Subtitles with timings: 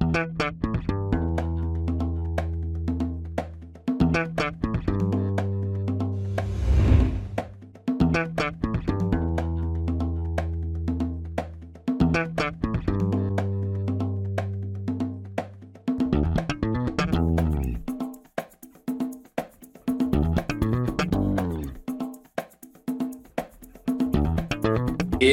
[0.00, 0.75] Thank you.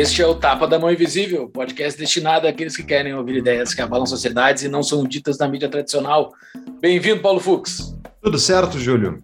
[0.03, 3.81] Este é o Tapa da Mão Invisível, podcast destinado àqueles que querem ouvir ideias que
[3.81, 6.33] abalam sociedades e não são ditas na mídia tradicional.
[6.81, 7.95] Bem-vindo, Paulo Fux.
[8.21, 9.23] Tudo certo, Júlio?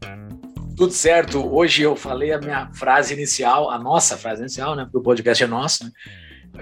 [0.78, 1.46] Tudo certo.
[1.54, 4.86] Hoje eu falei a minha frase inicial, a nossa frase inicial, né?
[4.86, 5.92] Porque o podcast é nosso, né?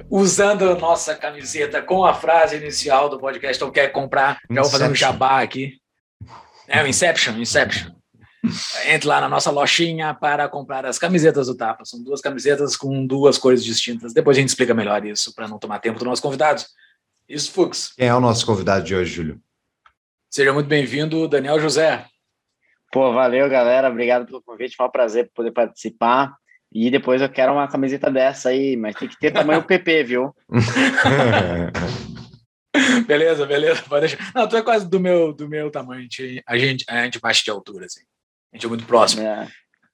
[0.10, 3.56] Usando a nossa camiseta com a frase inicial do podcast.
[3.58, 4.40] Então, quer comprar?
[4.50, 5.74] Já vou fazer um jabá aqui.
[6.68, 7.92] É o Inception, Inception.
[8.88, 11.86] Entre lá na nossa lojinha para comprar as camisetas do Tapa.
[11.86, 14.14] São duas camisetas com duas cores distintas.
[14.14, 16.64] Depois a gente explica melhor isso para não tomar tempo do nosso convidado.
[17.28, 17.94] Isso, Fux.
[17.96, 19.42] Quem é o nosso convidado de hoje, Júlio?
[20.30, 22.06] Seja muito bem-vindo, Daniel José.
[22.92, 23.90] Pô, valeu, galera.
[23.90, 24.76] Obrigado pelo convite.
[24.76, 26.36] Foi um prazer poder participar.
[26.72, 30.36] E depois eu quero uma camiseta dessa aí, mas tem que ter tamanho PP, viu?
[33.08, 33.84] beleza, beleza.
[33.88, 34.32] Pode deixar.
[34.34, 36.08] Não, tu é quase do meu, do meu tamanho.
[36.46, 38.02] A gente, a gente baixa de altura, assim.
[38.54, 39.24] A gente é muito próximo.
[39.24, 39.48] É.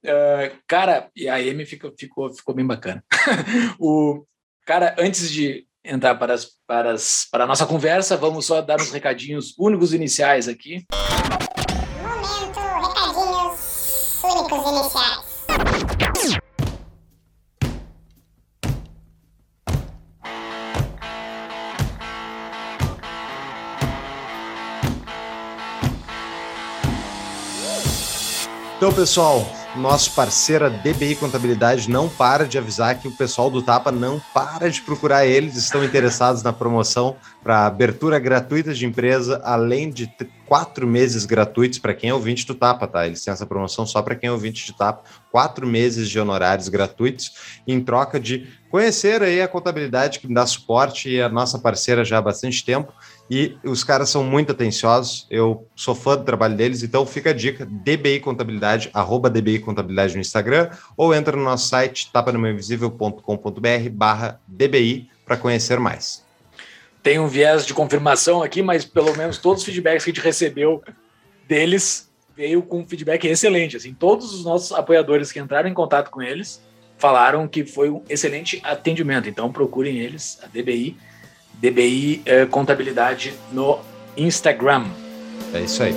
[0.03, 3.03] Uh, cara, e a Amy ficou, ficou, ficou bem bacana.
[3.79, 4.25] o
[4.65, 8.79] cara, antes de entrar para, as, para, as, para a nossa conversa, vamos só dar
[8.79, 10.85] uns recadinhos únicos iniciais aqui.
[28.83, 33.93] Então, pessoal, nosso parceiro DBI Contabilidade não para de avisar que o pessoal do Tapa
[33.93, 39.89] não para de procurar eles, estão interessados na promoção para abertura gratuita de empresa, além
[39.89, 40.13] de
[40.45, 43.07] quatro meses gratuitos para quem é ouvinte do Tapa, tá?
[43.07, 46.67] Eles têm essa promoção só para quem é ouvinte de Tapa, quatro meses de honorários
[46.67, 47.31] gratuitos,
[47.65, 52.03] em troca de conhecer aí a contabilidade que me dá suporte e a nossa parceira
[52.03, 52.91] já há bastante tempo
[53.29, 57.33] e os caras são muito atenciosos, eu sou fã do trabalho deles, então fica a
[57.33, 64.39] dica, DBI Contabilidade, arroba DBI Contabilidade no Instagram, ou entra no nosso site, tapanomeuinvisível.com.br barra
[64.47, 66.23] DBI para conhecer mais.
[67.01, 70.23] Tem um viés de confirmação aqui, mas pelo menos todos os feedbacks que a gente
[70.23, 70.81] recebeu
[71.47, 73.77] deles veio com feedback excelente.
[73.77, 76.61] Assim, todos os nossos apoiadores que entraram em contato com eles
[76.97, 79.27] falaram que foi um excelente atendimento.
[79.27, 80.97] Então procurem eles, a DBI,
[81.53, 83.79] DBI eh, Contabilidade no
[84.17, 84.85] Instagram.
[85.53, 85.93] É isso aí.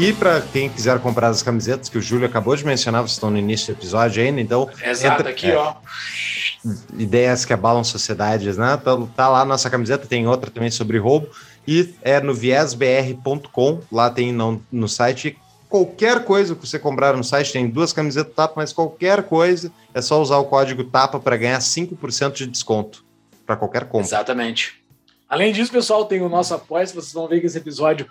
[0.00, 3.30] E para quem quiser comprar as camisetas que o Júlio acabou de mencionar, vocês estão
[3.30, 4.66] no início do episódio ainda, então.
[4.82, 5.74] Exato, entra, aqui, é, ó.
[6.98, 8.80] Ideias que abalam sociedades, né?
[8.82, 11.28] Tá, tá lá nossa camiseta, tem outra também sobre roubo
[11.70, 15.38] e é no viesbr.com, lá tem no, no site
[15.68, 20.02] qualquer coisa que você comprar no site, tem duas camisetas tapa, mas qualquer coisa, é
[20.02, 23.04] só usar o código TAPA para ganhar 5% de desconto
[23.46, 24.08] para qualquer compra.
[24.08, 24.82] Exatamente.
[25.28, 28.04] Além disso, pessoal, tem o nosso apoio, vocês vão ver que esse episódio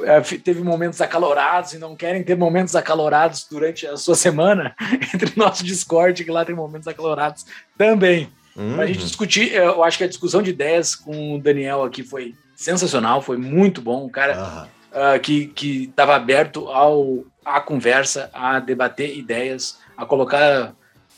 [0.00, 4.74] é, teve momentos acalorados e não querem ter momentos acalorados durante a sua semana,
[5.14, 7.46] entre o nosso Discord, que lá tem momentos acalorados
[7.78, 8.28] também.
[8.56, 8.74] Uhum.
[8.74, 12.02] Para a gente discutir, eu acho que a discussão de ideias com o Daniel aqui
[12.02, 14.06] foi sensacional, foi muito bom.
[14.06, 15.52] Um cara uh, que
[15.84, 20.74] estava aberto ao, à conversa, a debater ideias, a colocar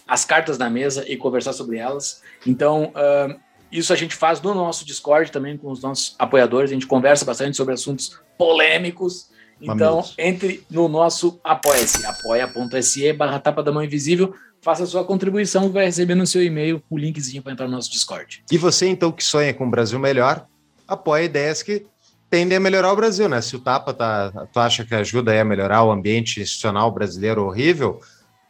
[0.06, 2.22] as cartas na mesa e conversar sobre elas.
[2.46, 3.38] Então, uh,
[3.70, 6.70] isso a gente faz no nosso Discord também com os nossos apoiadores.
[6.70, 9.30] A gente conversa bastante sobre assuntos polêmicos.
[9.60, 14.32] Então, entre no nosso Apoia-se, apoia.se barra tapa da mão invisível,
[14.62, 18.44] faça sua contribuição vai receber no seu e-mail o linkzinho para entrar no nosso Discord.
[18.50, 20.46] E você, então, que sonha com um Brasil melhor,
[20.88, 21.86] apoia ideias que
[22.30, 23.40] tendem a melhorar o Brasil, né?
[23.40, 28.00] Se o Tapa tá, tu acha que ajuda a melhorar o ambiente institucional brasileiro horrível,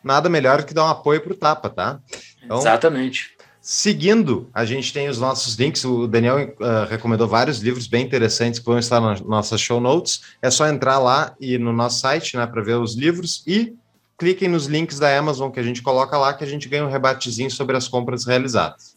[0.02, 2.00] nada melhor que dar um apoio para o Tapa, tá?
[2.42, 3.36] Então, Exatamente.
[3.60, 5.84] Seguindo, a gente tem os nossos links.
[5.84, 10.22] O Daniel uh, recomendou vários livros bem interessantes que vão estar nas nossas show notes.
[10.40, 13.76] É só entrar lá e no nosso site, né, para ver os livros e
[14.16, 16.90] cliquem nos links da Amazon que a gente coloca lá, que a gente ganha um
[16.90, 18.96] rebatezinho sobre as compras realizadas.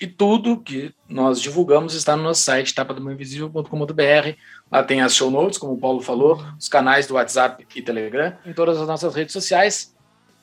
[0.00, 4.36] E tudo que nós divulgamos está no nosso site, tapadomainvisível.com.br.
[4.70, 8.36] Lá tem as show notes, como o Paulo falou, os canais do WhatsApp e Telegram,
[8.44, 9.94] em todas as nossas redes sociais,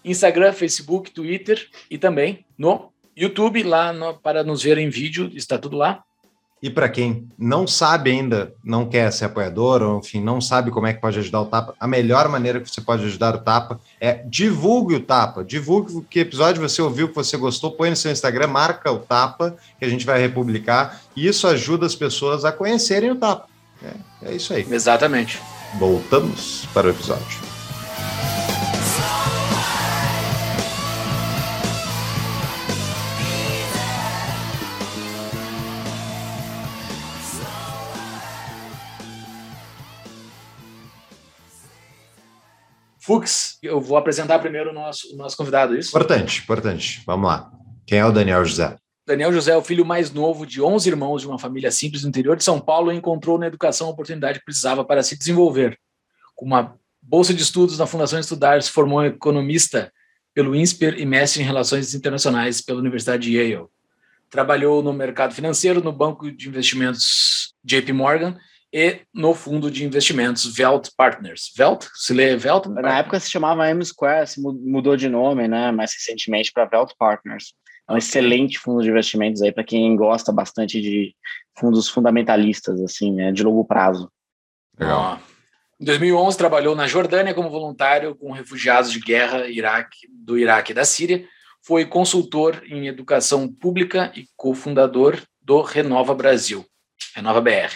[0.03, 5.57] Instagram, Facebook, Twitter e também no YouTube, lá no, para nos ver em vídeo, está
[5.57, 6.03] tudo lá.
[6.61, 10.85] E para quem não sabe ainda, não quer ser apoiador, ou enfim, não sabe como
[10.85, 13.79] é que pode ajudar o Tapa, a melhor maneira que você pode ajudar o Tapa
[13.99, 15.43] é divulgue o Tapa.
[15.43, 19.55] Divulgue que episódio você ouviu, que você gostou, põe no seu Instagram, marca o Tapa,
[19.79, 21.01] que a gente vai republicar.
[21.15, 23.47] E isso ajuda as pessoas a conhecerem o Tapa.
[23.83, 24.65] É, é isso aí.
[24.69, 25.41] Exatamente.
[25.79, 27.50] Voltamos para o episódio.
[43.11, 45.89] Fux, eu vou apresentar primeiro o nosso, o nosso convidado, isso?
[45.89, 47.03] Importante, importante.
[47.05, 47.51] Vamos lá.
[47.85, 48.77] Quem é o Daniel José?
[49.05, 52.09] Daniel José é o filho mais novo de 11 irmãos de uma família simples no
[52.09, 55.77] interior de São Paulo e encontrou na educação a oportunidade que precisava para se desenvolver.
[56.35, 59.91] Com uma bolsa de estudos na Fundação Estudar, se formou economista
[60.33, 63.65] pelo INSPER e mestre em Relações Internacionais pela Universidade de Yale.
[64.29, 68.37] Trabalhou no mercado financeiro, no banco de investimentos JP Morgan
[68.73, 71.51] e no fundo de investimentos Velt Partners.
[71.55, 71.85] Velt?
[71.93, 72.67] Se lê Velt?
[72.67, 76.91] Na época se chamava M Square, se mudou de nome, né, mais recentemente para Velt
[76.97, 77.53] Partners.
[77.87, 78.07] É um okay.
[78.07, 81.13] excelente fundo de investimentos aí para quem gosta bastante de
[81.59, 84.09] fundos fundamentalistas, assim, né, de longo prazo.
[84.79, 85.19] Legal.
[85.79, 90.75] Em 2011 trabalhou na Jordânia como voluntário com refugiados de guerra Iraque, do Iraque e
[90.75, 91.25] da Síria.
[91.63, 96.65] Foi consultor em educação pública e cofundador do Renova Brasil,
[97.15, 97.73] Renova BR.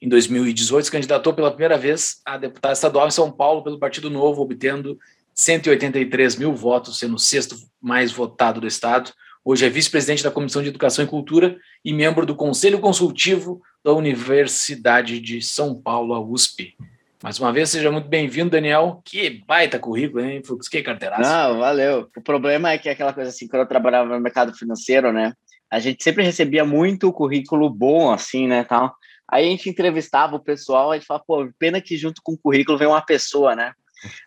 [0.00, 4.08] Em 2018, se candidatou pela primeira vez a deputado estadual em São Paulo pelo Partido
[4.08, 4.98] Novo, obtendo
[5.34, 9.12] 183 mil votos, sendo o sexto mais votado do Estado.
[9.44, 13.92] Hoje é vice-presidente da Comissão de Educação e Cultura e membro do Conselho Consultivo da
[13.92, 16.74] Universidade de São Paulo, a USP.
[17.22, 19.02] Mais uma vez, seja muito bem-vindo, Daniel.
[19.04, 20.68] Que baita currículo, hein, Fux?
[20.68, 21.22] Que carteiraço.
[21.22, 22.08] Não, valeu.
[22.16, 25.32] O problema é que é aquela coisa assim, quando eu trabalhava no mercado financeiro, né,
[25.70, 28.94] a gente sempre recebia muito currículo bom, assim, né, tal.
[29.30, 32.38] Aí a gente entrevistava o pessoal, a gente falava, pô, pena que junto com o
[32.38, 33.72] currículo vem uma pessoa, né?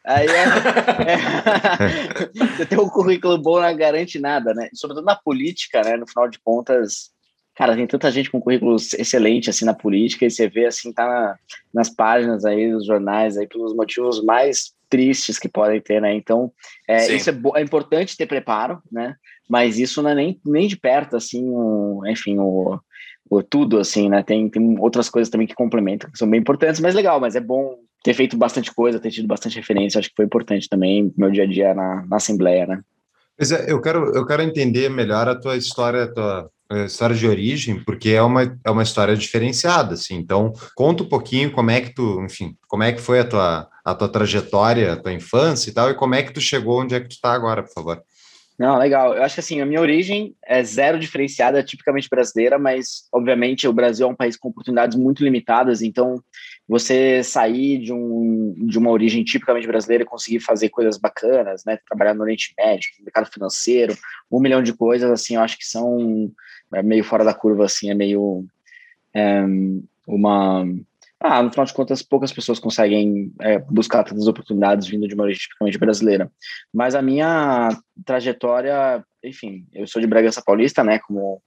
[0.06, 0.44] Aí é,
[1.08, 4.70] é, você ter um currículo bom não garante nada, né?
[4.74, 5.96] Sobretudo na política, né?
[5.98, 7.12] No final de contas,
[7.56, 11.06] cara, tem tanta gente com currículos excelente assim na política e você vê assim, tá
[11.06, 11.36] na,
[11.74, 16.14] nas páginas aí dos jornais aí pelos motivos mais tristes que podem ter, né?
[16.14, 16.52] Então,
[16.88, 19.16] é, isso é, é, importante ter preparo, né?
[19.50, 22.78] Mas isso não é nem, nem de perto, assim, um, enfim, o,
[23.50, 24.24] tudo, assim, né?
[24.24, 27.40] Tem, tem outras coisas também que complementam, que são bem importantes, mas legal, mas é
[27.40, 31.32] bom ter feito bastante coisa, ter tido bastante referência, acho que foi importante também meu
[31.32, 32.82] dia a dia na, na Assembleia, né?
[33.38, 36.52] Pois é, eu quero, eu quero entender melhor a tua história, a tua
[36.86, 41.52] história de origem, porque é uma, é uma história diferenciada, assim, então conta um pouquinho
[41.52, 44.98] como é que tu, enfim, como é que foi a tua, a tua trajetória, a
[44.98, 47.34] tua infância e tal, e como é que tu chegou onde é que tu está
[47.34, 48.02] agora, por favor.
[48.58, 49.16] Não, legal.
[49.16, 53.68] Eu acho que assim, a minha origem é zero diferenciada, é tipicamente brasileira, mas obviamente
[53.68, 56.22] o Brasil é um país com oportunidades muito limitadas, então
[56.68, 61.78] você sair de, um, de uma origem tipicamente brasileira e conseguir fazer coisas bacanas, né?
[61.88, 63.98] Trabalhar no Oriente Médio, no mercado financeiro,
[64.32, 66.32] um milhão de coisas, assim, eu acho que são
[66.74, 68.46] é meio fora da curva, assim, é meio
[69.14, 69.44] é,
[70.08, 70.66] uma
[71.24, 75.24] ah, no final de contas, poucas pessoas conseguem é, buscar tantas oportunidades vindo de uma
[75.24, 76.32] origem tipicamente brasileira.
[76.74, 77.70] Mas a minha
[78.04, 81.42] trajetória, enfim, eu sou de Bragança Paulista, né, como,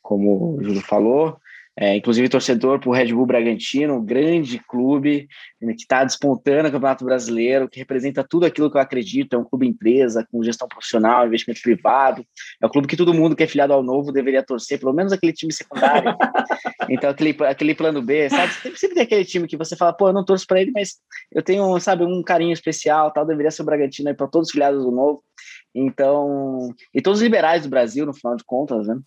[0.00, 1.38] como o Júlio falou,
[1.80, 5.28] é, inclusive torcedor para o Red Bull Bragantino, grande clube
[5.62, 9.34] né, que está despontando o Campeonato Brasileiro, que representa tudo aquilo que eu acredito.
[9.34, 12.26] É um clube empresa, com gestão profissional, investimento privado.
[12.60, 15.12] É um clube que todo mundo que é filiado ao novo deveria torcer, pelo menos
[15.12, 16.16] aquele time secundário.
[16.90, 18.52] então, aquele, aquele plano B, sabe?
[18.54, 20.96] Sempre, sempre tem aquele time que você fala, pô, eu não torço para ele, mas
[21.30, 24.52] eu tenho, sabe, um carinho especial, tal, deveria ser o Bragantino aí para todos os
[24.52, 25.22] filiados do novo.
[25.72, 28.98] Então, e todos os liberais do Brasil, no final de contas, né?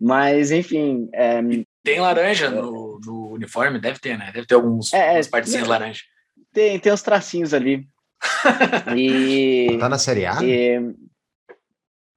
[0.00, 1.40] Mas, enfim, é,
[1.86, 3.78] tem laranja no, no, uniforme?
[3.78, 4.32] Deve ter, né?
[4.34, 6.00] Deve ter alguns é, partezinhas laranja.
[6.52, 7.86] Tem, tem uns tracinhos ali.
[8.96, 10.42] e, tá na Série A?
[10.42, 10.80] E,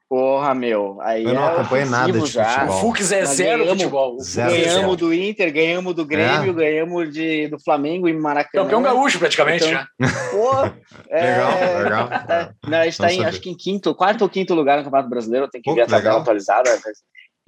[0.10, 1.00] porra, meu.
[1.02, 2.46] Aí eu não é acompanho nada de já.
[2.46, 2.76] futebol.
[2.76, 4.20] O Fux é zero ganhamos, futebol.
[4.20, 4.96] Zero, ganhamos zero.
[4.96, 6.54] do Inter, ganhamos do Grêmio, é.
[6.54, 8.64] ganhamos de, do Flamengo em Maracanã.
[8.64, 9.88] Campeão gaúcho, praticamente, então, já.
[10.32, 10.66] Pô,
[11.12, 12.10] é, legal, legal.
[12.12, 14.84] É, não, a gente está em, acho que em quinto, quarto ou quinto lugar no
[14.84, 15.48] Campeonato Brasileiro.
[15.48, 16.72] Tem que Pô, ver a tabela atualizada.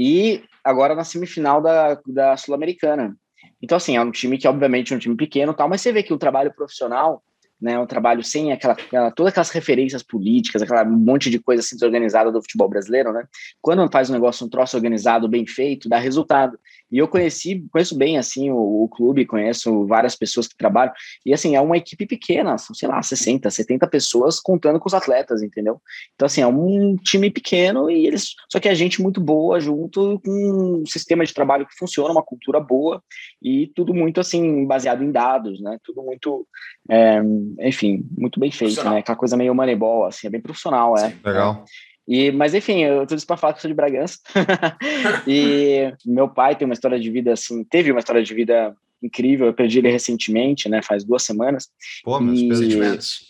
[0.03, 3.15] E agora na semifinal da, da Sul-Americana.
[3.61, 6.01] Então, assim, é um time que, obviamente, é um time pequeno tal, mas você vê
[6.01, 7.23] que o trabalho profissional
[7.61, 7.77] né?
[7.77, 12.31] Um trabalho sem aquela, aquela todas aquelas referências políticas, aquela monte de coisa assim desorganizada
[12.31, 13.25] do futebol brasileiro, né?
[13.61, 16.57] Quando faz um negócio, um troço organizado, bem feito, dá resultado.
[16.91, 20.93] E eu conheci, conheço bem assim o, o, clube, conheço várias pessoas que trabalham,
[21.25, 24.93] e assim, é uma equipe pequena, são, sei lá, 60, 70 pessoas contando com os
[24.93, 25.81] atletas, entendeu?
[26.15, 28.35] Então, assim, é um time pequeno e eles.
[28.51, 32.23] Só que a gente muito boa junto com um sistema de trabalho que funciona, uma
[32.23, 33.01] cultura boa,
[33.41, 35.77] e tudo muito assim, baseado em dados, né?
[35.83, 36.47] Tudo muito.
[36.89, 37.21] É,
[37.61, 38.99] enfim, muito bem feito, né?
[38.99, 41.09] Aquela coisa meio moneyball, assim, é bem profissional, é.
[41.09, 41.65] Sim, legal.
[42.07, 44.19] E, mas enfim, eu tudo isso para falar que eu sou de Bragança.
[45.27, 49.47] e meu pai tem uma história de vida assim, teve uma história de vida incrível.
[49.47, 50.81] Eu perdi ele recentemente, né?
[50.81, 51.69] Faz duas semanas.
[52.03, 52.45] Pô, meus e,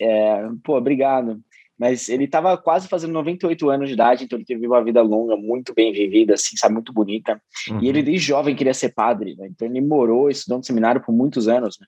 [0.00, 1.40] é, pô, obrigado.
[1.78, 5.36] Mas ele estava quase fazendo 98 anos de idade, então ele teve uma vida longa,
[5.36, 7.42] muito bem vivida, assim, sabe, muito bonita.
[7.68, 7.82] Uhum.
[7.82, 9.48] E ele desde jovem queria ser padre, né?
[9.50, 11.86] Então ele morou, estudou no seminário por muitos anos, né?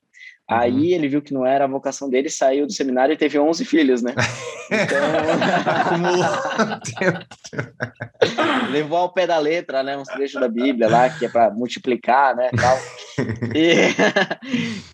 [0.50, 0.56] Uhum.
[0.58, 3.64] Aí ele viu que não era a vocação dele, saiu do seminário e teve 11
[3.64, 4.14] filhos, né?
[4.70, 4.98] Então...
[8.70, 9.96] Levou ao pé da letra, né?
[9.96, 12.48] Uns trechos da Bíblia lá, que é para multiplicar, né?
[12.50, 12.78] Tal.
[13.54, 13.92] E...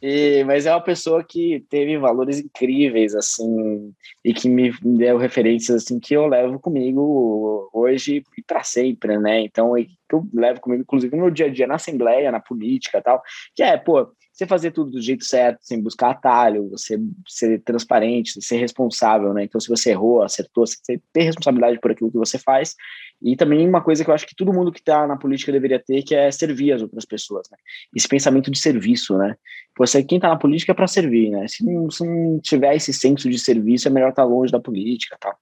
[0.03, 0.45] e...
[0.45, 5.99] Mas é uma pessoa que teve valores incríveis, assim, e que me deu referências, assim,
[6.01, 9.41] que eu levo comigo hoje e para sempre, né?
[9.41, 13.23] Então, que eu levo comigo, inclusive, no dia a dia, na Assembleia, na política tal,
[13.55, 18.43] que é, pô, você fazer tudo do jeito certo, sem buscar atalho, você ser transparente,
[18.43, 19.45] ser responsável, né?
[19.45, 22.75] Então, se você errou, acertou, você ter responsabilidade por aquilo que você faz.
[23.23, 25.79] E também uma coisa que eu acho que todo mundo que está na política deveria
[25.79, 27.59] ter, que é servir as outras pessoas, né?
[27.95, 29.37] Esse pensamento de serviço, né?
[29.79, 31.47] Você, quem está na política é para servir, né?
[31.47, 34.61] Se não, se não tiver esse senso de serviço, é melhor estar tá longe da
[34.61, 35.37] política, tal.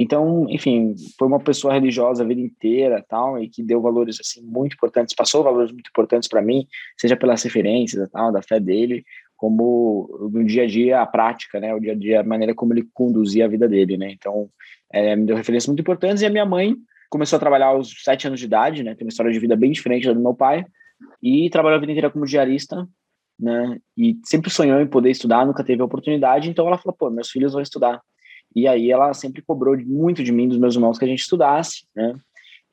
[0.00, 4.40] Então, enfim, foi uma pessoa religiosa a vida inteira, tal, e que deu valores assim
[4.42, 9.04] muito importantes, passou valores muito importantes para mim, seja pelas referências, tal, da fé dele,
[9.36, 12.72] como no dia a dia a prática, né, o dia a dia a maneira como
[12.72, 14.12] ele conduzia a vida dele, né.
[14.12, 14.48] Então,
[14.92, 16.76] é, me deu referências muito importantes e a minha mãe
[17.10, 19.72] começou a trabalhar aos sete anos de idade, né, tem uma história de vida bem
[19.72, 20.64] diferente da do meu pai
[21.20, 22.86] e trabalhou a vida inteira como diarista,
[23.38, 27.10] né, e sempre sonhou em poder estudar, nunca teve a oportunidade, então ela falou, pô,
[27.10, 28.00] meus filhos vão estudar.
[28.54, 31.86] E aí ela sempre cobrou muito de mim, dos meus irmãos, que a gente estudasse,
[31.94, 32.14] né?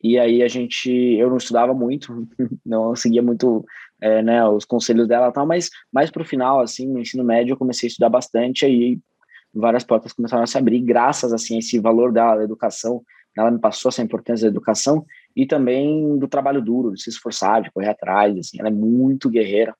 [0.03, 2.27] E aí a gente, eu não estudava muito,
[2.65, 3.65] não seguia muito,
[4.01, 7.53] é, né, os conselhos dela, tal, mas mais para o final, assim, no ensino médio,
[7.53, 8.99] eu comecei a estudar bastante, aí
[9.53, 13.01] várias portas começaram a se abrir, graças assim a esse valor dela, da educação,
[13.37, 15.05] ela me passou essa importância da educação
[15.35, 19.29] e também do trabalho duro, de se esforçar, de correr atrás, assim, ela é muito
[19.29, 19.75] guerreira.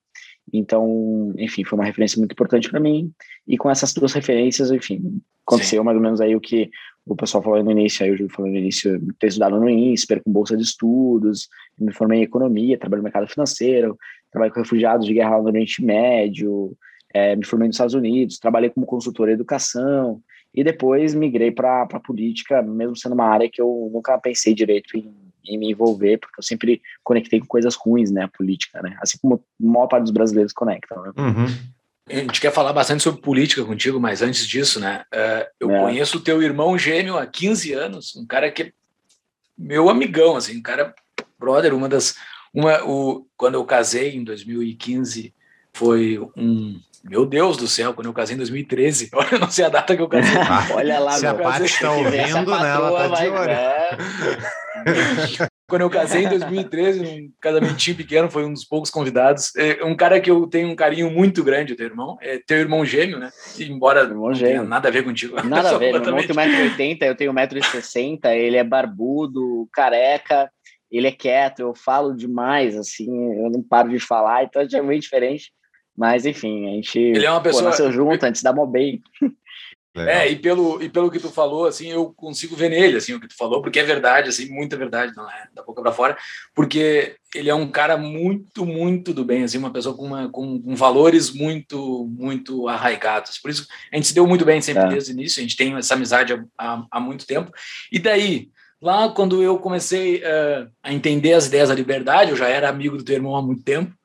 [0.53, 3.11] Então, enfim, foi uma referência muito importante para mim.
[3.47, 5.85] E com essas duas referências, enfim, aconteceu Sim.
[5.85, 6.69] mais ou menos aí o que
[7.05, 10.31] o pessoal falou no início, aí eu falou no início, ter estudado no INSPER, com
[10.31, 11.47] bolsa de estudos,
[11.79, 13.97] me formei em economia, trabalho no mercado financeiro,
[14.31, 16.75] trabalho com refugiados de guerra no Oriente Médio,
[17.13, 20.19] é, me formei nos Estados Unidos, trabalhei como consultor em educação,
[20.53, 24.97] e depois migrei para a política, mesmo sendo uma área que eu nunca pensei direito
[24.97, 25.13] em
[25.47, 29.17] em me envolver, porque eu sempre conectei com coisas ruins, né, a política, né, assim
[29.21, 31.11] como a maior parte dos brasileiros conectam, né?
[31.17, 31.75] Uhum.
[32.07, 35.79] A gente quer falar bastante sobre política contigo, mas antes disso, né, uh, eu é.
[35.79, 38.71] conheço o teu irmão gêmeo há 15 anos, um cara que é
[39.57, 40.93] meu amigão, assim, um cara
[41.39, 42.15] brother, uma das,
[42.53, 45.33] uma, o, quando eu casei em 2015,
[45.73, 49.69] foi um, meu Deus do céu, quando eu casei em 2013, olha, não sei a
[49.69, 50.37] data que eu casei.
[50.37, 53.49] Ah, olha lá, Se a Paty está ouvindo, né, ela tá de olho.
[53.49, 54.64] É.
[55.67, 59.55] Quando eu casei em 2013, um casamentinho pequeno, foi um dos poucos convidados.
[59.55, 62.17] É um cara que eu tenho um carinho muito grande, teu irmão.
[62.21, 63.31] É teu irmão gêmeo, né?
[63.59, 65.35] Embora irmão não tenha nada a ver contigo.
[65.43, 70.51] Nada a ver, meu irmão tem 1,80m, eu tenho 1,60m, ele é barbudo, careca,
[70.91, 74.99] ele é quieto, eu falo demais, assim, eu não paro de falar, então é bem
[74.99, 75.51] diferente.
[75.97, 77.63] Mas, enfim, a gente ele é uma pessoa...
[77.63, 78.43] pô, nasceu junto, a gente se
[79.95, 83.19] É, e pelo, e pelo que tu falou, assim, eu consigo ver nele, assim, o
[83.19, 86.17] que tu falou, porque é verdade, assim, muita verdade, não é da boca para fora,
[86.53, 90.61] porque ele é um cara muito, muito do bem, assim, uma pessoa com, uma, com,
[90.61, 93.37] com valores muito, muito arraigados.
[93.37, 94.87] Por isso, a gente se deu muito bem sempre é.
[94.89, 97.51] desde o início, a gente tem essa amizade há, há, há muito tempo.
[97.89, 98.49] E daí,
[98.81, 102.97] lá quando eu comecei uh, a entender as ideias da liberdade, eu já era amigo
[102.97, 103.95] do teu irmão há muito tempo,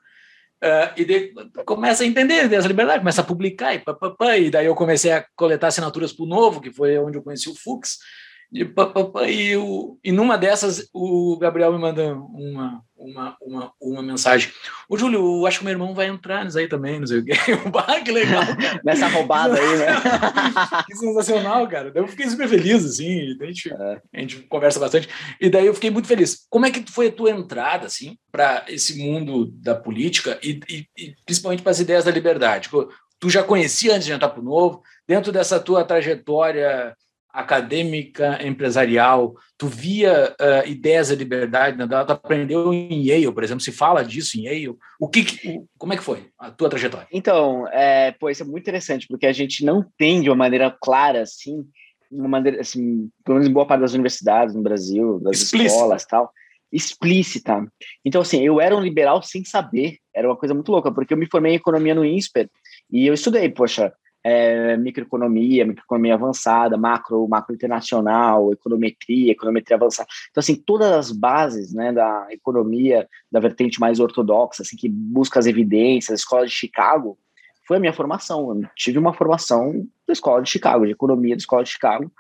[0.63, 1.33] Uh, e daí
[1.65, 5.25] começa a entender essa liberdade, começa a publicar e papapá, e daí eu comecei a
[5.35, 7.99] coletar assinaturas para o Novo, que foi onde eu conheci o Fux,
[8.53, 8.67] e,
[9.29, 14.51] e, o, e numa dessas o Gabriel me manda uma, uma, uma, uma mensagem.
[14.89, 17.33] Ô, Júlio, acho que meu irmão vai entrar nisso aí também, não sei o quê.
[17.73, 18.43] bah, que legal.
[18.85, 19.87] Nessa roubada aí, né?
[20.87, 21.93] que sensacional, cara.
[21.95, 24.03] Eu fiquei super feliz, assim, a gente, é.
[24.15, 25.09] a gente conversa bastante.
[25.41, 26.47] E daí eu fiquei muito feliz.
[26.51, 30.87] Como é que foi a tua entrada, assim, para esse mundo da política e, e,
[30.99, 32.69] e principalmente para as ideias da liberdade?
[33.21, 34.83] tu já conhecia antes de entrar para o Novo?
[35.07, 36.97] Dentro dessa tua trajetória
[37.33, 41.87] acadêmica, empresarial, tu via uh, ideias de liberdade, né?
[41.87, 45.97] tu aprendeu em Yale, por exemplo, se fala disso em Yale, o que, como é
[45.97, 47.07] que foi a tua trajetória?
[47.13, 50.75] Então, é, pô, isso é muito interessante, porque a gente não tem de uma maneira
[50.81, 51.65] clara, assim,
[52.11, 55.75] uma maneira, assim, pelo menos em boa parte das universidades no Brasil, das Explícita.
[55.75, 56.33] escolas tal,
[56.73, 57.67] explícita.
[58.05, 61.19] Então, assim, eu era um liberal sem saber, era uma coisa muito louca, porque eu
[61.19, 62.49] me formei em economia no INSPER,
[62.91, 70.09] e eu estudei, poxa, é, microeconomia, microeconomia avançada, macro, macro internacional, econometria, econometria avançada.
[70.31, 75.39] Então, assim, todas as bases né, da economia, da vertente mais ortodoxa, assim, que busca
[75.39, 77.19] as evidências, escola de Chicago,
[77.67, 78.51] foi a minha formação.
[78.51, 82.11] Eu tive uma formação da escola de Chicago, de economia da escola de Chicago,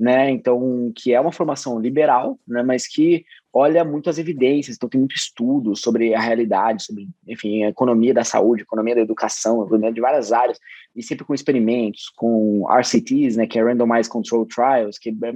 [0.00, 0.30] né?
[0.30, 2.62] Então, que é uma formação liberal, né?
[2.62, 7.64] Mas que olha muito as evidências, então tem muito estudo sobre a realidade, sobre, enfim,
[7.64, 10.58] a economia da saúde, economia da educação, economia de várias áreas,
[10.96, 15.32] e sempre com experimentos, com RCTs, né, que é Randomized Control Trials, que, é,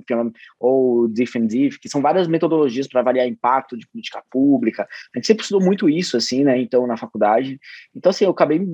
[0.59, 4.88] ou Diff, que são várias metodologias para avaliar impacto de política pública.
[5.14, 7.61] A gente sempre estudou muito isso, assim, né, então, na faculdade.
[7.94, 8.66] Então, assim, eu acabei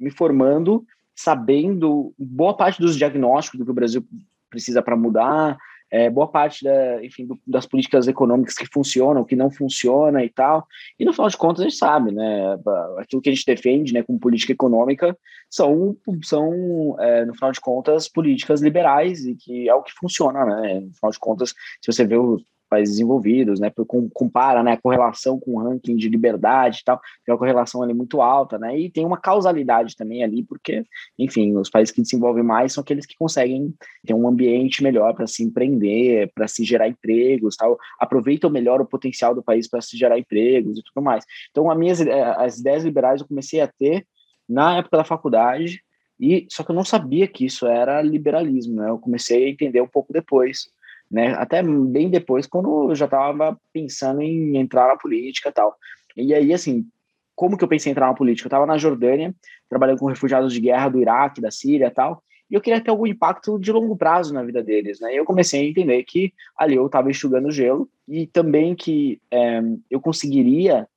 [0.00, 0.86] me formando
[1.18, 4.06] sabendo boa parte dos diagnósticos do que o Brasil
[4.48, 5.56] precisa para mudar,
[5.90, 10.28] é, boa parte da, enfim, do, das políticas econômicas que funcionam, que não funciona e
[10.28, 10.66] tal.
[10.98, 12.58] E no final de contas a gente sabe, né?
[12.98, 15.16] Aquilo que a gente defende, né, como política econômica,
[15.48, 20.44] são, são é, no final de contas, políticas liberais e que é o que funciona,
[20.44, 20.80] né?
[20.80, 23.72] No final de contas, se você vê os países desenvolvidos, né?
[24.12, 24.72] Compara, né?
[24.72, 28.58] A correlação com o ranking de liberdade e tal, tem uma correlação ali muito alta,
[28.58, 28.78] né?
[28.78, 30.84] E tem uma causalidade também ali, porque,
[31.18, 33.74] enfim, os países que desenvolvem mais são aqueles que conseguem
[34.06, 38.86] ter um ambiente melhor para se empreender, para se gerar empregos, tal, aproveitam melhor o
[38.86, 41.24] potencial do país para se gerar empregos e tudo mais.
[41.50, 44.06] Então, as minhas eh, as ideias liberais eu comecei a ter
[44.48, 45.82] na época da faculdade,
[46.18, 48.90] e só que eu não sabia que isso era liberalismo, né?
[48.90, 50.68] Eu comecei a entender um pouco depois
[51.10, 51.34] né?
[51.34, 55.74] Até bem depois, quando eu já estava pensando em entrar na política tal.
[56.16, 56.86] E aí, assim,
[57.34, 58.46] como que eu pensei em entrar na política?
[58.46, 59.34] Eu estava na Jordânia,
[59.68, 63.06] trabalhando com refugiados de guerra do Iraque, da Síria tal, e eu queria ter algum
[63.06, 65.12] impacto de longo prazo na vida deles, né?
[65.12, 69.60] E eu comecei a entender que ali eu estava enxugando gelo e também que é,
[69.90, 70.88] eu conseguiria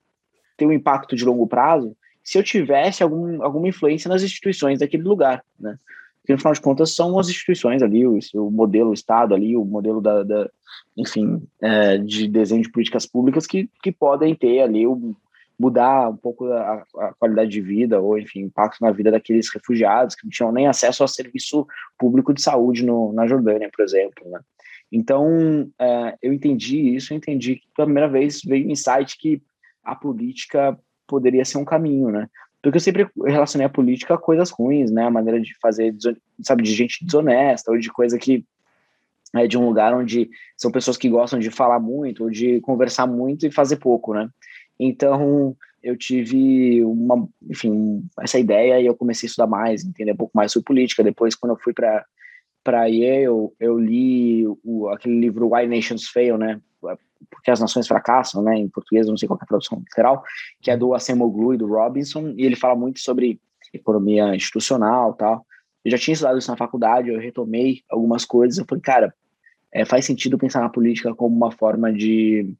[0.55, 5.03] ter um impacto de longo prazo se eu tivesse algum, alguma influência nas instituições daquele
[5.03, 5.77] lugar, né?
[6.21, 9.65] Porque, no final de contas, são as instituições ali, o, o modelo Estado ali, o
[9.65, 10.49] modelo da, da
[10.95, 15.15] enfim, é, de desenho de políticas públicas que, que podem ter ali, o,
[15.61, 20.15] mudar um pouco a, a, qualidade de vida, ou, enfim, impacto na vida daqueles refugiados
[20.15, 21.67] que não tinham nem acesso ao serviço
[21.99, 24.39] público de saúde no, na Jordânia, por exemplo, né?
[24.91, 29.41] Então, é, eu entendi isso, eu entendi que pela primeira vez veio um insight que
[29.83, 32.27] a política poderia ser um caminho, né?
[32.61, 35.05] Porque eu sempre relacionei a política a coisas ruins, né?
[35.05, 35.95] A maneira de fazer,
[36.41, 38.45] sabe, de gente desonesta, ou de coisa que
[39.33, 43.07] é de um lugar onde são pessoas que gostam de falar muito, ou de conversar
[43.07, 44.29] muito e fazer pouco, né?
[44.79, 50.17] Então, eu tive uma, enfim, essa ideia e eu comecei a estudar mais, entender um
[50.17, 51.03] pouco mais sobre política.
[51.03, 52.05] Depois, quando eu fui para
[52.63, 56.61] para Yale, eu li o, aquele livro Why Nations Fail, né?
[57.29, 60.23] Porque as nações fracassam, né, em português, não sei qual é a tradução literal,
[60.61, 63.39] que é do Acemoglu e do Robinson, e ele fala muito sobre
[63.73, 65.45] economia institucional tal.
[65.83, 69.13] Eu já tinha estudado isso na faculdade, eu retomei algumas coisas, eu falei, cara,
[69.71, 72.53] é, faz sentido pensar na política como uma forma de,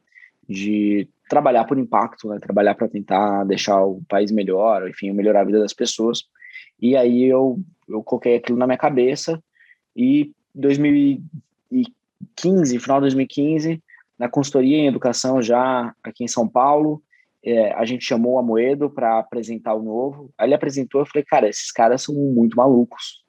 [0.47, 5.45] de trabalhar por impacto, né, trabalhar para tentar deixar o país melhor, enfim, melhorar a
[5.45, 6.23] vida das pessoas.
[6.81, 9.41] E aí eu, eu coloquei aquilo na minha cabeça
[9.95, 13.83] e 2015, final de 2015,
[14.21, 17.01] na consultoria em educação já aqui em São Paulo.
[17.43, 20.31] É, a gente chamou a Moedo para apresentar o novo.
[20.37, 23.23] Aí ele apresentou, eu falei, cara, esses caras são muito malucos.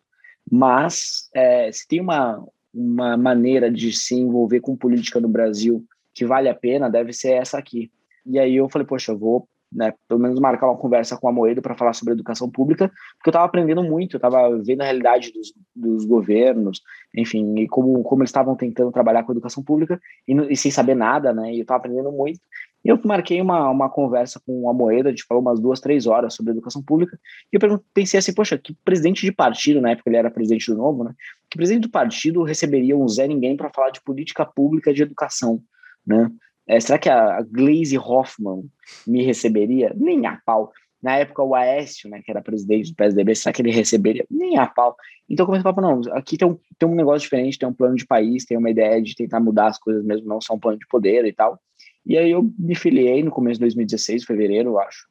[0.51, 6.27] Mas é, se tem uma, uma maneira de se envolver com política no Brasil que
[6.27, 7.91] vale a pena, deve ser essa aqui.
[8.27, 11.33] E aí eu falei, poxa, eu vou né, pelo menos marcar uma conversa com a
[11.33, 14.85] Moedo para falar sobre educação pública, porque eu estava aprendendo muito, eu estava vendo a
[14.85, 16.83] realidade dos, dos, governos,
[17.17, 20.95] enfim, e como, como eles estavam tentando trabalhar com educação pública e, e sem saber
[20.95, 22.39] nada, né, e eu estava aprendendo muito.
[22.85, 26.07] E eu marquei uma, uma conversa com a Moeda, a gente falou umas duas, três
[26.07, 27.19] horas sobre educação pública,
[27.53, 30.77] e eu pensei assim, poxa, que presidente de partido, na época ele era presidente do
[30.77, 31.15] Novo, né,
[31.49, 35.63] que presidente do partido receberia um Zé Ninguém para falar de política pública de educação,
[36.07, 36.31] né?
[36.67, 38.65] É, será que a Glaze Hoffman
[39.07, 39.93] me receberia?
[39.97, 40.73] Nem a pau.
[41.03, 44.25] Na época, o Aécio, né, que era presidente do PSDB, será que ele receberia?
[44.31, 44.97] Nem a pau.
[45.29, 47.97] Então, comecei a falar, não, aqui tem um, tem um negócio diferente, tem um plano
[47.97, 50.79] de país, tem uma ideia de tentar mudar as coisas mesmo, não só um plano
[50.79, 51.59] de poder e tal.
[52.07, 55.09] E aí eu me filiei no começo de 2016, fevereiro, eu acho.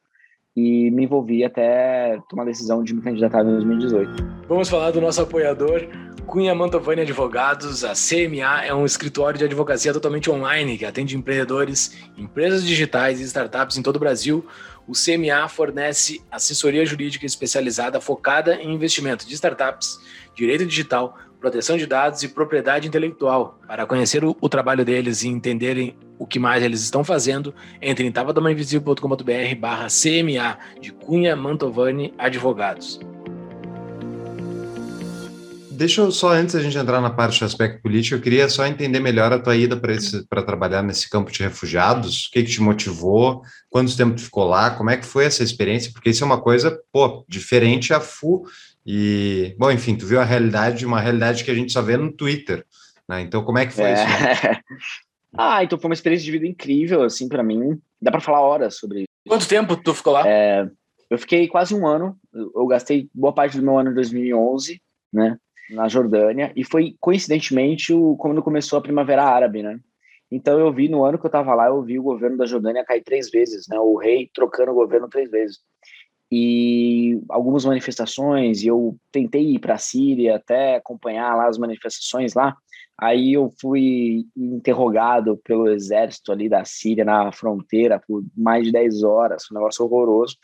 [0.54, 4.44] E me envolvi até tomar a decisão de me candidatar em 2018.
[4.48, 5.88] Vamos falar do nosso apoiador,
[6.26, 7.84] Cunha Mantovani Advogados.
[7.84, 13.24] A CMA é um escritório de advocacia totalmente online que atende empreendedores, empresas digitais e
[13.24, 14.44] startups em todo o Brasil.
[14.86, 19.98] O CMA fornece assessoria jurídica especializada focada em investimento de startups,
[20.34, 23.58] direito digital, proteção de dados e propriedade intelectual.
[23.66, 28.06] Para conhecer o, o trabalho deles e entenderem o que mais eles estão fazendo, entre
[28.06, 33.00] em tavadamainvisível.com.br barra CMA de Cunha Mantovani Advogados.
[35.82, 38.64] Deixa eu só, antes da gente entrar na parte do aspecto político, eu queria só
[38.64, 39.76] entender melhor a tua ida
[40.28, 44.44] para trabalhar nesse campo de refugiados, o que, que te motivou, quanto tempo tu ficou
[44.44, 47.98] lá, como é que foi essa experiência, porque isso é uma coisa, pô, diferente a
[47.98, 48.44] FU,
[48.84, 52.12] e, bom, enfim, tu viu a realidade, uma realidade que a gente só vê no
[52.12, 52.64] Twitter,
[53.08, 53.20] né?
[53.20, 53.94] Então, como é que foi é.
[53.94, 54.04] isso?
[54.04, 54.60] Né?
[55.38, 57.80] ah, então foi uma experiência de vida incrível, assim, para mim.
[58.00, 59.08] Dá para falar horas sobre isso.
[59.26, 60.28] Quanto tempo tu ficou lá?
[60.28, 60.68] É,
[61.08, 62.18] eu fiquei quase um ano.
[62.32, 64.80] Eu gastei boa parte do meu ano em 2011,
[65.12, 65.38] né?
[65.70, 66.52] Na Jordânia.
[66.56, 69.78] E foi, coincidentemente, o, quando começou a Primavera Árabe, né?
[70.28, 72.84] Então eu vi, no ano que eu estava lá, eu vi o governo da Jordânia
[72.84, 73.78] cair três vezes, né?
[73.78, 75.58] O rei trocando o governo três vezes
[76.34, 82.32] e algumas manifestações, e eu tentei ir para a Síria até acompanhar lá as manifestações
[82.32, 82.56] lá.
[82.98, 89.02] Aí eu fui interrogado pelo exército ali da Síria na fronteira por mais de 10
[89.02, 90.38] horas, um negócio horroroso.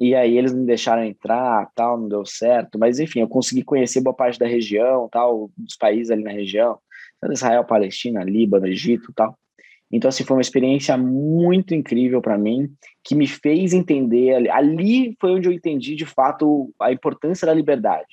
[0.00, 4.00] E aí eles me deixaram entrar, tal, não deu certo, mas enfim, eu consegui conhecer
[4.00, 6.78] boa parte da região, tal, dos países ali na região,
[7.30, 9.36] Israel, Palestina, Líbano, Egito, tal.
[9.90, 12.70] Então, assim, foi uma experiência muito incrível para mim,
[13.02, 14.50] que me fez entender.
[14.50, 18.06] Ali foi onde eu entendi, de fato, a importância da liberdade.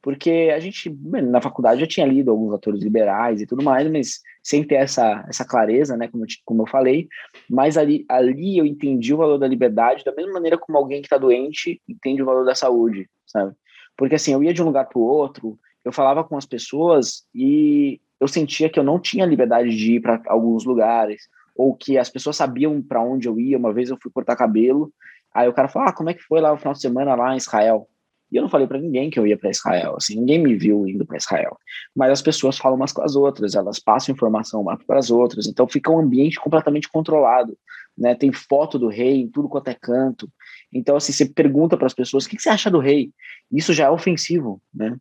[0.00, 4.20] Porque a gente, na faculdade, já tinha lido alguns autores liberais e tudo mais, mas
[4.42, 7.06] sem ter essa, essa clareza, né, como eu, como eu falei.
[7.48, 11.06] Mas ali, ali eu entendi o valor da liberdade da mesma maneira como alguém que
[11.06, 13.54] está doente entende o valor da saúde, sabe?
[13.96, 17.24] Porque, assim, eu ia de um lugar para o outro, eu falava com as pessoas
[17.32, 21.22] e eu sentia que eu não tinha liberdade de ir para alguns lugares,
[21.56, 23.58] ou que as pessoas sabiam para onde eu ia.
[23.58, 24.92] Uma vez eu fui cortar cabelo,
[25.34, 27.34] aí o cara falou: Ah, como é que foi lá o final de semana lá
[27.34, 27.88] em Israel?
[28.30, 30.86] E eu não falei para ninguém que eu ia para Israel, assim, ninguém me viu
[30.86, 31.58] indo para Israel.
[31.94, 35.48] Mas as pessoas falam umas com as outras, elas passam informação uma para as outras,
[35.48, 37.58] então fica um ambiente completamente controlado,
[37.98, 38.14] né?
[38.14, 40.30] Tem foto do rei em tudo quanto é canto.
[40.72, 43.10] Então, assim, você pergunta para as pessoas: o que você acha do rei?
[43.50, 44.96] Isso já é ofensivo, né?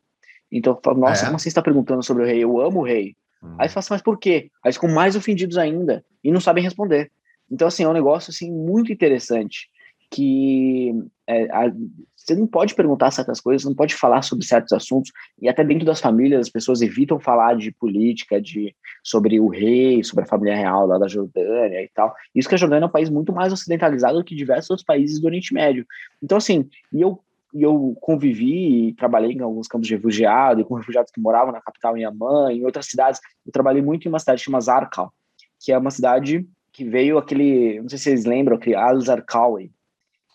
[0.52, 1.26] Então eu falo, nossa, é.
[1.28, 2.44] como você está perguntando sobre o rei?
[2.44, 3.16] Eu amo o rei.
[3.44, 3.56] Hum.
[3.58, 4.50] Aí assim, mas por quê?
[4.64, 7.12] Aí eles ficam mais ofendidos ainda e não sabem responder.
[7.50, 9.70] Então, assim, é um negócio assim, muito interessante
[10.12, 10.94] que
[11.26, 11.72] é, a,
[12.16, 15.10] você não pode perguntar certas coisas, não pode falar sobre certos assuntos,
[15.42, 20.04] e até dentro das famílias as pessoas evitam falar de política, de sobre o rei,
[20.04, 22.14] sobre a família real lá da Jordânia e tal.
[22.36, 25.20] Isso que a Jordânia é um país muito mais ocidentalizado do que diversos outros países
[25.20, 25.86] do Oriente Médio.
[26.22, 27.20] Então, assim, e eu
[27.54, 31.52] e eu convivi e trabalhei em alguns campos de refugiado e com refugiados que moravam
[31.52, 33.20] na capital em Amman, em outras cidades.
[33.46, 35.14] Eu trabalhei muito em uma cidade chamada Zarqal,
[35.60, 39.72] que é uma cidade que veio aquele, não sei se vocês lembram, aquele Al-Zarqawi,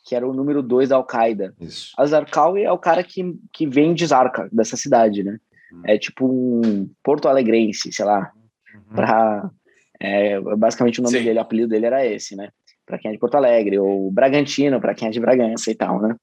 [0.05, 1.55] que era o número dois da Al-Qaeda.
[1.97, 5.39] Al-Zarqawi é o cara que, que vem de Zarqa, dessa cidade, né?
[5.73, 5.83] Uhum.
[5.85, 8.31] É tipo um Porto Alegrense, sei lá,
[8.75, 8.95] uhum.
[8.95, 9.51] para
[9.99, 11.25] é, basicamente o nome Sim.
[11.25, 12.51] dele, o apelido dele era esse, né?
[12.85, 16.01] Para quem é de Porto Alegre, ou Bragantino, para quem é de Bragança e tal,
[16.01, 16.15] né?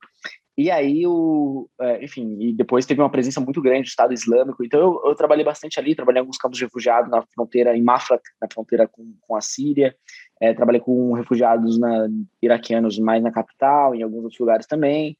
[0.56, 4.64] E aí, o, é, enfim, e depois teve uma presença muito grande do Estado Islâmico.
[4.64, 7.82] Então, eu, eu, trabalhei bastante ali, trabalhei em alguns campos de refugiados na fronteira, em
[7.82, 9.96] Mafraq, na fronteira com, com a Síria.
[10.40, 12.08] É, trabalhei com refugiados na,
[12.40, 15.18] iraquianos mais na capital, em alguns outros lugares também.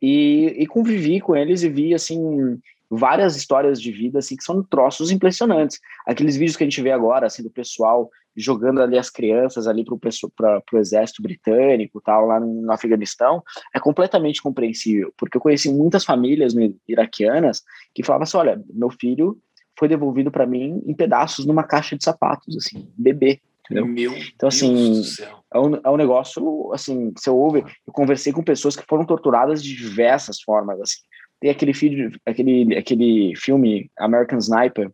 [0.00, 4.62] E, e convivi com eles e vi, assim, várias histórias de vida, assim, que são
[4.62, 5.80] troços impressionantes.
[6.06, 9.84] Aqueles vídeos que a gente vê agora, assim, do pessoal jogando ali as crianças ali
[10.36, 13.42] para o exército britânico tal lá no, no Afeganistão
[13.74, 16.54] é completamente compreensível porque eu conheci muitas famílias
[16.86, 17.62] iraquianas
[17.94, 19.38] que falavam assim olha meu filho
[19.78, 23.86] foi devolvido para mim em pedaços numa caixa de sapatos assim bebê entendeu?
[23.86, 25.02] Meu então assim
[25.52, 29.62] é um, é um negócio assim você ouve eu conversei com pessoas que foram torturadas
[29.62, 31.00] de diversas formas assim
[31.40, 34.90] tem aquele filme aquele aquele filme American Sniper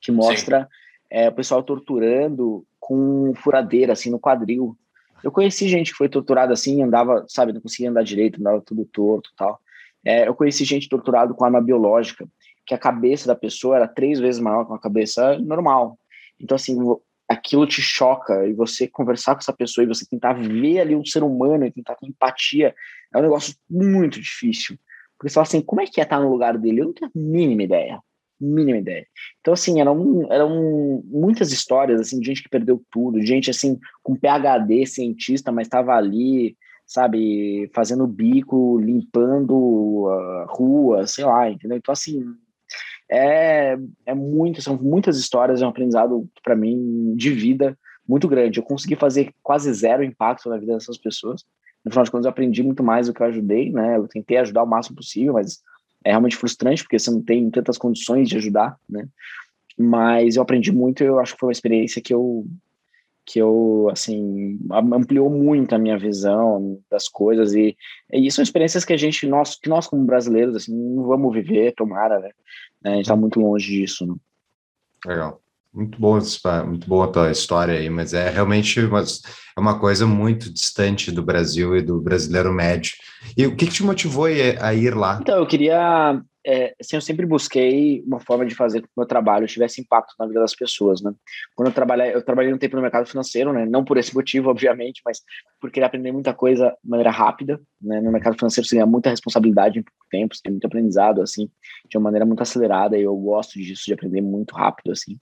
[0.00, 0.68] que mostra
[1.10, 4.76] é, o pessoal torturando com furadeira, assim, no quadril.
[5.22, 8.84] Eu conheci gente que foi torturada assim, andava, sabe, não conseguia andar direito, andava tudo
[8.86, 9.60] torto tal.
[10.04, 12.26] É, eu conheci gente torturada com arma biológica,
[12.64, 15.98] que a cabeça da pessoa era três vezes maior que uma cabeça normal.
[16.40, 16.76] Então, assim,
[17.28, 21.04] aquilo te choca e você conversar com essa pessoa e você tentar ver ali um
[21.04, 22.74] ser humano e tentar ter empatia
[23.12, 24.78] é um negócio muito difícil.
[25.20, 26.80] Porque fala assim, como é que é estar no lugar dele?
[26.80, 28.00] Eu não tenho a mínima ideia
[28.40, 29.06] mínima ideia.
[29.40, 34.16] Então, assim, eram, eram muitas histórias, assim, de gente que perdeu tudo, gente, assim, com
[34.16, 36.56] PHD, cientista, mas estava ali,
[36.86, 41.76] sabe, fazendo bico, limpando a rua, sei lá, entendeu?
[41.76, 42.24] Então, assim,
[43.10, 47.78] é, é muito, são muitas histórias, é um aprendizado para mim de vida
[48.08, 48.58] muito grande.
[48.58, 51.44] Eu consegui fazer quase zero impacto na vida dessas pessoas.
[51.84, 53.96] No final de contas, eu aprendi muito mais do que eu ajudei, né?
[53.96, 55.60] Eu tentei ajudar o máximo possível, mas
[56.04, 59.08] é realmente frustrante porque você não tem tantas condições de ajudar, né?
[59.78, 62.46] Mas eu aprendi muito, eu acho que foi uma experiência que eu
[63.24, 64.58] que eu, assim,
[64.92, 67.76] ampliou muito a minha visão das coisas e,
[68.12, 71.72] e são experiências que a gente, nós, que nós como brasileiros, assim, não vamos viver,
[71.74, 72.30] tomara, né?
[72.84, 74.14] A gente tá muito longe disso, né?
[75.06, 75.40] Legal.
[75.72, 76.20] Muito boa,
[76.66, 81.12] muito boa a tua história aí, mas é realmente uma, é uma coisa muito distante
[81.12, 82.92] do Brasil e do brasileiro médio.
[83.36, 85.18] E o que, que te motivou a ir lá?
[85.20, 89.00] Então, eu queria é, assim, eu sempre busquei uma forma de fazer com que o
[89.00, 91.12] meu trabalho tivesse impacto na vida das pessoas, né?
[91.54, 93.66] Quando eu trabalhei, eu trabalhei um tempo no mercado financeiro, né?
[93.66, 95.20] Não por esse motivo, obviamente, mas
[95.60, 98.00] por querer aprender muita coisa de maneira rápida, né?
[98.00, 101.50] No mercado financeiro você ganha muita responsabilidade em pouco tempo, você tem muito aprendizado, assim,
[101.88, 105.18] de uma maneira muito acelerada e eu gosto disso, de aprender muito rápido, assim,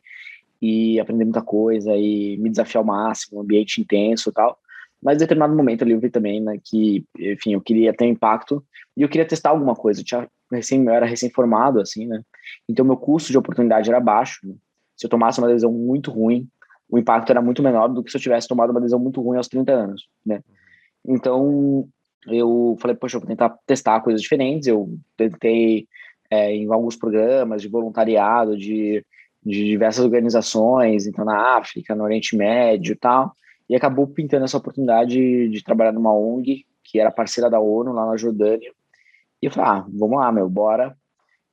[0.60, 4.58] e aprender muita coisa e me desafiar ao máximo, um ambiente intenso e tal.
[5.02, 8.64] Mas em determinado momento ali eu vi também, né, que, enfim, eu queria ter impacto
[8.96, 10.00] e eu queria testar alguma coisa.
[10.00, 12.20] Eu, tinha recém, eu era recém-formado, assim, né?
[12.68, 14.40] Então meu custo de oportunidade era baixo.
[14.44, 14.54] Né?
[14.96, 16.48] Se eu tomasse uma decisão muito ruim,
[16.90, 19.36] o impacto era muito menor do que se eu tivesse tomado uma decisão muito ruim
[19.36, 20.42] aos 30 anos, né?
[21.06, 21.88] Então
[22.26, 24.66] eu falei, poxa, eu vou tentar testar coisas diferentes.
[24.66, 25.86] Eu tentei
[26.30, 29.04] é, em alguns programas de voluntariado, de,
[29.48, 33.32] de diversas organizações, então na África, no Oriente Médio e tal
[33.68, 38.06] e acabou pintando essa oportunidade de trabalhar numa ONG que era parceira da ONU lá
[38.06, 38.72] na Jordânia.
[39.42, 40.96] E eu falei, ah, vamos lá, meu, bora.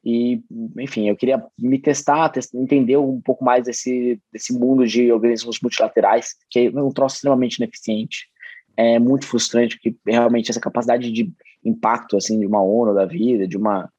[0.01, 0.41] E,
[0.79, 5.59] enfim, eu queria me testar, testar, entender um pouco mais desse, desse mundo de organismos
[5.59, 8.29] multilaterais, que é um troço extremamente ineficiente.
[8.77, 11.33] É muito frustrante, que realmente essa capacidade de
[11.65, 13.91] impacto, assim, de uma ONU da vida, de uma...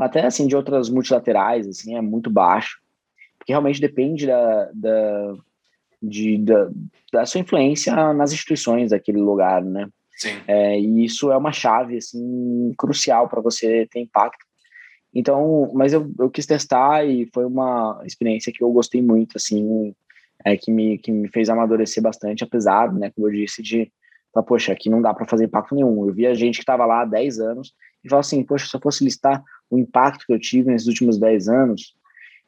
[0.00, 2.80] até, assim, de outras multilaterais, assim, é muito baixo.
[3.44, 5.34] Porque realmente depende da, da
[6.02, 6.70] de, da,
[7.12, 9.86] da sua influência nas instituições daquele lugar, né?
[10.16, 10.30] Sim.
[10.48, 14.44] É, e isso é uma chave, assim, crucial para você ter impacto.
[15.14, 19.94] Então, mas eu, eu quis testar e foi uma experiência que eu gostei muito, assim,
[20.42, 23.92] é, que, me, que me fez amadurecer bastante, apesar, né, como eu disse, de
[24.46, 26.08] poxa, aqui não dá para fazer impacto nenhum.
[26.08, 28.80] Eu via gente que estava lá há 10 anos e falava assim, poxa, se eu
[28.80, 31.94] fosse listar o impacto que eu tive nesses últimos 10 anos,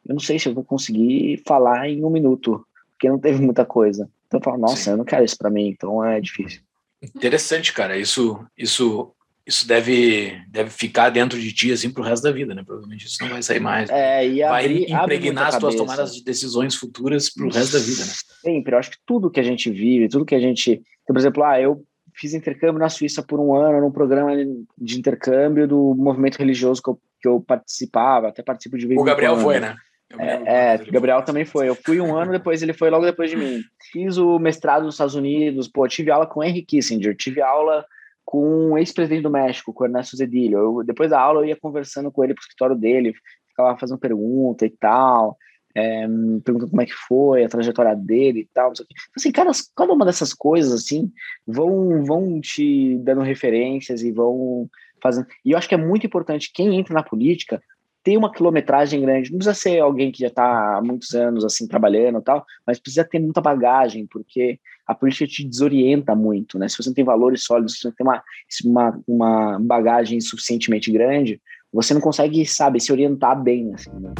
[0.08, 3.64] eu não sei se eu vou conseguir falar em um minuto porque não teve muita
[3.64, 4.08] coisa.
[4.26, 4.90] Então eu falo, nossa, Sim.
[4.90, 6.60] eu não quero isso para mim, então é difícil.
[7.02, 7.96] Interessante, cara.
[7.96, 9.12] Isso, isso,
[9.46, 12.62] isso deve, deve ficar dentro de ti assim pro resto da vida, né?
[12.64, 13.90] Provavelmente isso não vai sair mais.
[13.90, 18.04] É, e vai abrir, impregnar as tuas tomadas de decisões futuras pro resto da vida,
[18.04, 18.12] né?
[18.42, 18.74] Sempre.
[18.74, 21.60] Eu acho que tudo que a gente vive, tudo que a gente, por exemplo, ah,
[21.60, 24.32] eu fiz intercâmbio na Suíça por um ano num programa
[24.78, 29.04] de intercâmbio do movimento religioso que eu, que eu participava, até participo de vez O
[29.04, 29.76] Gabriel foi, né?
[30.18, 31.68] É, é Gabriel também foi.
[31.68, 33.60] Eu fui um ano depois, ele foi logo depois de mim.
[33.92, 37.84] Fiz o mestrado nos Estados Unidos, pô, tive aula com Henry Kissinger, tive aula
[38.24, 40.56] com o ex-presidente do México, com o Ernesto Zedillo.
[40.56, 43.14] Eu, depois da aula eu ia conversando com ele pro escritório dele,
[43.48, 45.36] ficava fazendo pergunta e tal,
[45.74, 46.06] é,
[46.44, 48.72] perguntando como é que foi, a trajetória dele e tal.
[48.72, 51.12] Então, assim, cada, cada uma dessas coisas, assim,
[51.46, 54.68] vão, vão te dando referências e vão
[55.02, 55.26] fazendo...
[55.44, 57.62] E eu acho que é muito importante quem entra na política
[58.06, 59.32] ter uma quilometragem grande.
[59.32, 62.78] Não precisa ser alguém que já está há muitos anos assim trabalhando e tal, mas
[62.78, 66.68] precisa ter muita bagagem, porque a política te desorienta muito, né?
[66.68, 68.22] Se você não tem valores sólidos, se você não tem uma,
[68.64, 71.42] uma, uma bagagem suficientemente grande,
[71.72, 74.14] você não consegue, sabe, se orientar bem, assim, né?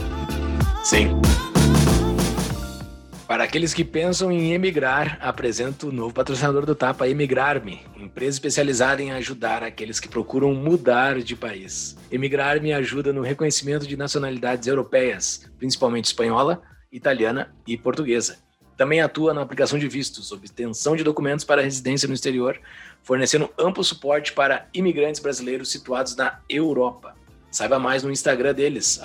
[0.82, 1.45] Sim.
[3.36, 9.02] Para aqueles que pensam em emigrar, apresento o novo patrocinador do Tapa, Emigrar-me, empresa especializada
[9.02, 11.98] em ajudar aqueles que procuram mudar de país.
[12.10, 18.38] Emigrar-me ajuda no reconhecimento de nacionalidades europeias, principalmente espanhola, italiana e portuguesa.
[18.74, 22.58] Também atua na aplicação de vistos, obtenção de documentos para residência no exterior,
[23.02, 27.14] fornecendo amplo suporte para imigrantes brasileiros situados na Europa.
[27.50, 28.98] Saiba mais no Instagram deles,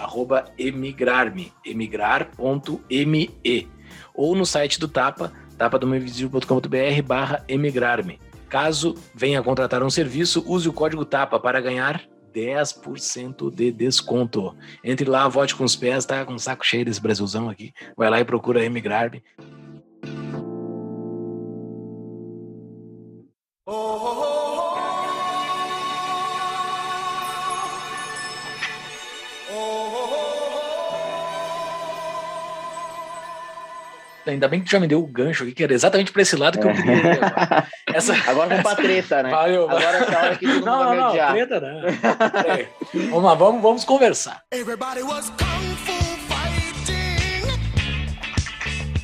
[0.58, 3.30] emigrarme, emigrar.me
[4.13, 8.19] ou no site do Tapa, tapadomainvisível.com.br barra emigrar-me.
[8.50, 14.56] Caso venha contratar um serviço, use o código TAPA para ganhar 10% de desconto.
[14.84, 17.74] Entre lá, vote com os pés, tá com um saco cheio desse Brasilzão aqui.
[17.95, 19.24] Vai lá e procura emigrar-me.
[34.25, 36.36] Ainda bem que tu já me deu o gancho aqui, que era exatamente para esse
[36.36, 38.13] lado que eu queria Essa...
[38.29, 39.31] Agora vamos pra treta, né?
[39.31, 39.63] Valeu.
[39.69, 42.31] Agora é a hora que todo mundo Não, vai não, não, treta não.
[42.43, 42.67] Peraí.
[43.10, 44.43] Vamos lá, vamos, vamos conversar.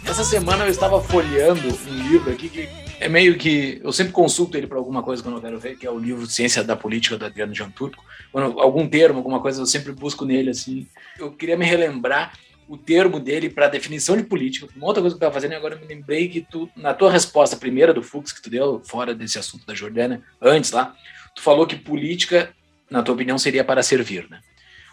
[0.06, 3.80] Essa semana eu estava folheando um livro aqui que é meio que.
[3.84, 6.26] Eu sempre consulto ele para alguma coisa quando eu quero ver, que é o livro
[6.26, 8.04] Ciência da Política do Adriano Janturco.
[8.32, 10.88] Quando algum termo, alguma coisa, eu sempre busco nele assim.
[11.20, 12.34] Eu queria me relembrar
[12.68, 14.68] o termo dele para definição de política.
[14.76, 16.94] Uma outra coisa que eu estava fazendo e agora eu me lembrei que tu, na
[16.94, 20.96] tua resposta primeira do Fux que tu deu, fora desse assunto da Jordânia, antes lá,
[21.34, 22.54] tu falou que política,
[22.90, 24.42] na tua opinião, seria para servir, né?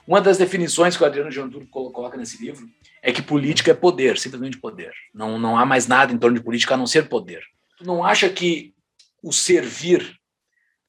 [0.07, 2.69] Uma das definições que o Adriano Janturco coloca nesse livro
[3.03, 4.93] é que política é poder, simplesmente poder.
[5.13, 7.43] Não, não há mais nada em torno de política a não ser poder.
[7.79, 8.75] Tu não acha que
[9.23, 10.15] o servir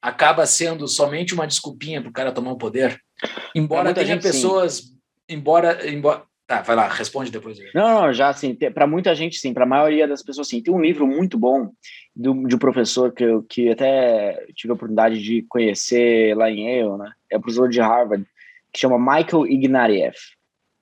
[0.01, 3.01] acaba sendo somente uma desculpinha para o cara tomar o poder?
[3.55, 4.31] Embora muita tenha gente, sim.
[4.31, 4.93] pessoas.
[5.27, 6.23] Embora, embora.
[6.47, 7.57] Tá, vai lá, responde depois.
[7.73, 10.61] Não, não, já assim, para muita gente sim, para a maioria das pessoas sim.
[10.61, 11.71] Tem um livro muito bom
[12.15, 16.67] do, de um professor que eu que até tive a oportunidade de conhecer lá em
[16.67, 17.11] Yale, né?
[17.31, 18.25] É o professor de Harvard,
[18.71, 20.19] que chama Michael Ignatieff.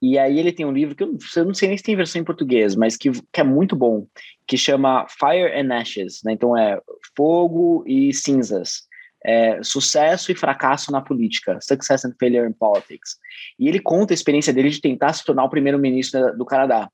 [0.01, 2.21] E aí ele tem um livro que eu eu não sei nem se tem versão
[2.21, 4.05] em português, mas que, que é muito bom,
[4.45, 6.33] que chama Fire and Ashes, né?
[6.33, 6.77] Então é
[7.15, 8.83] fogo e cinzas.
[9.25, 13.17] É, sucesso e fracasso na política, Success and Failure in Politics.
[13.57, 16.89] E ele conta a experiência dele de tentar se tornar o primeiro-ministro do Canadá.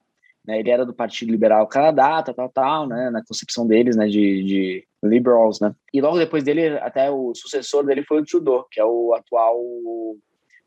[0.46, 4.08] Né, ele era do Partido Liberal Canadá, tal, tal, tal, né, na concepção deles, né,
[4.08, 5.74] de, de liberals, né.
[5.94, 9.60] E logo depois dele, até o sucessor dele foi o Trudeau, que é o atual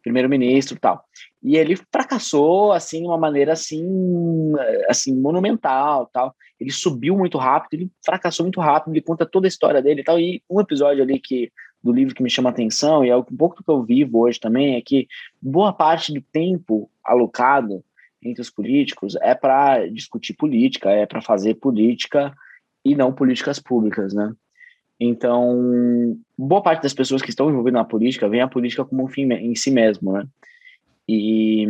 [0.03, 1.05] primeiro-ministro, tal.
[1.43, 4.53] E ele fracassou assim de uma maneira assim,
[4.89, 6.35] assim monumental, tal.
[6.59, 10.19] Ele subiu muito rápido, ele fracassou muito rápido, ele conta toda a história dele, tal.
[10.19, 11.51] E um episódio ali que
[11.83, 14.39] do livro que me chama atenção e é um pouco do que eu vivo hoje
[14.39, 15.09] também é que
[15.41, 17.85] boa parte do tempo alocado
[18.23, 22.33] entre os políticos é para discutir política, é para fazer política
[22.85, 24.33] e não políticas públicas, né?
[25.05, 29.09] Então, boa parte das pessoas que estão envolvidas na política veem a política como um
[29.09, 30.25] fim em si mesmo, né?
[31.09, 31.67] E,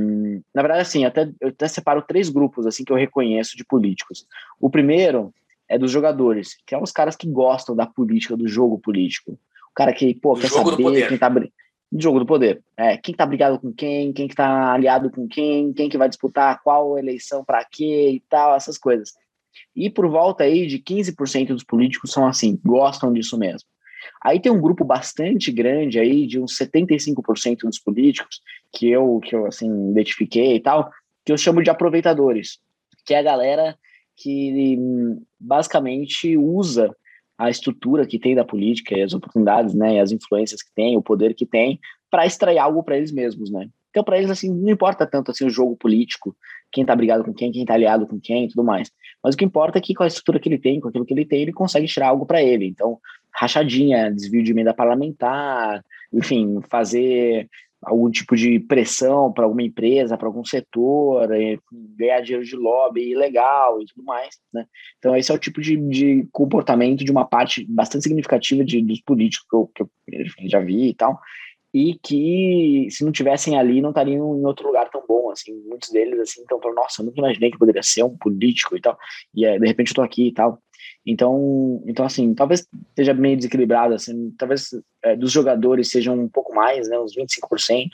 [0.54, 4.26] na verdade, assim, até, eu até separo três grupos, assim, que eu reconheço de políticos.
[4.60, 5.32] O primeiro
[5.66, 9.32] é dos jogadores, que são os caras que gostam da política, do jogo político.
[9.70, 11.30] O cara que, pô, Do quer saber quem tá...
[11.30, 11.48] do
[11.92, 12.62] jogo do poder.
[12.76, 16.10] É, quem tá brigado com quem, quem que tá aliado com quem, quem que vai
[16.10, 19.14] disputar qual eleição para quê e tal, essas coisas.
[19.74, 23.68] E por volta aí de 15% dos políticos são assim, gostam disso mesmo.
[24.22, 28.40] Aí tem um grupo bastante grande aí, de uns 75% dos políticos,
[28.72, 30.90] que eu, que eu assim, identifiquei e tal,
[31.24, 32.58] que eu chamo de aproveitadores,
[33.06, 33.76] que é a galera
[34.16, 34.76] que
[35.38, 36.94] basicamente usa
[37.38, 41.34] a estrutura que tem da política as oportunidades, né, as influências que tem, o poder
[41.34, 43.68] que tem, para extrair algo para eles mesmos, né?
[43.90, 46.34] Então, para eles, assim, não importa tanto assim, o jogo político,
[46.70, 48.90] quem tá brigado com quem, quem tá aliado com quem e tudo mais.
[49.22, 51.14] Mas o que importa é que com a estrutura que ele tem, com aquilo que
[51.14, 52.66] ele tem, ele consegue tirar algo para ele.
[52.66, 52.98] Então,
[53.32, 57.48] rachadinha, desvio de emenda parlamentar, enfim, fazer
[57.82, 61.58] algum tipo de pressão para alguma empresa, para algum setor, eh,
[61.98, 64.66] ganhar dinheiro de lobby ilegal e tudo mais, né?
[64.98, 69.00] Então, esse é o tipo de, de comportamento de uma parte bastante significativa de, dos
[69.00, 71.18] políticos que eu, que eu já vi e tal,
[71.72, 75.90] e que se não tivessem ali não estariam em outro lugar tão bom, assim, muitos
[75.90, 78.98] deles assim estão falando, nossa, eu nunca imaginei que poderia ser um político e tal,
[79.34, 80.62] e de repente tô aqui e tal,
[81.04, 84.70] então, então assim, talvez esteja meio desequilibrado, assim, talvez
[85.02, 87.88] é, dos jogadores sejam um pouco mais, né, uns 25%,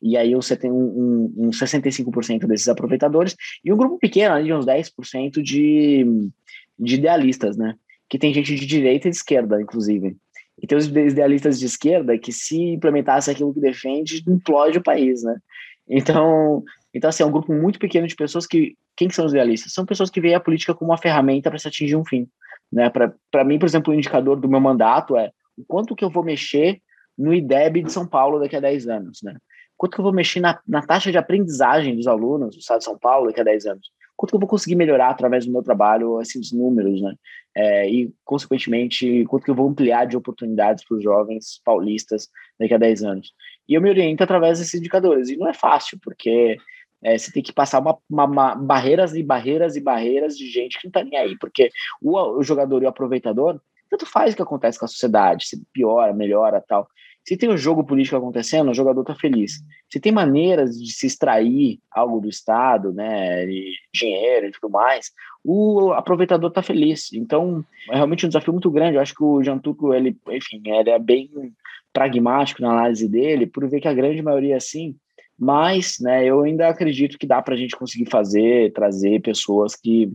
[0.00, 4.44] e aí você tem um, um, um 65% desses aproveitadores, e um grupo pequeno ali
[4.44, 6.06] de uns 10% de,
[6.78, 7.74] de idealistas, né,
[8.08, 10.16] que tem gente de direita e de esquerda, inclusive.
[10.62, 15.22] E tem os idealistas de esquerda que se implementasse aquilo que defende, implode o país,
[15.24, 15.36] né?
[15.88, 16.62] Então,
[16.94, 18.76] então assim, é um grupo muito pequeno de pessoas que...
[18.96, 19.72] Quem que são os idealistas?
[19.72, 22.28] São pessoas que veem a política como uma ferramenta para se atingir um fim.
[22.70, 22.90] Né?
[22.90, 26.22] Para mim, por exemplo, o indicador do meu mandato é o quanto que eu vou
[26.22, 26.80] mexer
[27.18, 29.36] no IDEB de São Paulo daqui a 10 anos, né?
[29.76, 32.84] Quanto que eu vou mexer na, na taxa de aprendizagem dos alunos do estado de
[32.84, 33.90] São Paulo daqui a 10 anos?
[34.22, 37.16] Quanto que eu vou conseguir melhorar através do meu trabalho esses números, né?
[37.56, 42.72] É, e, consequentemente, quanto que eu vou ampliar de oportunidades para os jovens paulistas daqui
[42.72, 43.32] a 10 anos?
[43.68, 45.28] E eu me oriento através desses indicadores.
[45.28, 46.56] E não é fácil, porque
[47.02, 50.78] é, você tem que passar uma, uma, uma, barreiras e barreiras e barreiras de gente
[50.78, 54.36] que não tá nem aí, porque o, o jogador e o aproveitador, tanto faz o
[54.36, 56.86] que acontece com a sociedade, se piora, melhora tal.
[57.24, 59.62] Se tem um jogo político acontecendo, o jogador tá feliz.
[59.88, 63.46] Se tem maneiras de se extrair algo do Estado, né,
[63.94, 65.12] dinheiro e tudo mais,
[65.44, 67.12] o aproveitador tá feliz.
[67.12, 68.96] Então, é realmente um desafio muito grande.
[68.96, 71.30] Eu acho que o Jean Tuco, ele, enfim, ele é bem
[71.92, 74.96] pragmático na análise dele, por ver que a grande maioria é assim,
[75.38, 80.12] mas né, eu ainda acredito que dá para a gente conseguir fazer, trazer pessoas que,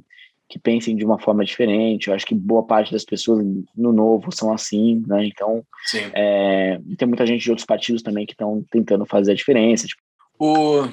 [0.50, 2.08] que pensem de uma forma diferente.
[2.08, 3.46] Eu acho que boa parte das pessoas
[3.76, 5.26] no novo são assim, né?
[5.26, 6.10] Então, Sim.
[6.14, 9.88] é, tem muita gente de outros partidos também que estão tentando fazer a diferença.
[9.88, 10.02] Tipo,
[10.40, 10.88] O...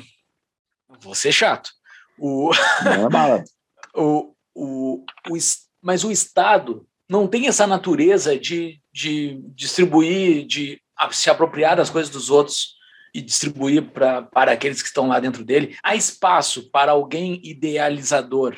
[1.00, 1.70] Vou ser chato.
[2.18, 2.50] O...
[2.84, 3.44] não é bala.
[3.94, 10.80] o, o, o, es- mas o Estado não tem essa natureza de, de distribuir, de
[11.12, 12.74] se apropriar das coisas dos outros
[13.14, 15.76] e distribuir pra, para aqueles que estão lá dentro dele.
[15.82, 18.56] Há espaço para alguém idealizador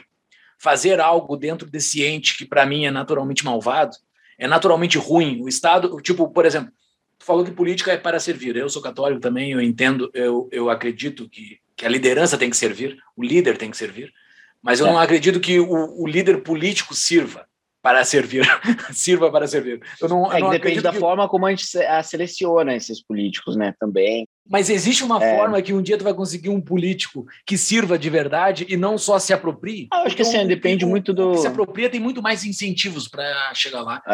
[0.59, 3.96] fazer algo dentro desse ente que, para mim, é naturalmente malvado,
[4.38, 5.42] é naturalmente ruim.
[5.42, 6.72] O Estado, tipo, por exemplo,
[7.18, 8.57] tu falou que política é para servir.
[8.57, 12.57] Eu sou católico também, eu entendo, eu, eu acredito que, que a liderança tem que
[12.57, 14.12] servir, o líder tem que servir.
[14.62, 14.90] Mas eu É.
[14.90, 17.46] não acredito que o, o líder político sirva
[17.87, 18.43] para servir.
[18.93, 19.80] sirva para servir.
[20.01, 21.64] Eu não, É eu não que depende da que- forma como a gente
[22.03, 23.74] seleciona esses políticos, né?
[23.78, 24.26] Também.
[24.49, 25.37] Mas existe uma É.
[25.37, 28.99] forma que um dia tu vai conseguir um político que sirva de verdade e não
[28.99, 29.87] só se aproprie?
[29.93, 31.30] Ah, acho que assim, Então, o depende o- muito do.
[31.30, 34.11] que se apropria tem muito mais incentivos para chegar lá do que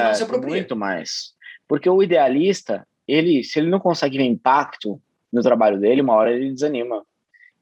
[0.00, 0.50] É, não se apropria.
[0.50, 1.32] muito mais.
[1.66, 5.00] Porque o idealista, ele, se ele não consegue ver impacto
[5.32, 7.02] no trabalho dele, uma hora ele desanima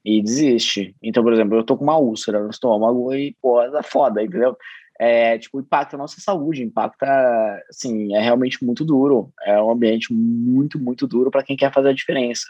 [0.04, 0.96] e desiste.
[1.00, 4.56] Então, por exemplo, eu tô com uma úlcera no estômago e, pô, é foda, entendeu?
[5.04, 7.04] É, tipo, impacta a nossa saúde, impacta,
[7.68, 9.32] assim, é realmente muito duro.
[9.44, 12.44] É um ambiente muito, muito duro para quem quer fazer a diferença.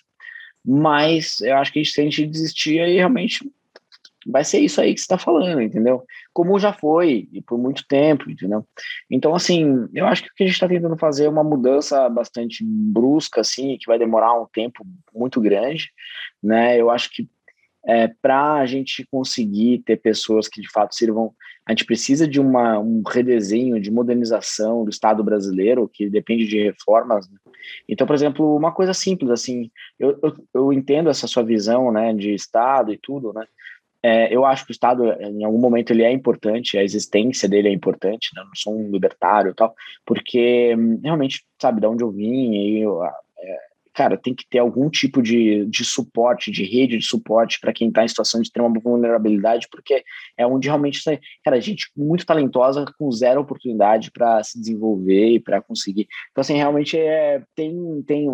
[0.62, 3.50] Mas eu acho que se a gente desistir, aí realmente
[4.26, 6.04] vai ser isso aí que você está falando, entendeu?
[6.30, 8.66] Como já foi, e por muito tempo, entendeu?
[9.10, 12.06] Então, assim, eu acho que o que a gente está tentando fazer é uma mudança
[12.10, 15.90] bastante brusca, assim, que vai demorar um tempo muito grande,
[16.42, 16.78] né?
[16.78, 17.26] Eu acho que
[17.84, 21.34] é, para a gente conseguir ter pessoas que de fato sirvam,
[21.66, 26.62] a gente precisa de uma, um redesenho, de modernização do Estado brasileiro, que depende de
[26.62, 27.28] reformas.
[27.28, 27.36] né?
[27.88, 32.12] Então, por exemplo, uma coisa simples, assim, eu, eu, eu entendo essa sua visão, né,
[32.12, 33.46] de Estado e tudo, né?
[34.04, 37.68] É, eu acho que o Estado, em algum momento, ele é importante, a existência dele
[37.68, 38.42] é importante, né?
[38.42, 39.72] Eu não sou um libertário e tal,
[40.04, 43.12] porque hum, realmente, sabe, de onde eu vim, e eu, é,
[43.94, 47.88] cara, tem que ter algum tipo de, de suporte, de rede de suporte para quem
[47.88, 50.02] está em situação de extrema vulnerabilidade, porque
[50.36, 51.02] é onde realmente,
[51.44, 56.08] cara, gente muito talentosa com zero oportunidade para se desenvolver e para conseguir.
[56.30, 58.28] Então, assim, realmente é, tem, tem,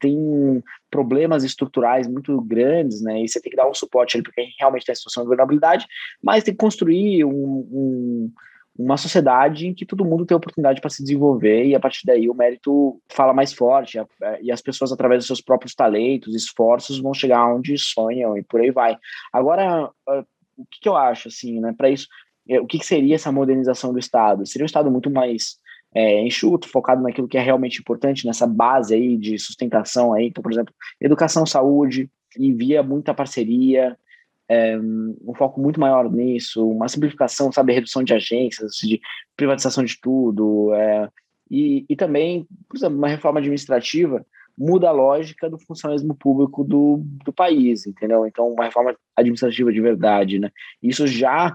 [0.00, 3.22] tem problemas estruturais muito grandes, né?
[3.22, 5.28] E você tem que dar um suporte ali para quem realmente está em situação de
[5.28, 5.86] vulnerabilidade,
[6.22, 8.32] mas tem que construir um, um-
[8.78, 12.28] uma sociedade em que todo mundo tem oportunidade para se desenvolver e a partir daí
[12.28, 13.98] o mérito fala mais forte
[14.42, 18.60] e as pessoas através dos seus próprios talentos, esforços vão chegar onde sonham e por
[18.60, 18.96] aí vai.
[19.32, 20.24] Agora, ah,
[20.56, 21.74] o que, eu acho assim, né?
[21.76, 22.08] Para isso,
[22.48, 24.46] eh, o que, seria essa modernização do Estado?
[24.46, 25.58] Seria um Estado muito mais
[25.94, 30.42] é, enxuto, focado naquilo que é realmente importante, nessa base aí de sustentação aí, então,
[30.42, 33.96] por exemplo, educação, saúde, e via muita parceria,
[34.48, 39.00] é, um foco muito maior nisso, uma simplificação, sabe, redução de agências, de
[39.36, 41.08] privatização de tudo, é,
[41.50, 44.24] e, e também, por exemplo, uma reforma administrativa
[44.58, 48.26] muda a lógica do funcionalismo público do, do país, entendeu?
[48.26, 50.50] Então, uma reforma administrativa de verdade, né?
[50.82, 51.54] Isso já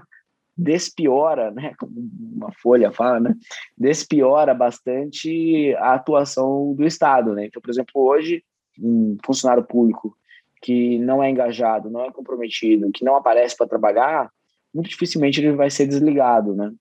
[0.56, 1.74] despiora, né?
[1.78, 1.92] Como
[2.36, 3.34] uma folha fala, né?
[3.76, 7.46] Despiora bastante a atuação do Estado, né?
[7.46, 8.44] Então, por exemplo, hoje,
[8.78, 10.16] um funcionário público
[10.62, 14.30] que não é engajado, não é comprometido, que não aparece para trabalhar,
[14.72, 16.72] muito dificilmente ele vai ser desligado, né?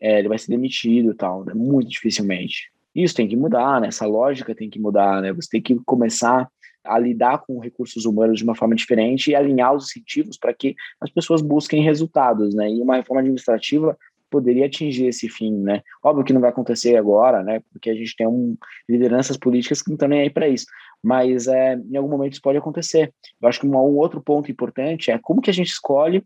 [0.00, 1.54] É, ele vai ser demitido e tal, né?
[1.54, 2.72] muito dificilmente.
[2.94, 3.88] Isso tem que mudar, né?
[3.88, 5.32] Essa lógica tem que mudar, né?
[5.32, 6.48] Você tem que começar
[6.84, 10.74] a lidar com recursos humanos de uma forma diferente e alinhar os incentivos para que
[11.00, 12.68] as pessoas busquem resultados, né?
[12.68, 13.96] E uma reforma administrativa
[14.32, 15.82] poderia atingir esse fim, né?
[16.02, 17.60] Óbvio que não vai acontecer agora, né?
[17.70, 18.56] Porque a gente tem um,
[18.88, 20.64] lideranças políticas que não estão nem aí para isso,
[21.02, 23.12] mas é, em algum momento isso pode acontecer.
[23.40, 26.24] Eu acho que um, um outro ponto importante é como que a gente escolhe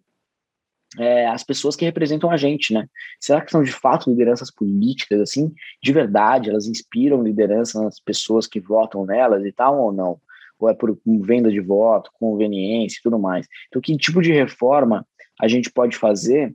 [0.96, 2.88] é, as pessoas que representam a gente, né?
[3.20, 5.52] Será que são de fato lideranças políticas, assim,
[5.82, 6.48] de verdade?
[6.48, 10.20] Elas inspiram liderança nas pessoas que votam nelas e tal ou não?
[10.58, 13.46] Ou é por venda de voto, conveniência e tudo mais?
[13.68, 15.06] Então, que tipo de reforma
[15.40, 16.54] a gente pode fazer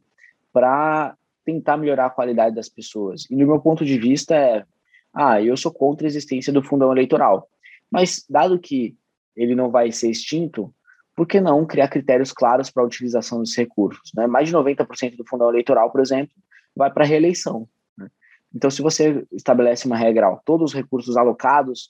[0.52, 3.29] para tentar melhorar a qualidade das pessoas?
[3.29, 4.65] E, no meu ponto de vista, é:
[5.13, 7.49] ah, eu sou contra a existência do fundão eleitoral,
[7.91, 8.95] mas, dado que
[9.35, 10.73] ele não vai ser extinto,
[11.15, 14.11] por que não criar critérios claros para a utilização dos recursos?
[14.15, 14.27] Né?
[14.27, 16.33] Mais de 90% do fundão eleitoral, por exemplo,
[16.75, 17.67] vai para a reeleição.
[17.97, 18.09] Né?
[18.55, 21.89] Então, se você estabelece uma regra, ó, todos os recursos alocados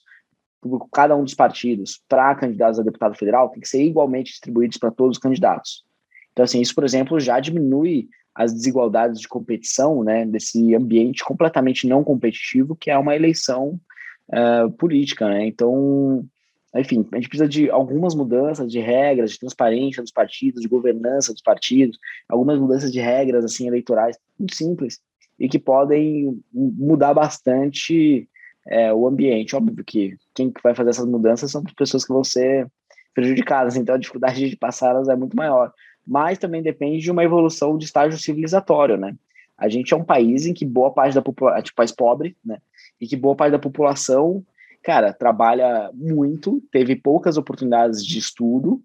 [0.60, 4.78] por cada um dos partidos para candidatos a deputado federal tem que ser igualmente distribuídos
[4.78, 5.84] para todos os candidatos.
[6.32, 11.86] Então, assim, isso, por exemplo, já diminui as desigualdades de competição, né, desse ambiente completamente
[11.86, 13.78] não competitivo que é uma eleição
[14.28, 15.46] uh, política, né?
[15.46, 16.24] Então,
[16.74, 21.32] enfim, a gente precisa de algumas mudanças de regras, de transparência dos partidos, de governança
[21.32, 25.00] dos partidos, algumas mudanças de regras assim eleitorais muito simples
[25.38, 28.28] e que podem mudar bastante
[28.66, 29.54] é, o ambiente.
[29.54, 32.66] Óbvio que quem vai fazer essas mudanças são as pessoas que vão ser
[33.14, 35.72] prejudicadas, então a dificuldade de passá-las é muito maior.
[36.06, 39.14] Mas também depende de uma evolução de estágio civilizatório, né?
[39.56, 42.36] A gente é um país em que boa parte da população, é tipo, país pobre,
[42.44, 42.58] né?
[43.00, 44.44] E que boa parte da população,
[44.82, 48.82] cara, trabalha muito, teve poucas oportunidades de estudo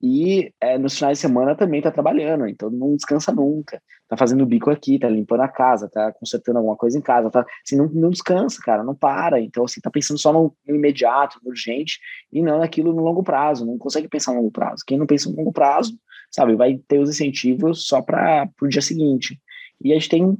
[0.00, 3.82] e é, nos finais de semana também tá trabalhando, então não descansa nunca.
[4.08, 7.44] Tá fazendo bico aqui, tá limpando a casa, tá consertando alguma coisa em casa, tá,
[7.64, 9.40] assim, não, não descansa, cara, não para.
[9.40, 11.98] Então, assim, tá pensando só no, no imediato, no urgente,
[12.32, 14.84] e não naquilo no longo prazo, não consegue pensar no longo prazo.
[14.86, 15.98] Quem não pensa no longo prazo,
[16.30, 19.40] sabe, vai ter os incentivos só para o dia seguinte.
[19.82, 20.36] E a gente tem,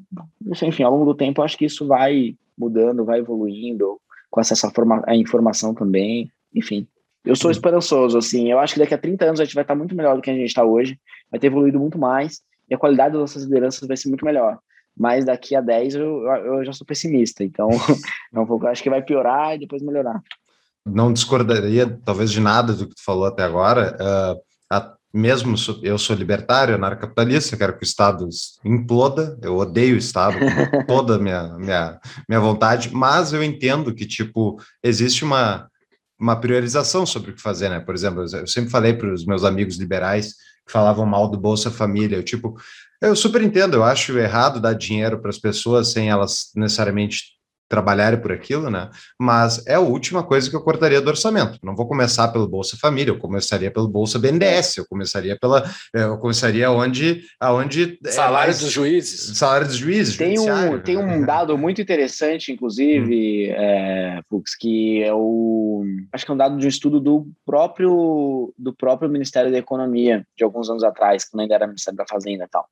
[0.63, 4.71] enfim, ao longo do tempo, acho que isso vai mudando, vai evoluindo, com acesso à,
[4.71, 6.87] forma, à informação também, enfim.
[7.25, 9.75] Eu sou esperançoso, assim, eu acho que daqui a 30 anos a gente vai estar
[9.75, 10.99] muito melhor do que a gente está hoje,
[11.31, 14.59] vai ter evoluído muito mais, e a qualidade das nossas lideranças vai ser muito melhor.
[14.97, 17.69] Mas daqui a 10 eu, eu já sou pessimista, então
[18.35, 20.21] é um pouco, acho que vai piorar e depois melhorar.
[20.85, 23.97] Não discordaria, talvez, de nada do que tu falou até agora.
[24.01, 24.48] Uh,
[25.13, 28.29] mesmo eu sou libertário, anarcapitalista, quero que o Estado
[28.65, 33.95] imploda, eu odeio o Estado com toda a minha, minha, minha vontade, mas eu entendo
[33.95, 35.69] que, tipo, existe uma,
[36.21, 37.81] uma priorização sobre o que fazer, né?
[37.81, 40.35] Por exemplo, eu sempre falei para os meus amigos liberais
[40.67, 42.61] que falavam mal do Bolsa Família, eu, tipo,
[43.01, 47.38] eu super entendo, eu acho errado dar dinheiro para as pessoas sem elas necessariamente
[47.69, 48.89] trabalharem por aquilo, né?
[49.19, 51.59] Mas é a última coisa que eu cortaria do orçamento.
[51.63, 56.05] Não vou começar pelo Bolsa Família, eu começaria pelo Bolsa BNDES, eu começaria pela, é,
[56.05, 60.17] eu começaria onde, aonde salário é dos juízes, salário dos juízes.
[60.17, 63.55] Tem um, tem um dado muito interessante, inclusive, hum.
[63.55, 68.53] é, Fux, que é o, acho que é um dado de um estudo do próprio
[68.59, 72.45] do próprio Ministério da Economia de alguns anos atrás, que ainda era Ministério da Fazenda
[72.45, 72.67] e tal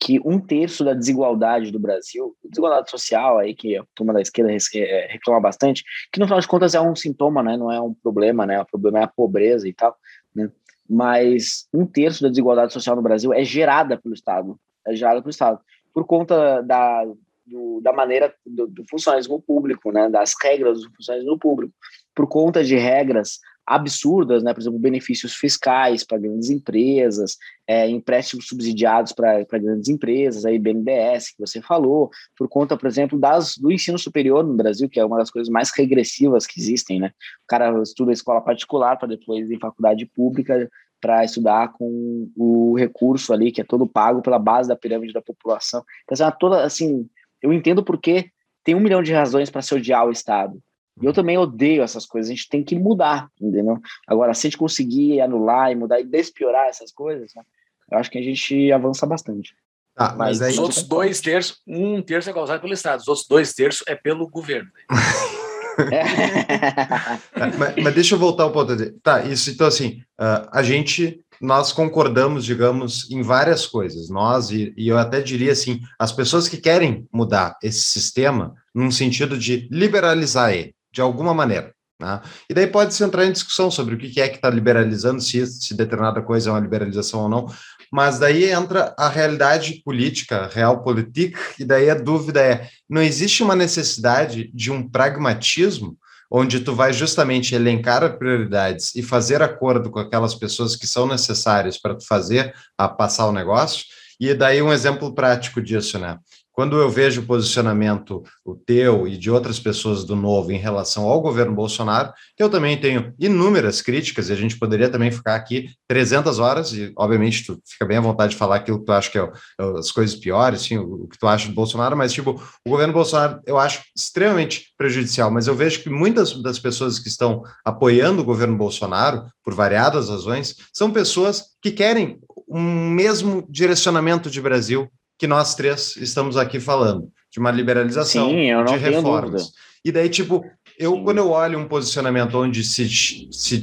[0.00, 4.50] que um terço da desigualdade do Brasil, desigualdade social aí que a turma da esquerda
[4.50, 7.56] é, reclama bastante, que no final de contas é um sintoma, né?
[7.56, 8.58] Não é um problema, né?
[8.60, 9.94] O problema é a pobreza e tal,
[10.34, 10.50] né?
[10.88, 15.30] Mas um terço da desigualdade social no Brasil é gerada pelo Estado, é gerada pelo
[15.30, 15.60] Estado
[15.92, 17.04] por conta da
[17.46, 20.08] do, da maneira do, do funcionalismo público, né?
[20.08, 21.74] Das regras do funcionalismo público,
[22.14, 24.52] por conta de regras absurdas, né?
[24.52, 27.36] por exemplo, benefícios fiscais para grandes empresas,
[27.66, 33.18] é, empréstimos subsidiados para grandes empresas, aí BNDES, que você falou, por conta, por exemplo,
[33.18, 37.00] das, do ensino superior no Brasil, que é uma das coisas mais regressivas que existem.
[37.00, 37.12] Né?
[37.44, 40.68] O cara estuda escola particular para depois ir em faculdade pública
[41.00, 45.22] para estudar com o recurso ali, que é todo pago pela base da pirâmide da
[45.22, 45.82] população.
[46.04, 47.08] Então, assim, toda, assim
[47.42, 48.30] eu entendo porque
[48.62, 50.60] tem um milhão de razões para se odiar o Estado.
[51.00, 53.78] E eu também odeio essas coisas, a gente tem que mudar, entendeu?
[54.06, 57.42] Agora, se a gente conseguir anular e mudar e despiorar essas coisas, né,
[57.90, 59.54] eu acho que a gente avança bastante.
[59.96, 63.08] Ah, mas, mas aí, os outros dois terços, um terço é causado pelo Estado, os
[63.08, 64.70] outros dois terços é pelo governo.
[65.90, 67.48] É.
[67.56, 68.76] mas, mas, deixa eu voltar um ponto.
[69.00, 74.10] Tá, isso então assim, uh, a gente nós concordamos, digamos, em várias coisas.
[74.10, 78.90] Nós, e, e, eu até diria assim, as pessoas que querem mudar esse sistema num
[78.90, 81.72] sentido de liberalizar ele de alguma maneira.
[82.00, 82.20] Né?
[82.48, 85.74] E daí pode-se entrar em discussão sobre o que é que está liberalizando, se, se
[85.74, 87.46] determinada coisa é uma liberalização ou não,
[87.92, 93.42] mas daí entra a realidade política, a realpolitik, e daí a dúvida é, não existe
[93.42, 95.98] uma necessidade de um pragmatismo
[96.30, 101.06] onde tu vai justamente elencar as prioridades e fazer acordo com aquelas pessoas que são
[101.06, 103.84] necessárias para tu fazer a passar o negócio,
[104.18, 106.18] e daí um exemplo prático disso, né?
[106.60, 111.04] Quando eu vejo o posicionamento, o teu e de outras pessoas do Novo em relação
[111.04, 115.70] ao governo Bolsonaro, eu também tenho inúmeras críticas, e a gente poderia também ficar aqui
[115.88, 119.10] 300 horas, e obviamente tu fica bem à vontade de falar aquilo que tu acha
[119.10, 122.32] que é, é as coisas piores, sim, o, que tu acha do Bolsonaro, mas, tipo,
[122.66, 127.08] o governo Bolsonaro eu acho extremamente prejudicial, mas eu vejo que muitas das pessoas que
[127.08, 134.30] estão apoiando o governo Bolsonaro, por variadas razões, são pessoas que querem um mesmo direcionamento
[134.30, 134.90] de Brasil
[135.20, 139.52] que nós três estamos aqui falando, de uma liberalização, Sim, de reformas.
[139.84, 140.42] E daí, tipo,
[140.78, 141.04] eu Sim.
[141.04, 142.88] quando eu olho um posicionamento onde se,
[143.30, 143.60] se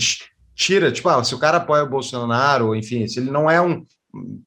[0.56, 3.60] tira, tipo, ah, se o cara apoia o Bolsonaro, ou enfim, se ele não é
[3.60, 3.84] um.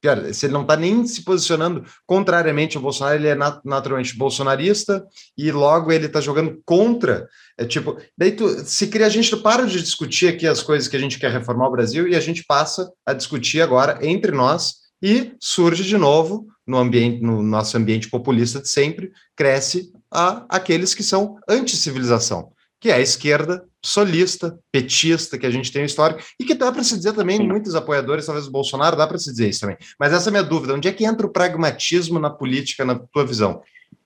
[0.01, 5.05] Pior, se ele não está nem se posicionando contrariamente ao Bolsonaro, ele é naturalmente bolsonarista
[5.37, 7.29] e logo ele está jogando contra.
[7.59, 10.97] É tipo, daí tu, se cria, a gente para de discutir aqui as coisas que
[10.97, 14.81] a gente quer reformar o Brasil e a gente passa a discutir agora entre nós
[15.03, 20.95] e surge de novo no ambiente, no nosso ambiente populista de sempre, cresce a aqueles
[20.95, 22.53] que são anti-civilização.
[22.83, 26.83] que é a esquerda solista, petista, que a gente tem histórico, e que dá para
[26.83, 27.47] se dizer também, Sim.
[27.47, 29.77] muitos apoiadores, talvez o Bolsonaro, dá para se dizer isso também.
[29.99, 32.99] Mas essa é a minha dúvida, onde é que entra o pragmatismo na política, na
[32.99, 33.61] tua visão?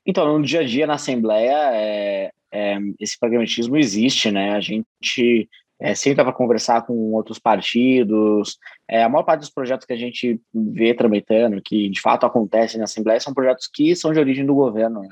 [0.05, 4.57] Então, no dia a dia, na Assembleia, é, é, esse pragmatismo existe, né?
[4.57, 5.49] A gente
[5.81, 8.59] é, sempre para conversar com outros partidos.
[8.89, 12.79] É, a maior parte dos projetos que a gente vê tramitando, que de fato acontecem
[12.79, 15.03] na Assembleia, são projetos que são de origem do governo.
[15.03, 15.09] Né?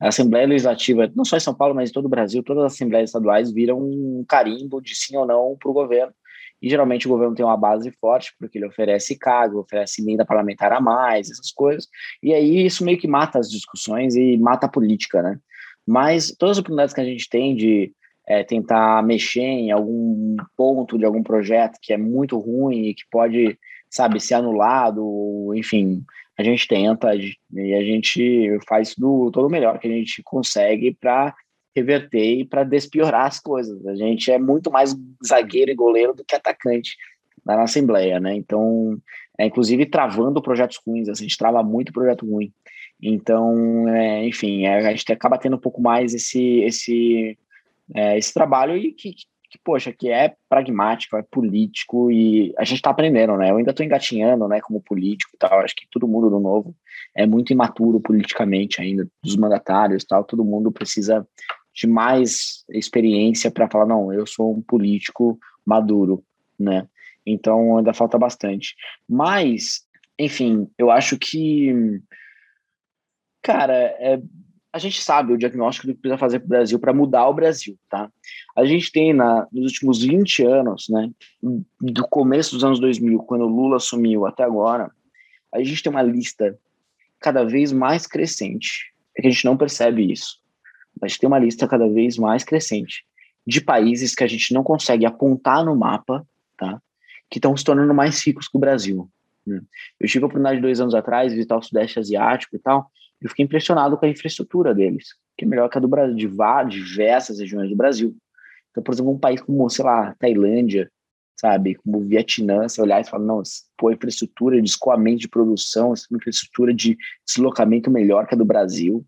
[0.00, 2.72] A Assembleia Legislativa, não só em São Paulo, mas em todo o Brasil, todas as
[2.74, 6.12] Assembleias estaduais viram um carimbo de sim ou não para o governo.
[6.62, 10.72] E geralmente o governo tem uma base forte, porque ele oferece cargo, oferece emenda parlamentar
[10.72, 11.88] a mais, essas coisas.
[12.22, 15.38] E aí isso meio que mata as discussões e mata a política, né?
[15.86, 17.94] Mas todas as oportunidades que a gente tem de
[18.30, 23.02] é, tentar mexer em algum ponto de algum projeto que é muito ruim e que
[23.10, 23.58] pode,
[23.90, 26.04] sabe, ser anulado, enfim,
[26.38, 30.94] a gente tenta e a gente faz do todo o melhor que a gente consegue
[30.94, 31.34] para
[31.74, 33.84] reverter e para despiorar as coisas.
[33.84, 34.94] A gente é muito mais
[35.26, 36.96] zagueiro e goleiro do que atacante
[37.44, 38.32] na Assembleia, né?
[38.36, 38.96] Então,
[39.36, 42.52] é, inclusive travando projetos ruins, a gente trava muito projeto ruim.
[43.02, 47.36] Então, é, enfim, é, a gente acaba tendo um pouco mais esse esse
[47.94, 52.76] é, esse trabalho e que, que, poxa, que é pragmático, é político e a gente
[52.76, 53.50] está aprendendo, né?
[53.50, 55.60] Eu ainda estou engatinhando, né, como político e tal.
[55.60, 56.74] Acho que todo mundo do novo
[57.14, 60.24] é muito imaturo politicamente ainda, dos mandatários e tal.
[60.24, 61.26] Todo mundo precisa
[61.74, 66.22] de mais experiência para falar, não, eu sou um político maduro,
[66.58, 66.86] né?
[67.26, 68.74] Então ainda falta bastante.
[69.08, 69.84] Mas,
[70.18, 72.00] enfim, eu acho que,
[73.42, 74.20] cara, é,
[74.72, 77.34] a gente sabe o diagnóstico do que precisa fazer para o Brasil para mudar o
[77.34, 78.10] Brasil, tá?
[78.56, 81.10] A gente tem na, nos últimos 20 anos, né,
[81.80, 84.90] do começo dos anos 2000, quando o Lula assumiu até agora,
[85.52, 86.56] a gente tem uma lista
[87.18, 88.92] cada vez mais crescente.
[89.16, 90.38] É que a gente não percebe isso.
[91.00, 93.04] Mas tem uma lista cada vez mais crescente
[93.46, 96.24] de países que a gente não consegue apontar no mapa,
[96.56, 96.80] tá?
[97.28, 99.10] Que estão se tornando mais ricos que o Brasil.
[99.46, 99.60] né?
[99.98, 102.90] Eu tive a oportunidade dois anos atrás visitar o Sudeste Asiático e tal.
[103.20, 106.26] Eu fiquei impressionado com a infraestrutura deles, que é melhor que a do Brasil, de
[106.26, 108.16] várias, diversas regiões do Brasil.
[108.70, 110.90] Então, por exemplo, um país como, sei lá, Tailândia,
[111.40, 113.42] sabe, como Vietnã, você olhar e falar, não,
[113.76, 116.96] pô, a infraestrutura de escoamento de produção, essa infraestrutura de
[117.26, 119.04] deslocamento melhor que a do Brasil.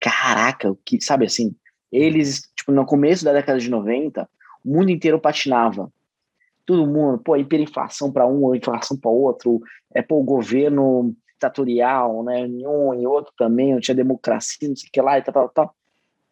[0.00, 1.54] Caraca, o que, sabe assim,
[1.92, 4.28] eles, tipo, no começo da década de 90,
[4.64, 5.92] o mundo inteiro patinava.
[6.64, 9.60] Todo mundo, pô, hiperinflação para um, inflação para outro,
[9.94, 14.88] é, pô, o governo ditatorial, né, um e outro também, não tinha democracia, não sei
[14.88, 15.74] o que lá e tal, tal, tal.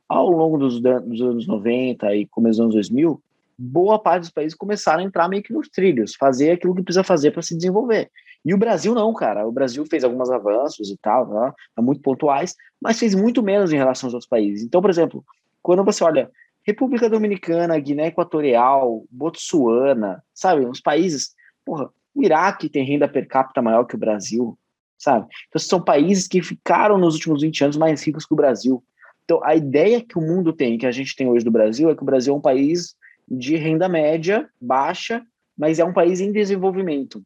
[0.08, 3.22] Ao longo dos, dos anos 90 e começo dos anos 2000,
[3.58, 7.02] boa parte dos países começaram a entrar meio que nos trilhos, fazer aquilo que precisa
[7.02, 8.10] fazer para se desenvolver.
[8.44, 9.46] E o Brasil não, cara.
[9.46, 13.76] O Brasil fez alguns avanços e tal, né, muito pontuais, mas fez muito menos em
[13.76, 14.64] relação aos outros países.
[14.64, 15.24] Então, por exemplo,
[15.62, 16.30] quando você olha
[16.62, 21.34] República Dominicana, Guiné Equatorial, Botsuana, sabe, uns países,
[21.64, 24.58] porra, o Iraque tem renda per capita maior que o Brasil,
[24.98, 25.26] sabe?
[25.48, 28.82] Então, são países que ficaram nos últimos 20 anos mais ricos que o Brasil.
[29.24, 31.94] Então, a ideia que o mundo tem, que a gente tem hoje do Brasil, é
[31.94, 32.96] que o Brasil é um país
[33.30, 35.24] de renda média, baixa,
[35.56, 37.22] mas é um país em desenvolvimento.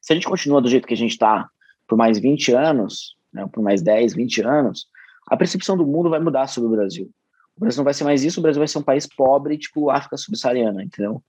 [0.00, 1.48] Se a gente continua do jeito que a gente está
[1.88, 4.86] por mais 20 anos, né, por mais 10, 20 anos,
[5.26, 7.10] a percepção do mundo vai mudar sobre o Brasil.
[7.56, 9.90] O Brasil não vai ser mais isso, o Brasil vai ser um país pobre, tipo
[9.90, 11.22] África subsaariana, entendeu?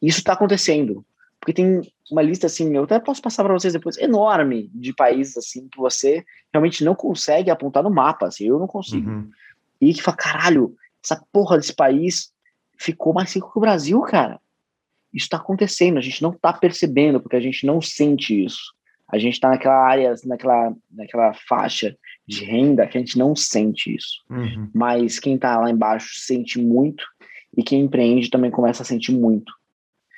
[0.00, 1.04] Isso está acontecendo.
[1.42, 5.36] Porque tem uma lista, assim, eu até posso passar para vocês depois, enorme de países,
[5.36, 9.10] assim, que você realmente não consegue apontar no mapa, assim, eu não consigo.
[9.10, 9.28] Uhum.
[9.80, 12.32] E que fala, caralho, essa porra desse país
[12.78, 14.40] ficou mais rico que o Brasil, cara.
[15.12, 18.72] Isso está acontecendo, a gente não está percebendo, porque a gente não sente isso.
[19.08, 23.92] A gente está naquela área, naquela, naquela faixa de renda que a gente não sente
[23.92, 24.22] isso.
[24.30, 24.70] Uhum.
[24.72, 27.04] Mas quem está lá embaixo sente muito,
[27.56, 29.52] e quem empreende também começa a sentir muito.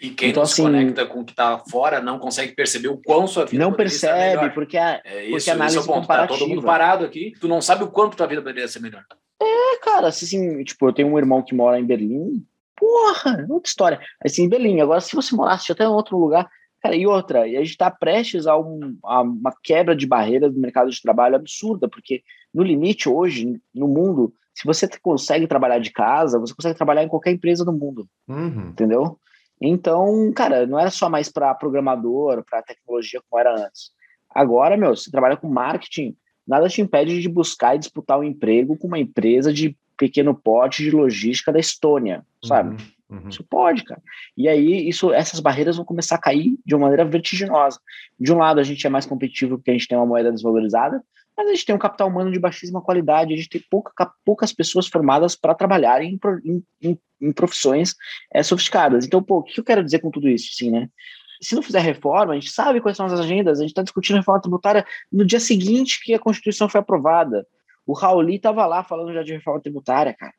[0.01, 2.89] E quem Então, não se assim, conecta com o que está fora não consegue perceber
[2.89, 5.95] o quão sua vida Não percebe, porque a, É porque isso, análise esse é o
[5.95, 6.07] ponto.
[6.09, 7.33] Tá todo mundo parado aqui.
[7.41, 9.05] Tu não sabe o quanto tua vida poderia ser melhor.
[9.41, 12.45] É, cara, assim, assim, tipo, eu tenho um irmão que mora em Berlim.
[12.77, 14.01] Porra, outra história.
[14.25, 14.81] Assim, em Berlim.
[14.81, 16.49] Agora, se você morasse até em outro lugar.
[16.83, 20.53] Cara, e outra, e a gente tá prestes a, um- a uma quebra de barreiras
[20.53, 22.23] do mercado de trabalho absurda, porque
[22.53, 27.09] no limite, hoje, no mundo, se você consegue trabalhar de casa, você consegue trabalhar em
[27.09, 28.69] qualquer empresa do mundo, Uhum.
[28.69, 29.19] entendeu?
[29.61, 33.91] Então, cara, não era só mais para programador, para tecnologia como era antes.
[34.35, 38.77] Agora, meu, você trabalha com marketing, nada te impede de buscar e disputar um emprego
[38.77, 42.71] com uma empresa de pequeno porte de logística da Estônia, sabe?
[42.71, 43.19] Uhum.
[43.19, 43.29] Uhum.
[43.29, 44.03] Isso pode, cara.
[44.37, 47.79] E aí, isso, essas barreiras vão começar a cair de uma maneira vertiginosa.
[48.19, 51.01] De um lado, a gente é mais competitivo porque a gente tem uma moeda desvalorizada,
[51.37, 54.53] Mas a gente tem um capital humano de baixíssima qualidade, a gente tem pouca, poucas
[54.53, 57.95] pessoas formadas para trabalhar em, em, em- em profissões
[58.33, 59.05] é, sofisticadas.
[59.05, 60.89] Então, pô, o que eu quero dizer com tudo isso, assim, né?
[61.41, 64.17] Se não fizer reforma, a gente sabe quais são as agendas, a gente está discutindo
[64.17, 67.47] reforma tributária no dia seguinte que a Constituição foi aprovada.
[67.87, 70.33] O Rauli estava lá falando já de reforma tributária, cara.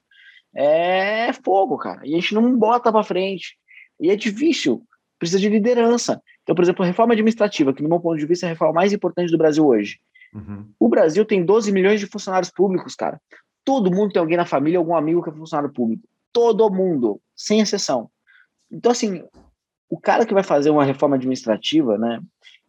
[0.55, 2.01] É fogo, cara.
[2.05, 3.57] E a gente não bota para frente.
[3.99, 4.83] E é difícil,
[5.19, 6.21] precisa de liderança.
[6.43, 8.73] Então, por exemplo, a reforma administrativa, que no meu ponto de vista é a reforma
[8.73, 9.99] mais importante do Brasil hoje.
[10.33, 10.69] Uhum.
[10.79, 13.19] O Brasil tem 12 milhões de funcionários públicos, cara.
[13.63, 16.07] Todo mundo tem alguém na família, algum amigo que é funcionário público.
[16.35, 18.09] Todo mundo, sem exceção.
[18.69, 19.23] Então, assim,
[19.89, 22.21] o cara que vai fazer uma reforma administrativa, né?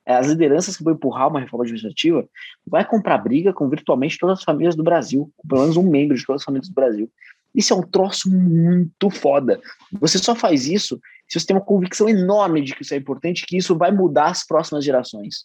[0.07, 2.25] As lideranças que vão empurrar uma reforma administrativa
[2.64, 6.17] vai comprar briga com virtualmente todas as famílias do Brasil, com pelo menos um membro
[6.17, 7.11] de todas as famílias do Brasil.
[7.53, 9.61] Isso é um troço muito foda.
[9.95, 13.45] Você só faz isso se você tem uma convicção enorme de que isso é importante,
[13.45, 15.45] que isso vai mudar as próximas gerações.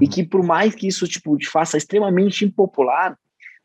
[0.00, 0.10] E Uhum.
[0.10, 3.16] que por mais que isso tipo, te faça extremamente impopular,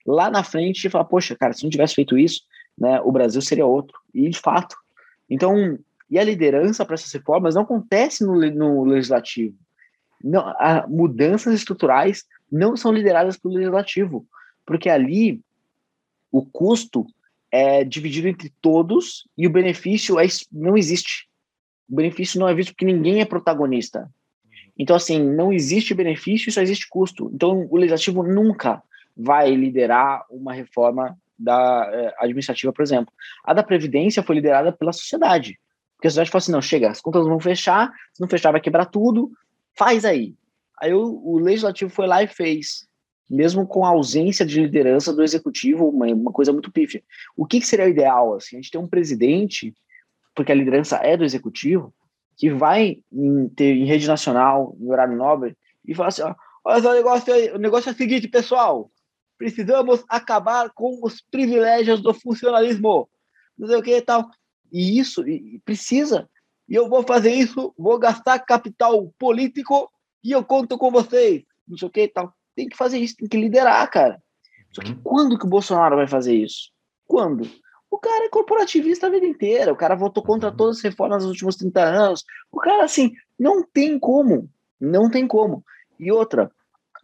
[0.05, 2.41] lá na frente você fala, poxa, cara, se não tivesse feito isso,
[2.79, 3.97] né, o Brasil seria outro.
[4.13, 4.75] E de fato.
[5.29, 5.77] Então,
[6.09, 9.55] e a liderança para essas reformas não acontece no, no legislativo.
[10.23, 14.25] Não, a, mudanças estruturais não são lideradas pelo legislativo,
[14.65, 15.41] porque ali
[16.31, 17.05] o custo
[17.51, 21.27] é dividido entre todos e o benefício é, não existe.
[21.89, 24.09] O benefício não é visto porque ninguém é protagonista.
[24.77, 27.29] Então, assim, não existe benefício, só existe custo.
[27.33, 28.81] Então, o legislativo nunca
[29.15, 33.13] vai liderar uma reforma da eh, administrativa, por exemplo.
[33.45, 35.57] A da Previdência foi liderada pela sociedade.
[35.95, 38.61] Porque a sociedade falou assim: não, chega, as contas vão fechar, se não fechar, vai
[38.61, 39.31] quebrar tudo,
[39.77, 40.35] faz aí.
[40.81, 42.87] Aí o, o legislativo foi lá e fez,
[43.29, 47.03] mesmo com a ausência de liderança do executivo, uma, uma coisa muito pífia.
[47.35, 48.35] O que, que seria o ideal?
[48.35, 48.55] Assim?
[48.55, 49.73] A gente tem um presidente,
[50.35, 51.93] porque a liderança é do executivo,
[52.37, 56.33] que vai em, ter, em rede nacional, em horário nobre, e fala assim: ó,
[56.63, 58.89] olha só o negócio o negócio é o seguinte, pessoal,
[59.39, 63.09] precisamos acabar com os privilégios do funcionalismo,
[63.57, 64.29] não sei o que e tal.
[64.71, 66.29] E isso e- precisa.
[66.67, 69.89] E eu vou fazer isso, vou gastar capital político
[70.23, 72.33] e eu conto com vocês, não sei o que e tal.
[72.55, 74.21] Tem que fazer isso, tem que liderar, cara.
[74.71, 76.69] Só que quando que o Bolsonaro vai fazer isso?
[77.07, 77.49] Quando?
[77.89, 80.55] O cara é corporativista a vida inteira, o cara votou contra Uhum.
[80.57, 82.23] todas as reformas nos últimos 30 anos.
[82.51, 84.47] O cara, assim, não tem como.
[84.79, 85.63] Não tem como.
[85.99, 86.51] E outra,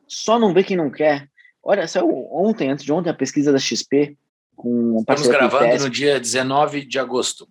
[0.07, 1.27] só não vê quem não quer.
[1.67, 4.15] Olha, saiu ontem, antes de ontem, a pesquisa da XP
[4.55, 7.47] com um Estamos gravando no dia 19 de agosto.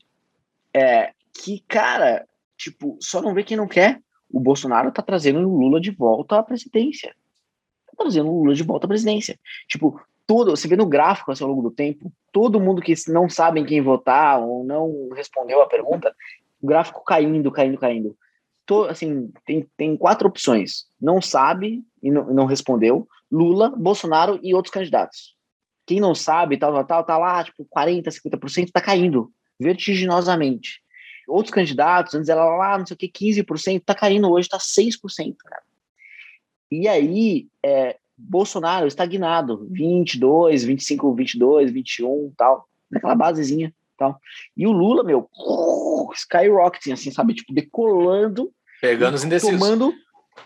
[0.73, 2.25] É, que, cara,
[2.57, 4.01] tipo, só não vê quem não quer.
[4.31, 7.13] O Bolsonaro tá trazendo o Lula de volta à presidência.
[7.89, 9.39] Tá trazendo o Lula de volta à presidência.
[9.69, 13.29] Tipo, todo, você vê no gráfico assim, ao longo do tempo, todo mundo que não
[13.29, 16.15] sabe em quem votar ou não respondeu a pergunta,
[16.63, 18.17] o gráfico caindo, caindo, caindo.
[18.65, 20.87] To, assim, tem, tem quatro opções.
[21.01, 23.07] Não sabe e não, não respondeu.
[23.35, 25.35] Lula, Bolsonaro e outros candidatos.
[25.85, 30.81] Quem não sabe, tal, tal, tal, tá lá, tipo, 40%, 50%, tá caindo vertiginosamente.
[31.27, 35.35] Outros candidatos, antes era lá, não sei o que, 15%, tá caindo hoje, tá 6%,
[35.45, 35.63] cara.
[36.71, 44.21] E aí, é, Bolsonaro estagnado, 22, 25, 22, 21, tal, naquela basezinha, tal.
[44.57, 45.29] E o Lula, meu,
[46.15, 49.59] skyrocketing, assim, sabe, tipo, decolando, Pegando os indecisos.
[49.59, 49.93] tomando,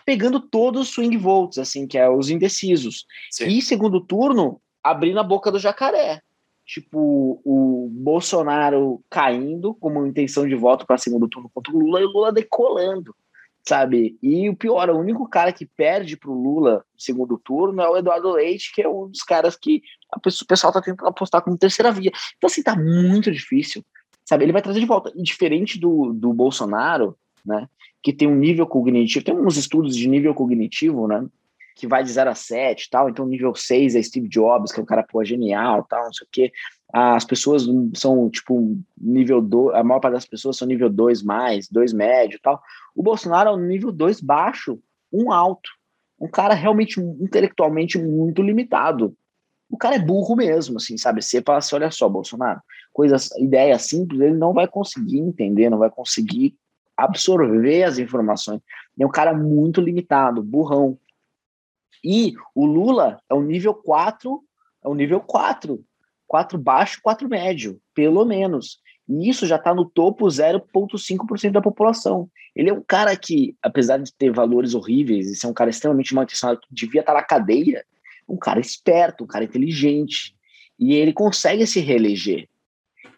[0.05, 3.05] pegando todos os swing votes, assim, que é os indecisos.
[3.31, 3.47] Sim.
[3.47, 6.21] E segundo turno, abrindo a boca do jacaré.
[6.65, 12.05] Tipo, o Bolsonaro caindo como intenção de voto para segundo turno contra o Lula e
[12.05, 13.15] o Lula decolando,
[13.67, 14.19] sabe?
[14.21, 17.97] E o pior, o único cara que perde pro Lula no segundo turno é o
[17.97, 19.81] Eduardo Leite, que é um dos caras que
[20.21, 22.11] pessoa- o pessoal tá tentando apostar como terceira via.
[22.37, 23.83] Então, assim, tá muito difícil,
[24.23, 24.45] sabe?
[24.45, 25.11] Ele vai trazer de volta.
[25.15, 27.67] E diferente do, do Bolsonaro, né?
[28.01, 31.27] Que tem um nível cognitivo, tem uns estudos de nível cognitivo, né?
[31.79, 34.81] que vai de 0 a 7 e tal, então nível 6 é Steve Jobs, que
[34.81, 36.51] é um cara, pô, genial tal, não sei o quê.
[36.91, 37.63] As pessoas
[37.95, 42.37] são, tipo, nível 2, a maior parte das pessoas são nível 2 mais, 2 médio
[42.43, 42.61] tal.
[42.93, 44.77] O Bolsonaro é um nível 2 baixo,
[45.11, 45.69] um alto.
[46.19, 49.15] Um cara realmente intelectualmente muito limitado.
[49.69, 51.21] O cara é burro mesmo, assim, sabe?
[51.21, 52.59] Você fala assim, olha só, Bolsonaro,
[52.91, 56.57] coisas, ideias simples, ele não vai conseguir entender, não vai conseguir
[57.03, 58.61] absorver as informações.
[58.99, 60.97] É um cara muito limitado, burrão.
[62.03, 64.41] E o Lula é o nível 4,
[64.83, 65.83] é o nível 4.
[66.27, 68.79] 4 baixo, 4 médio, pelo menos.
[69.07, 72.29] E isso já está no topo 0,5% da população.
[72.55, 76.13] Ele é um cara que, apesar de ter valores horríveis e ser um cara extremamente
[76.13, 77.83] mal intencionado, devia estar na cadeia,
[78.27, 80.35] um cara esperto, um cara inteligente.
[80.77, 82.47] E ele consegue se reeleger.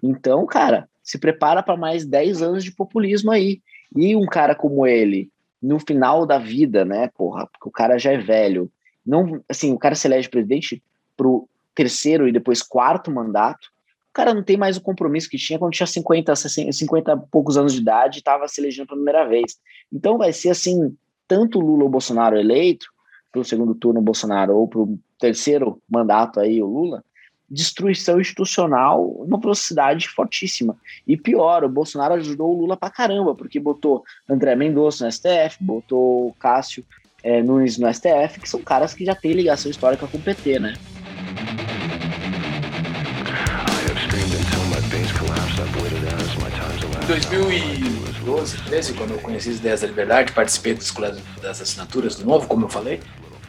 [0.01, 3.61] Então, cara, se prepara para mais 10 anos de populismo aí.
[3.95, 5.29] E um cara como ele,
[5.61, 8.71] no final da vida, né, porra, porque o cara já é velho,
[9.05, 10.81] não, assim, o cara se elege presidente
[11.17, 13.67] pro terceiro e depois quarto mandato,
[14.09, 17.31] o cara não tem mais o compromisso que tinha quando tinha 50, 60, 50 e
[17.31, 19.57] poucos anos de idade e estava se elegendo pela primeira vez.
[19.91, 20.95] Então vai ser assim,
[21.27, 22.87] tanto Lula ou Bolsonaro eleito,
[23.31, 27.03] para o segundo turno Bolsonaro ou para o terceiro mandato aí o Lula,
[27.52, 30.78] destruição institucional uma velocidade fortíssima.
[31.06, 35.58] E pior, o Bolsonaro ajudou o Lula pra caramba, porque botou André Mendonça no STF,
[35.60, 36.86] botou Cássio
[37.22, 40.60] é, Nunes no STF, que são caras que já têm ligação histórica com o PT,
[40.60, 40.74] né?
[47.04, 52.47] Em 2012, 13, quando eu conheci as ideias da liberdade, participei das assinaturas do Novo,
[52.47, 53.02] como eu falei.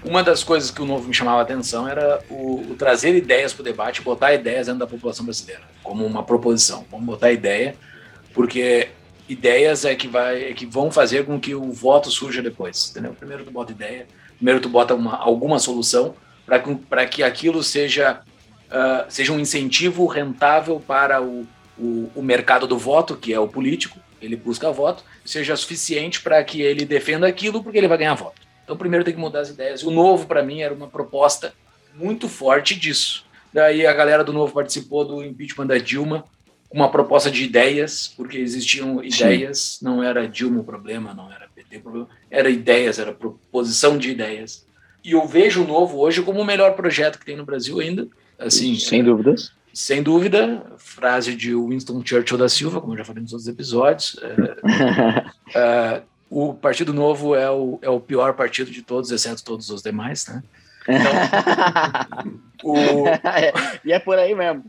[0.04, 3.52] Uma das coisas que o Novo me chamava a atenção era o, o trazer ideias
[3.52, 6.84] para o debate, botar ideias dentro da população brasileira, como uma proposição.
[6.90, 7.76] Vamos botar ideia,
[8.34, 8.88] porque
[9.28, 12.90] ideias é que, vai, é que vão fazer com que o voto surja depois.
[12.90, 13.14] Entendeu?
[13.14, 18.20] Primeiro tu bota ideia, primeiro tu bota uma, alguma solução para que aquilo seja,
[18.68, 21.46] uh, seja um incentivo rentável para o,
[21.78, 26.42] o, o mercado do voto, que é o político, ele busca voto, seja suficiente para
[26.42, 28.40] que ele defenda aquilo, porque ele vai ganhar voto.
[28.64, 29.82] Então, primeiro tem que mudar as ideias.
[29.82, 31.52] O novo, para mim, era uma proposta
[31.94, 33.24] muito forte disso.
[33.52, 36.24] Daí a galera do novo participou do impeachment da Dilma,
[36.68, 41.46] com uma proposta de ideias, porque existiam ideias, não era Dilma o problema, não era
[41.54, 44.66] PT o problema, era ideias, era proposição de ideias.
[45.04, 48.08] E eu vejo o novo hoje como o melhor projeto que tem no Brasil ainda.
[48.38, 49.52] Assim, Sem dúvidas.
[49.74, 54.16] sem dúvida, frase de Winston Churchill da Silva, como já falei nos outros episódios.
[54.22, 56.02] é, é,
[56.34, 60.26] o Partido Novo é o, é o pior partido de todos, exceto todos os demais,
[60.26, 60.42] né?
[62.64, 62.76] O,
[63.84, 64.64] e é por aí mesmo.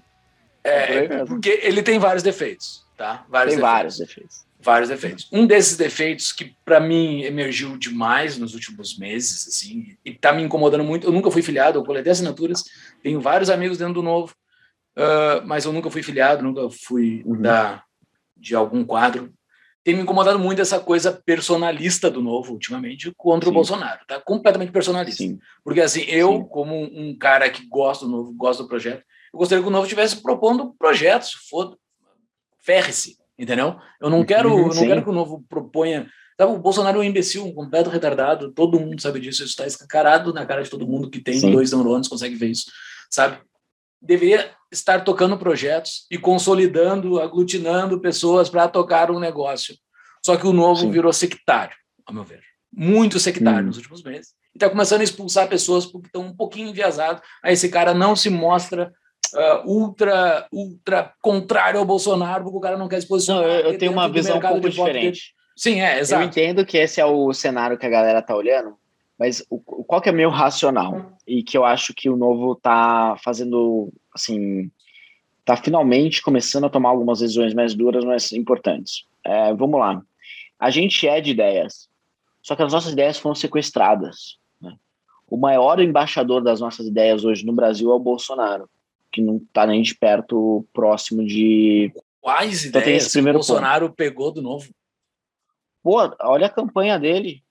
[0.63, 1.27] é, por aí mesmo.
[1.27, 3.23] porque ele tem vários defeitos, tá?
[3.29, 3.61] Vários Tem defeitos.
[3.61, 4.45] vários defeitos.
[4.59, 5.29] vários defeitos.
[5.31, 10.41] Um desses defeitos que para mim emergiu demais nos últimos meses, assim, e tá me
[10.41, 11.05] incomodando muito.
[11.05, 12.63] Eu nunca fui filiado, eu coletei assinaturas,
[13.03, 14.33] tenho vários amigos dentro do novo,
[14.95, 17.41] ah, mas eu nunca fui filiado, nunca fui Uhum.
[17.41, 17.83] da
[18.35, 19.31] de algum quadro.
[19.83, 23.55] Tem me incomodado muito essa coisa personalista do novo ultimamente contra o Sim.
[23.55, 24.19] Bolsonaro, tá?
[24.21, 25.23] Completamente personalista.
[25.23, 25.39] Sim.
[25.63, 26.47] Porque assim, eu, Sim.
[26.49, 29.03] como um cara que gosta do novo, gosta do projeto,
[29.33, 31.75] eu gostaria que o novo estivesse propondo projetos, foda
[32.63, 33.75] ferre-se, entendeu?
[34.01, 36.07] Eu não quero, Uhum, eu não quero que o novo proponha.
[36.39, 39.67] Sabe, o Bolsonaro é um imbecil, um completo retardado, todo mundo sabe disso, isso está
[39.67, 42.71] escancarado na cara de todo mundo que tem dois neurônios, consegue ver isso,
[43.09, 43.37] sabe?
[44.05, 49.75] Deveria estar tocando projetos e consolidando, aglutinando pessoas para tocar um negócio.
[50.25, 50.91] Só que o novo Sim.
[50.91, 51.75] virou sectário,
[52.05, 52.41] ao meu ver.
[52.75, 53.67] Muito sectário Hum.
[53.67, 54.31] nos últimos meses.
[54.53, 57.21] E está começando a expulsar pessoas porque estão um pouquinho enviesados.
[57.43, 58.91] Aí esse cara não se mostra
[59.35, 63.43] ah, ultra, ultra contrário ao Bolsonaro, porque o cara não quer se Não, posicionar.
[63.45, 65.33] eu, eu dentro tenho uma visão um pouco diferente.
[65.55, 66.23] Sim, é, Eu exato.
[66.23, 68.75] entendo que esse é o cenário que a galera tá olhando,
[69.23, 71.17] mas o, qual que é meu racional?
[71.25, 74.69] E que eu acho que o novo tá fazendo, assim,
[75.45, 79.05] tá finalmente começando a tomar algumas decisões mais duras, mas importantes.
[79.23, 80.03] É, vamos lá.
[80.59, 81.87] A gente é de ideias,
[82.41, 84.37] só que as nossas ideias foram sequestradas.
[84.59, 84.75] né?
[85.29, 88.69] O maior embaixador das nossas ideias hoje no Brasil é o Bolsonaro,
[89.09, 94.41] que não tá nem de perto próximo de Quais Então ideias o Bolsonaro pegou do
[94.41, 94.69] novo?
[95.81, 97.41] Pô, olha a campanha dele.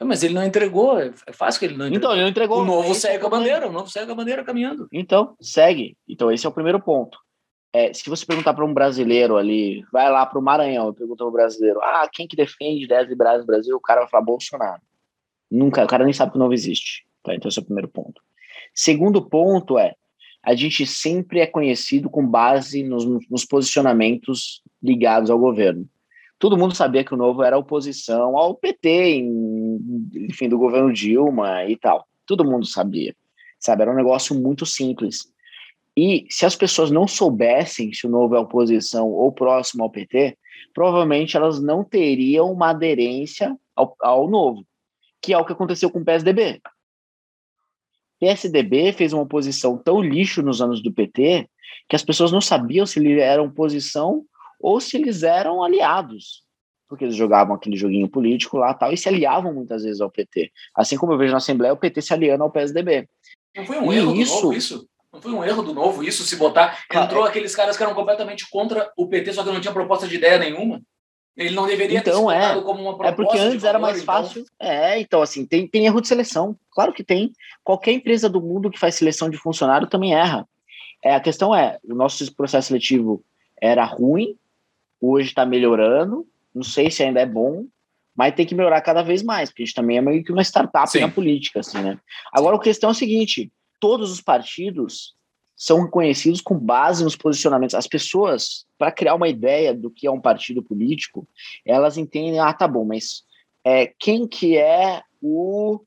[0.00, 1.98] Não, Mas ele não entregou, é é fácil que ele não entregou.
[1.98, 2.60] Então, ele não entregou.
[2.60, 3.44] o novo é segue a problema.
[3.44, 4.88] bandeira, o novo segue a bandeira caminhando.
[4.92, 5.96] Então, segue.
[6.08, 7.18] Então, esse é o primeiro ponto.
[7.72, 11.18] É, se você perguntar para um brasileiro ali, vai lá para o Maranhão e pergunta
[11.18, 13.76] para o brasileiro, ah, quem que defende ideias liberais no Brasil?
[13.76, 14.80] O cara vai falar Bolsonaro.
[15.50, 17.04] Nunca, o cara nem sabe que o novo existe.
[17.22, 17.34] Tá?
[17.34, 18.22] Então, esse é o primeiro ponto.
[18.74, 19.94] Segundo ponto é,
[20.42, 25.88] a gente sempre é conhecido com base nos, nos posicionamentos ligados ao governo.
[26.38, 29.16] Todo mundo sabia que o Novo era oposição ao PT,
[30.14, 32.06] enfim, do governo Dilma e tal.
[32.24, 33.14] Todo mundo sabia,
[33.58, 33.82] sabe?
[33.82, 35.32] Era um negócio muito simples.
[35.96, 40.38] E se as pessoas não soubessem se o Novo é oposição ou próximo ao PT,
[40.72, 44.64] provavelmente elas não teriam uma aderência ao, ao Novo,
[45.20, 46.60] que é o que aconteceu com o PSDB.
[48.20, 51.48] PSDB fez uma oposição tão lixo nos anos do PT
[51.88, 54.24] que as pessoas não sabiam se eles eram oposição
[54.60, 56.42] ou se eles eram aliados,
[56.88, 60.50] porque eles jogavam aquele joguinho político lá tal e se aliavam muitas vezes ao PT.
[60.74, 63.08] Assim como eu vejo na Assembleia o PT se aliando ao PSDB.
[63.56, 64.88] Não foi um E erro isso- do novo isso?
[65.12, 66.84] Não foi um erro do novo isso se botar.
[66.92, 70.16] Entrou aqueles caras que eram completamente contra o PT, só que não tinha proposta de
[70.16, 70.80] ideia nenhuma.
[71.36, 72.38] Ele não deveria ter Então, é.
[72.40, 74.14] colocado como uma proposta É porque antes era valor, mais então.
[74.14, 74.44] fácil.
[74.58, 76.56] É, então assim, tem, tem erro de seleção.
[76.72, 77.32] Claro que tem.
[77.62, 80.46] Qualquer empresa do mundo que faz seleção de funcionário também erra.
[81.02, 83.22] É, a questão é, o nosso processo seletivo
[83.62, 84.36] era ruim,
[85.00, 87.66] hoje está melhorando, não sei se ainda é bom,
[88.16, 90.42] mas tem que melhorar cada vez mais, porque a gente também é meio que uma
[90.42, 91.00] startup Sim.
[91.00, 91.98] na política, assim, né?
[92.32, 95.14] Agora, a questão é a seguinte: todos os partidos
[95.56, 97.74] são reconhecidos com base nos posicionamentos.
[97.74, 101.28] As pessoas, para criar uma ideia do que é um partido político,
[101.64, 103.24] elas entendem, ah, tá bom, mas
[103.64, 105.80] é, quem que é o,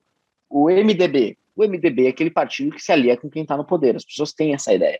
[0.49, 1.37] o MDB?
[1.55, 3.95] O MDB é aquele partido que se alia com quem está no poder.
[3.95, 4.99] As pessoas têm essa ideia.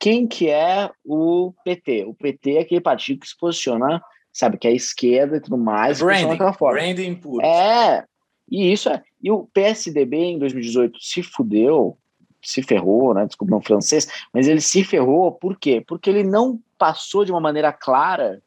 [0.00, 2.06] Quem que é o PT?
[2.06, 5.58] O PT é aquele partido que se posiciona, sabe, que é a esquerda e tudo
[5.58, 6.80] mais, Branding, daquela forma.
[6.80, 7.44] branding puro.
[7.44, 8.06] É,
[8.50, 9.02] e isso é.
[9.22, 11.98] E o PSDB em 2018 se fudeu,
[12.42, 13.26] se ferrou, né?
[13.26, 15.84] Desculpa o francês, mas ele se ferrou por quê?
[15.86, 18.42] Porque ele não passou de uma maneira clara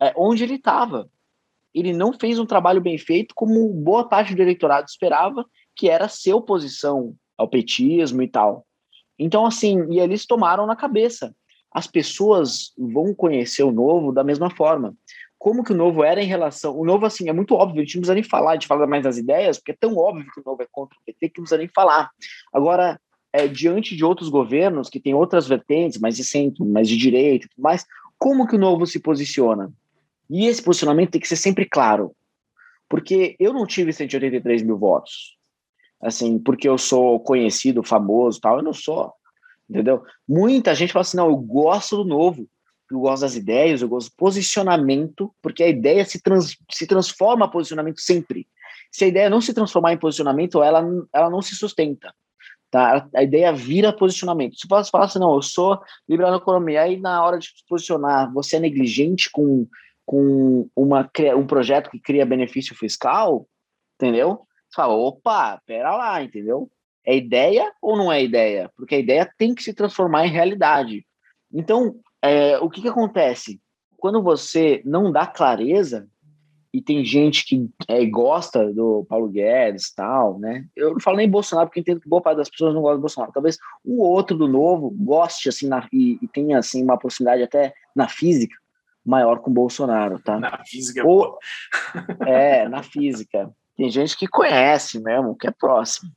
[0.00, 1.10] é, onde ele estava.
[1.74, 6.06] Ele não fez um trabalho bem feito, como boa parte do eleitorado esperava, que era
[6.06, 8.64] ser oposição ao petismo e tal.
[9.18, 11.34] Então, assim, e eles tomaram na cabeça.
[11.70, 14.94] As pessoas vão conhecer o novo da mesma forma
[15.44, 16.74] como que o novo era em relação.
[16.74, 18.86] O novo, assim, é muito óbvio, a gente não precisa nem falar, a gente fala
[18.86, 21.38] mais das ideias, porque é tão óbvio que o novo é contra o PT que
[21.38, 22.10] não precisa nem falar.
[22.50, 22.98] Agora,
[23.30, 27.46] é, diante de outros governos que têm outras vertentes, mais de centro, mais de direita
[27.50, 27.84] tudo mais,
[28.16, 29.70] como que o novo se posiciona?
[30.30, 32.16] E esse posicionamento tem que ser sempre claro.
[32.88, 35.36] Porque eu não tive 183 mil votos.
[36.04, 39.12] Assim, porque eu sou conhecido, famoso tal, eu não sou.
[39.68, 40.02] Entendeu?
[40.28, 42.46] Muita gente fala assim: não, eu gosto do novo
[42.90, 47.46] eu gosto das ideias, eu gosto do posicionamento, porque a ideia se, trans, se transforma
[47.46, 48.46] a posicionamento sempre.
[48.90, 52.14] Se a ideia não se transformar em posicionamento, ela, ela não se sustenta.
[52.70, 53.08] Tá?
[53.14, 54.56] A ideia vira posicionamento.
[54.56, 57.64] Se você falar assim, não, eu sou liberal na economia, aí na hora de se
[57.68, 59.66] posicionar, você é negligente com,
[60.04, 63.48] com uma, um projeto que cria benefício fiscal,
[63.96, 64.46] entendeu?
[64.74, 66.68] Você fala, opa, pera lá, entendeu?
[67.06, 68.68] É ideia ou não é ideia?
[68.76, 71.06] Porque a ideia tem que se transformar em realidade.
[71.52, 73.60] Então, é, o que, que acontece?
[73.96, 76.08] Quando você não dá clareza,
[76.72, 80.66] e tem gente que é, gosta do Paulo Guedes tal, né?
[80.74, 83.02] Eu não falo nem Bolsonaro, porque entendo que boa parte das pessoas não gosta do
[83.02, 83.32] Bolsonaro.
[83.32, 87.72] Talvez ou outro do novo goste, assim, na, e, e tenha, assim, uma proximidade até
[87.94, 88.56] na física
[89.06, 90.40] maior com o Bolsonaro, tá?
[90.40, 91.06] Na física.
[91.06, 91.38] Ou,
[92.26, 93.54] é, na física.
[93.76, 96.10] Tem gente que conhece mesmo, que é próximo.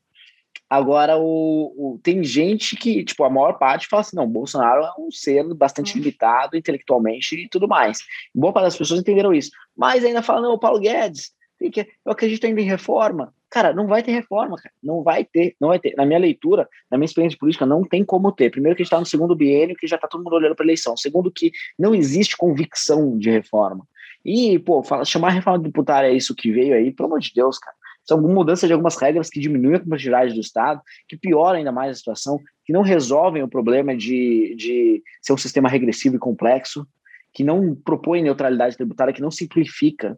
[0.70, 4.92] Agora, o, o, tem gente que, tipo, a maior parte fala assim, não, Bolsonaro é
[5.00, 8.00] um ser bastante limitado intelectualmente e tudo mais.
[8.36, 9.50] Boa parte das pessoas entenderam isso.
[9.76, 13.34] Mas ainda fala, não, o Paulo Guedes, eu acredito ainda em reforma.
[13.50, 14.74] Cara, não vai ter reforma, cara.
[14.84, 15.96] Não vai ter, não vai ter.
[15.96, 18.52] Na minha leitura, na minha experiência política, não tem como ter.
[18.52, 20.66] Primeiro que a gente está no segundo biênio, que já está todo mundo olhando para
[20.66, 20.98] eleição.
[20.98, 23.88] Segundo que não existe convicção de reforma.
[24.28, 27.32] E, pô, fala, chamar a reforma tributária é isso que veio aí, pelo amor de
[27.34, 27.76] Deus, cara
[28.08, 31.92] são mudança de algumas regras que diminuem a complexidade do Estado, que pioram ainda mais
[31.92, 36.88] a situação, que não resolvem o problema de, de ser um sistema regressivo e complexo,
[37.34, 40.18] que não propõe neutralidade tributária, que não simplifica.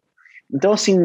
[0.54, 0.98] Então, assim,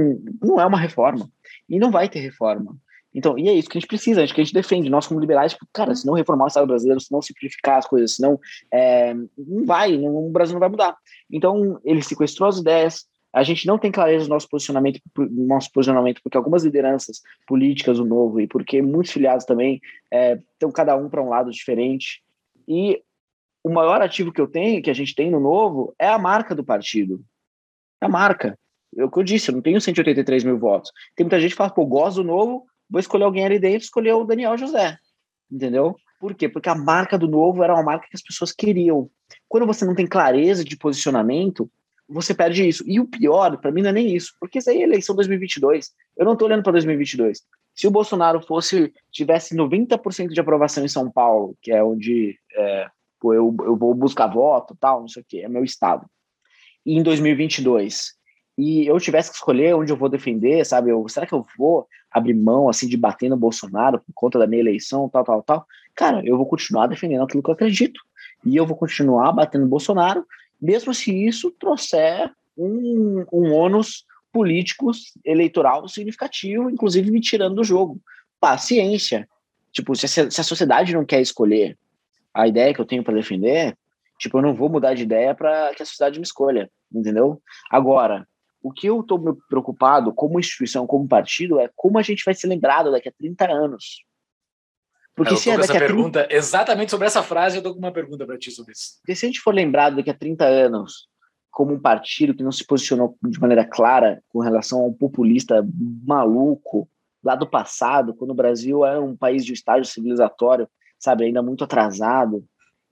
[0.42, 1.28] não é uma reforma.
[1.68, 2.76] E não vai ter reforma.
[3.14, 5.06] Então, e é isso que a gente precisa, a gente, que a gente defende, nós
[5.06, 8.16] como liberais, tipo, cara, se não reformar o Estado brasileiro, se não simplificar as coisas,
[8.16, 8.40] se não,
[8.72, 10.96] é, não vai, não, o Brasil não vai mudar.
[11.30, 16.20] Então, ele sequestrou as ideias, a gente não tem clareza do nosso posicionamento, nosso posicionamento
[16.22, 19.80] porque algumas lideranças políticas do novo e porque muitos filiados também
[20.52, 22.22] estão é, cada um para um lado diferente.
[22.66, 23.02] E
[23.62, 26.54] o maior ativo que eu tenho, que a gente tem no novo, é a marca
[26.54, 27.24] do partido.
[28.00, 28.56] É a marca.
[28.96, 30.92] É o que eu disse, eu não tenho 183 mil votos.
[31.16, 34.12] Tem muita gente que fala, pô, gosto do novo, vou escolher alguém ali dentro, escolher
[34.12, 34.98] o Daniel José.
[35.50, 35.96] Entendeu?
[36.18, 36.48] Por quê?
[36.48, 39.10] Porque a marca do novo era uma marca que as pessoas queriam.
[39.48, 41.70] Quando você não tem clareza de posicionamento,
[42.08, 42.84] você perde isso.
[42.86, 45.90] E o pior, para mim, não é nem isso, porque isso aí é eleição 2022.
[46.16, 47.42] Eu não tô olhando para 2022.
[47.74, 52.86] Se o Bolsonaro fosse tivesse 90% de aprovação em São Paulo, que é onde é,
[53.22, 56.06] eu, eu vou buscar voto, tal, não sei o quê, é meu estado.
[56.86, 58.12] E em 2022,
[58.56, 60.90] e eu tivesse que escolher onde eu vou defender, sabe?
[60.90, 64.46] Eu, será que eu vou abrir mão assim de bater no Bolsonaro por conta da
[64.46, 65.66] minha eleição, tal, tal, tal?
[65.94, 68.00] Cara, eu vou continuar defendendo aquilo que eu acredito.
[68.44, 70.24] E eu vou continuar batendo no Bolsonaro
[70.60, 74.90] mesmo se isso trouxer um, um ônus político
[75.24, 78.00] eleitoral significativo, inclusive me tirando do jogo.
[78.40, 79.28] Paciência.
[79.72, 81.76] Tipo, se a, se a sociedade não quer escolher
[82.32, 83.76] a ideia que eu tenho para defender,
[84.18, 87.40] tipo, eu não vou mudar de ideia para que a sociedade me escolha, entendeu?
[87.70, 88.26] Agora,
[88.64, 92.46] o que eu estou preocupado como instituição, como partido, é como a gente vai ser
[92.46, 94.02] lembrado daqui a 30 anos.
[95.14, 95.94] Porque eu se é daqui essa a 30...
[95.94, 98.96] pergunta, exatamente sobre essa frase, eu tô com uma pergunta para ti sobre isso.
[99.02, 101.06] Porque se a gente for lembrado daqui a 30 anos
[101.50, 105.62] como um partido que não se posicionou de maneira clara com relação a um populista
[106.02, 106.88] maluco
[107.22, 110.66] lá do passado, quando o Brasil era um país de estágio civilizatório,
[110.98, 112.42] sabe, ainda muito atrasado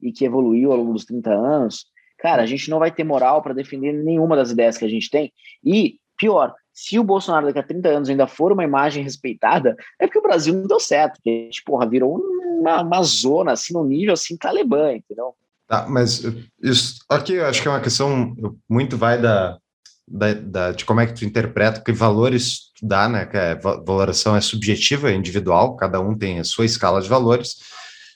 [0.02, 1.86] e que evoluiu ao longo dos 30 anos,
[2.22, 5.10] cara, a gente não vai ter moral para defender nenhuma das ideias que a gente
[5.10, 5.32] tem.
[5.64, 10.06] E, pior, se o Bolsonaro daqui a 30 anos ainda for uma imagem respeitada, é
[10.06, 12.16] porque o Brasil não deu certo, porque, tipo, porra, virou
[12.60, 15.34] uma, uma zona, assim, no nível, assim, talibã, entendeu?
[15.66, 16.22] Tá, mas
[16.62, 18.34] isso aqui eu acho que é uma questão
[18.68, 19.58] muito vai da,
[20.06, 23.26] da, da- de como é que tu interpreta, que valores tu dá, né?
[23.26, 27.08] Que é, va- valoração é subjetiva, é individual, cada um tem a sua escala de
[27.08, 27.56] valores.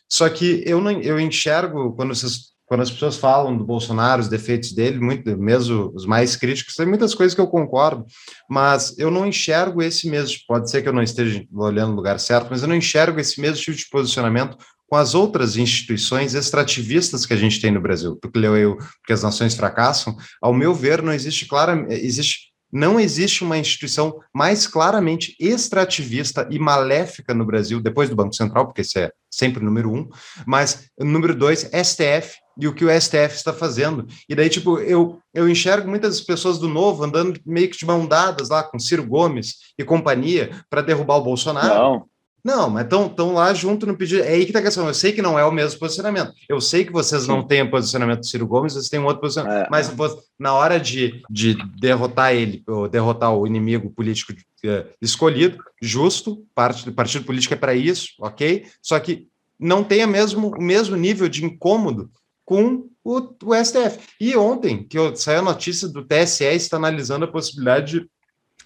[0.08, 4.28] Só que eu não eu enxergo quando vocês quando as pessoas falam do Bolsonaro, os
[4.28, 8.04] defeitos dele, muito, mesmo os mais críticos, tem muitas coisas que eu concordo,
[8.50, 10.36] mas eu não enxergo esse mesmo.
[10.48, 13.40] Pode ser que eu não esteja olhando no lugar certo, mas eu não enxergo esse
[13.40, 14.56] mesmo tipo de posicionamento
[14.88, 18.16] com as outras instituições extrativistas que a gente tem no Brasil.
[18.20, 21.86] Tu que leu aí o que as nações fracassam, ao meu ver, não existe clara,
[21.88, 28.34] existe não existe uma instituição mais claramente extrativista e maléfica no Brasil, depois do Banco
[28.34, 30.08] Central, porque esse é sempre o número um,
[30.46, 34.06] mas número dois, STF, e o que o STF está fazendo.
[34.28, 38.06] E daí, tipo, eu, eu enxergo muitas pessoas do Novo andando meio que de mão
[38.06, 41.74] dadas lá com Ciro Gomes e companhia para derrubar o Bolsonaro.
[41.74, 42.06] Não.
[42.46, 44.22] Não, mas estão lá junto no pedido.
[44.22, 44.86] É aí que tá a questão.
[44.86, 46.32] Eu sei que não é o mesmo posicionamento.
[46.48, 49.20] Eu sei que vocês não têm o posicionamento do Ciro Gomes, vocês têm um outro
[49.20, 49.66] posicionamento.
[49.66, 49.68] É.
[49.68, 49.92] Mas
[50.38, 54.32] na hora de, de derrotar ele, ou derrotar o inimigo político
[54.64, 58.64] eh, escolhido, justo, parte, partido político é para isso, ok?
[58.80, 59.26] Só que
[59.58, 62.08] não tem a mesmo, o mesmo nível de incômodo
[62.44, 63.98] com o, o STF.
[64.20, 68.08] E ontem, que eu, saiu a notícia do TSE está analisando a possibilidade de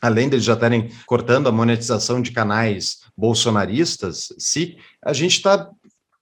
[0.01, 5.68] além deles já estarem cortando a monetização de canais bolsonaristas, se a gente está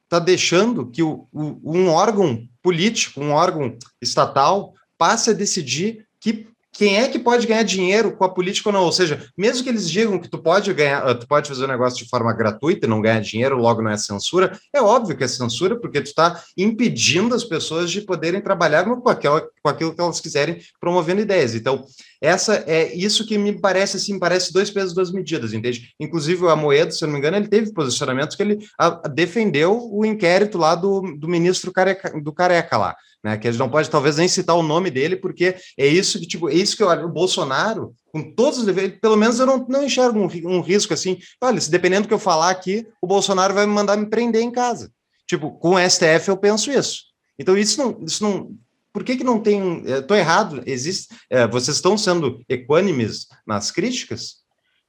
[0.08, 6.48] tá deixando que o, o- um órgão político, um órgão estatal, passe a decidir que
[6.72, 8.84] quem é que pode ganhar dinheiro com a política ou não.
[8.84, 11.98] Ou seja, mesmo que eles digam que tu pode ganhar, tu pode fazer o negócio
[12.04, 15.28] de forma gratuita e não ganhar dinheiro, logo não é censura, é óbvio que é
[15.28, 20.00] censura, porque tu está impedindo as pessoas de poderem trabalhar com, aquela, com aquilo que
[20.00, 21.54] elas quiserem, promovendo ideias.
[21.54, 21.84] Então,
[22.20, 25.90] essa é isso que me parece assim, parece dois pesos, duas medidas, entende?
[26.00, 29.88] Inclusive o Amoedo, se eu não me engano, ele teve posicionamentos que ele ah, defendeu
[29.92, 33.36] o inquérito lá do, do ministro Careca, do Careca lá, né?
[33.36, 36.26] Que a gente não pode talvez nem citar o nome dele, porque é isso que,
[36.26, 37.06] tipo, é isso que eu olho.
[37.06, 40.94] O Bolsonaro, com todos os defeitos, pelo menos eu não, não enxergo um, um risco
[40.94, 41.18] assim.
[41.42, 44.42] Olha, se dependendo do que eu falar aqui, o Bolsonaro vai me mandar me prender
[44.42, 44.90] em casa.
[45.26, 47.08] Tipo, com o STF eu penso isso.
[47.38, 48.50] Então, isso não, isso não.
[48.92, 49.82] Por que, que não tem.
[49.84, 50.62] Estou errado.
[50.66, 51.14] Existe.
[51.30, 54.36] é, vocês estão sendo equânimes nas críticas?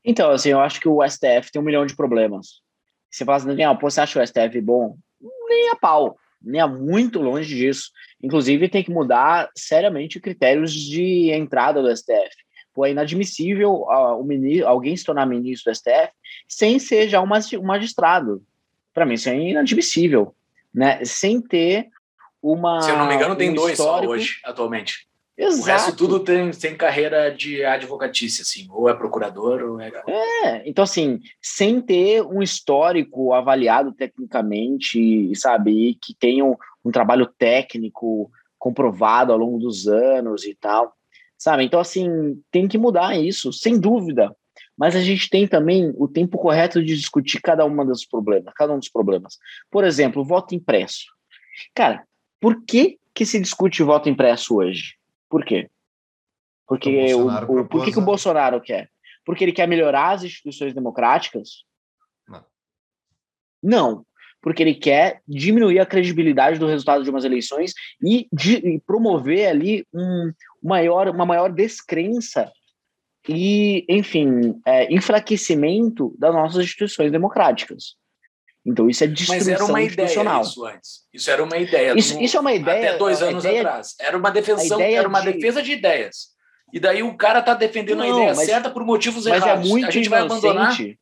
[0.04, 2.62] Então, assim, eu acho que o STF tem um milhão de problemas.
[3.12, 4.96] Você fala assim, Daniel, pô, você acha o STF bom?
[5.48, 7.92] Nem a pau, nem a muito longe disso.
[8.22, 12.30] Inclusive, tem que mudar seriamente critérios de entrada do STF.
[12.74, 16.12] Pô, é inadmissível ah, o mini- alguém se tornar ministro do STF
[16.48, 17.28] sem ser já um
[17.62, 18.42] magistrado.
[18.94, 20.34] Para mim, isso é inadmissível.
[20.74, 21.04] Né?
[21.04, 21.90] Sem ter
[22.42, 22.82] uma.
[22.82, 25.08] Se eu não me engano, tem um dois só histórico- hoje, atualmente.
[25.38, 25.62] Exato.
[25.62, 28.68] O resto tudo tem, tem carreira de advocatícia, assim.
[28.70, 29.90] Ou é procurador, ou é...
[30.06, 37.26] É, então assim, sem ter um histórico avaliado tecnicamente, sabe, que tenha um, um trabalho
[37.38, 40.94] técnico comprovado ao longo dos anos e tal,
[41.38, 41.64] sabe?
[41.64, 44.36] Então assim, tem que mudar isso, sem dúvida.
[44.78, 48.74] Mas a gente tem também o tempo correto de discutir cada uma dos problemas, cada
[48.74, 49.38] um dos problemas.
[49.72, 51.06] Por exemplo, voto impresso.
[51.74, 52.04] Cara,
[52.40, 54.96] por que que se discute voto impresso hoje?
[55.30, 55.70] Por quê?
[56.68, 58.02] Porque O o, o- por que, que o?
[58.02, 58.90] Bolsonaro quer?
[59.26, 61.64] Porque ele quer melhorar as instituições democráticas?
[62.28, 62.46] Não.
[63.62, 64.06] Não.
[64.42, 69.48] Porque ele quer diminuir a credibilidade do resultado de umas eleições e, de- e promover
[69.50, 70.32] ali um
[70.64, 72.50] maior, uma maior descrença
[73.28, 77.96] e, enfim, é, enfraquecimento das nossas instituições democráticas.
[78.66, 80.06] Então, isso é Mas destruição era uma ideia
[80.42, 80.92] isso antes.
[81.14, 81.94] Isso era uma ideia.
[81.98, 82.90] Isso, No- isso é uma ideia.
[82.90, 83.96] Até dois a anos ideia- atrás.
[84.00, 86.28] Era uma defensão, a era uma de- defesa de ideias.
[86.72, 89.66] E daí o cara tá defendendo a Não, ideia mas- certa por motivos Mas errados.
[89.66, 90.66] é muito a gente vai abandonar.
[90.68, 91.00] inocente.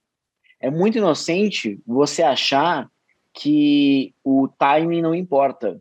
[0.61, 2.87] É muito inocente você achar
[3.33, 5.79] que o timing não importa.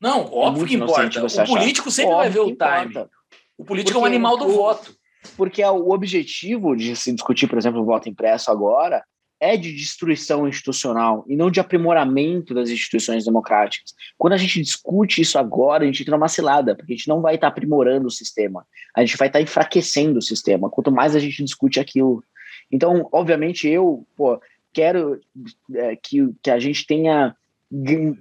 [0.00, 1.22] Não, óbvio muito que inocente importa.
[1.22, 1.46] O achar.
[1.46, 2.84] político sempre vai ver Óbvio o time.
[2.90, 3.10] importa.
[3.56, 4.94] O político é um Porque animal do o- voto.
[5.36, 9.02] Porque o objetivo de se discutir, por exemplo, o voto impresso agora
[9.44, 13.94] é de destruição institucional e não de aprimoramento das instituições democráticas.
[14.16, 17.20] Quando a gente discute isso agora, a gente entra numa cilada, porque a gente não
[17.20, 18.66] vai estar aprimorando o sistema,
[18.96, 22.24] a gente vai estar enfraquecendo o sistema, quanto mais a gente discute aquilo.
[22.72, 24.40] Então, obviamente, eu pô,
[24.72, 25.20] quero
[25.74, 27.36] é, que, que a gente tenha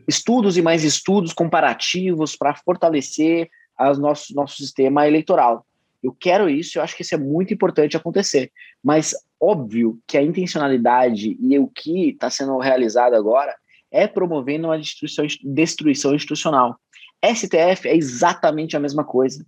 [0.08, 5.66] estudos e mais estudos comparativos para fortalecer o nosso, nosso sistema eleitoral.
[6.04, 8.52] Eu quero isso, eu acho que isso é muito importante acontecer.
[8.84, 13.56] Mas óbvio que a intencionalidade e o que está sendo realizado agora
[13.90, 16.78] é promovendo uma destruição, destruição institucional.
[17.24, 19.46] STF é exatamente a mesma coisa.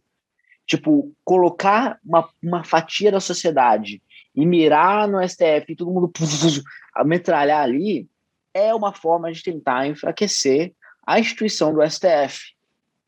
[0.65, 4.01] Tipo, colocar uma, uma fatia da sociedade
[4.33, 6.11] e mirar no STF e todo mundo
[6.95, 8.07] a metralhar ali
[8.53, 10.73] é uma forma de tentar enfraquecer
[11.05, 12.55] a instituição do STF.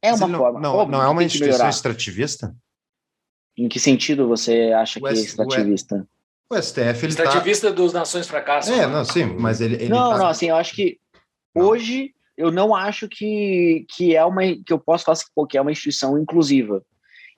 [0.01, 0.59] É uma não, forma.
[0.59, 2.53] Não, óbvio, não é uma instituição extrativista?
[3.57, 6.07] Em que sentido você acha O que é extrativista?
[6.49, 7.23] O STF, ele tá...
[7.23, 8.73] Extrativista dos Nações Fracassam.
[8.73, 10.97] É, não, sim, mas ele, ele não, tá- não, assim, eu acho que
[11.53, 15.61] hoje eu não acho que, que é uma que eu posso falar assim, que é
[15.61, 16.83] uma instituição inclusiva.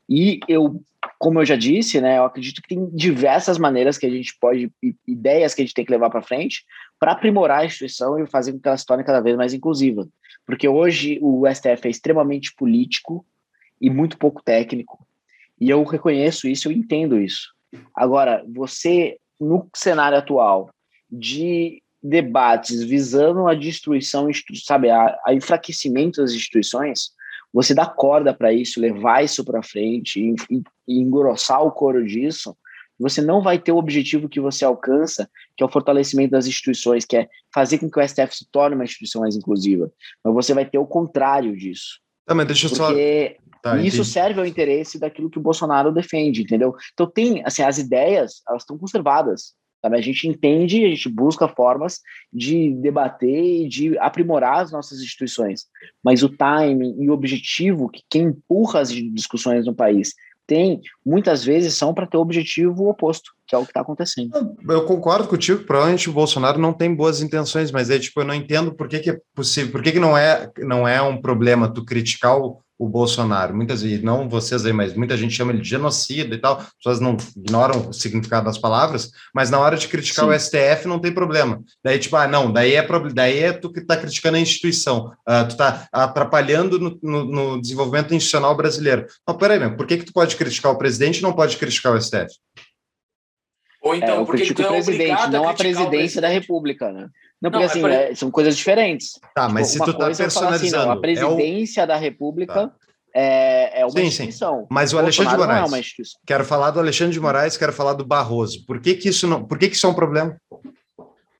[0.08, 0.84] E eu,
[1.18, 4.72] como eu já disse, né, eu acredito que tem diversas maneiras que a gente pode
[5.08, 6.66] ideias que a gente tem que levar para frente
[7.00, 10.08] para aprimorar a instituição e fazer com que ela se torne cada vez mais inclusiva.
[10.46, 13.26] Porque hoje o STF é extremamente político
[13.80, 15.08] e muito pouco técnico.
[15.60, 17.50] E eu reconheço isso, eu entendo isso.
[17.96, 20.70] Agora, você no cenário atual
[21.10, 24.28] de debates visando a destruição,
[24.66, 27.12] sabe, a, a enfraquecimento das instituições,
[27.54, 32.06] você dá corda para isso, levar isso para frente e, e- e engrossar o coro
[32.06, 32.56] disso,
[33.00, 37.06] você não vai ter o objetivo que você alcança, que é o fortalecimento das instituições,
[37.06, 39.92] que é fazer com que o STF se torne uma instituição mais inclusiva.
[40.24, 42.00] Mas você vai ter o contrário disso.
[42.26, 42.92] Tá, mas deixa eu só...
[43.62, 46.74] Tá, e isso serve ao interesse daquilo que o Bolsonaro defende, entendeu?
[46.94, 49.54] Então tem, assim, as ideias, elas estão conservadas.
[49.82, 49.98] Sabe?
[49.98, 52.00] A gente entende, a gente busca formas
[52.32, 55.66] de debater e de aprimorar as nossas instituições.
[56.04, 60.14] Mas o timing e o objetivo que quem empurra as discussões no país
[60.46, 64.32] tem, muitas vezes são para ter o objetivo oposto, que é o que está acontecendo.
[64.68, 68.34] Eu concordo contigo, provavelmente o Bolsonaro não tem boas intenções, mas é tipo, eu não
[68.34, 71.72] entendo por que, que é possível, por que, que não, é, não é um problema
[71.72, 73.54] tu criticar o, o Bolsonaro.
[73.54, 76.74] Muitas vezes, não vocês aí, mas muita gente chama ele de genocida e tal, as
[76.78, 80.32] pessoas não ignoram o significado das palavras, mas na hora de criticar Sim.
[80.32, 81.62] o STF não tem problema.
[81.84, 85.44] Daí, tipo, ah, não, daí é, daí é tu que tá criticando a instituição, ah,
[85.44, 89.06] tu tá atrapalhando no, no- no desenvolvimento institucional brasileiro.
[89.28, 91.94] Não, peraí, meu, por que, que tu pode criticar o presidente e não pode criticar
[91.94, 92.34] o STF?
[93.90, 96.28] Ou É, então, eu porque critico o é presidente, não a o presidência da.
[96.28, 97.02] República, né?
[97.42, 99.20] Não, Não, porque é assim, é- são coisas diferentes.
[99.34, 101.88] Tá, mas Tipo, se tu tá eu falar assim, não, personalizando, a é o- presidência
[101.88, 102.72] da República
[103.16, 104.08] é, é uma Sim, sim.
[104.08, 104.68] instituição.
[104.70, 105.72] Mas o Alexandre de Bolsonaro não é Moraes.
[105.72, 106.20] uma instituição.
[106.26, 108.66] Quero falar do Alexandre de Moraes, quero falar do Barroso.
[108.66, 109.44] Por que, que isso não?
[109.46, 110.38] Por que, que isso é um problema?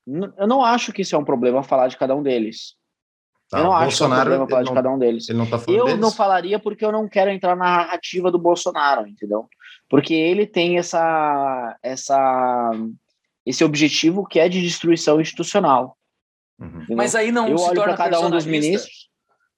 [0.06, 2.74] N- Eu não acho que isso é um problema falar de cada um deles.
[3.50, 4.90] Tá, eu não o acho que é um Bolsonaro, problema falar ele de não, cada
[4.94, 5.28] um deles.
[5.28, 6.00] ele não tá falando Eu deles?
[6.00, 9.48] não falaria porque eu não quero entrar na narrativa do Bolsonaro, entendeu?
[9.90, 12.70] Porque ele tem essa, essa,
[13.44, 15.98] esse objetivo que é de destruição institucional.
[16.60, 16.86] Uhum.
[16.90, 19.10] Mas aí não eu se olho torna para cada um dos ministros.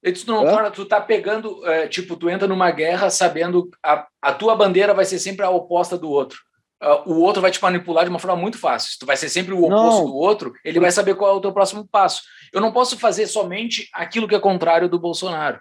[0.02, 4.32] Tu, não torna, tu tá pegando, é, tipo, tu entra numa guerra sabendo a, a
[4.32, 6.40] tua bandeira vai ser sempre a oposta do outro.
[6.80, 8.90] Ah, o outro vai te manipular de uma forma muito fácil.
[8.90, 10.06] Se tu vai ser sempre o oposto Não.
[10.06, 12.22] do outro, ele vai saber qual é o teu próximo passo.
[12.52, 15.60] Eu não posso fazer somente aquilo que é contrário do Bolsonaro.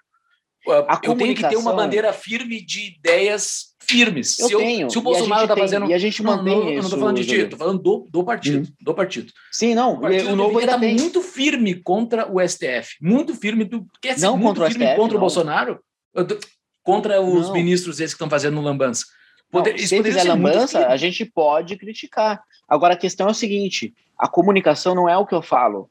[0.68, 4.38] A eu tenho que ter uma bandeira firme de ideias firmes.
[4.40, 5.88] Eu se, eu- tenho, se o Bolsonaro está fazendo.
[5.90, 7.82] e a gente não, mantém não, eu não isso, estou falando de ti, estou falando
[7.82, 8.70] do, do partido.
[8.80, 9.34] Do partido.
[9.52, 10.96] Sim, não, O partido o novo tem.
[10.96, 12.96] muito firme contra o STF.
[13.02, 13.66] Muito firme.
[13.66, 15.20] Tu quer ser Não muito contra o firme STF, contra o não.
[15.22, 15.80] Bolsonaro?
[16.14, 16.38] Eu tô-
[16.84, 17.54] Contra os Não.
[17.54, 19.06] ministros esses que estão fazendo lambança.
[19.54, 22.42] Não, Poder- se ele poderia fizer lambança, a gente pode criticar.
[22.68, 25.90] Agora, a questão é o seguinte: a comunicação não é o que eu falo,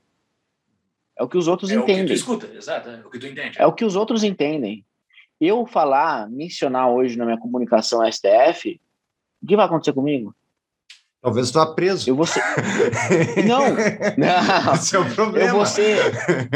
[1.21, 2.15] é o que os outros É o que tu entendem.
[2.17, 3.57] escuta, exato, é o que tu entende.
[3.61, 4.85] É o que os outros entendem.
[5.39, 8.81] Eu falar, mencionar hoje na minha comunicação STF,
[9.43, 10.35] o que vai acontecer comigo?
[11.23, 12.09] Talvez tu vá preso.
[12.09, 12.43] Eu vou ser.
[13.47, 13.61] Não,
[14.17, 14.75] não.
[14.75, 15.49] Esse é o problema.
[15.51, 15.97] Eu vou ser.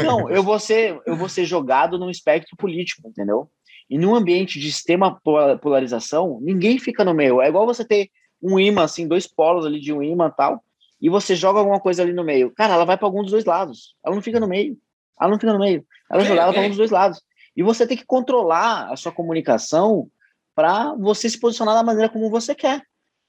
[0.03, 3.47] Não, eu vou ser, eu vou ser jogado num espectro político, entendeu?
[3.87, 7.39] E num ambiente de extrema pola- polarização, ninguém fica no meio.
[7.41, 8.09] É igual você ter
[8.41, 10.63] um imã, assim, dois polos ali de um imã e tal,
[11.01, 12.51] e você joga alguma coisa ali no meio.
[12.51, 13.95] Cara, ela vai para algum dos dois lados.
[14.05, 14.77] Ela não fica no meio.
[15.19, 15.85] Ela não fica no meio.
[16.09, 16.59] Ela é Ok, jogada ok.
[16.59, 17.21] para um dos dois lados.
[17.55, 20.09] E você tem que controlar a sua comunicação
[20.53, 22.81] para você se posicionar da maneira como você quer.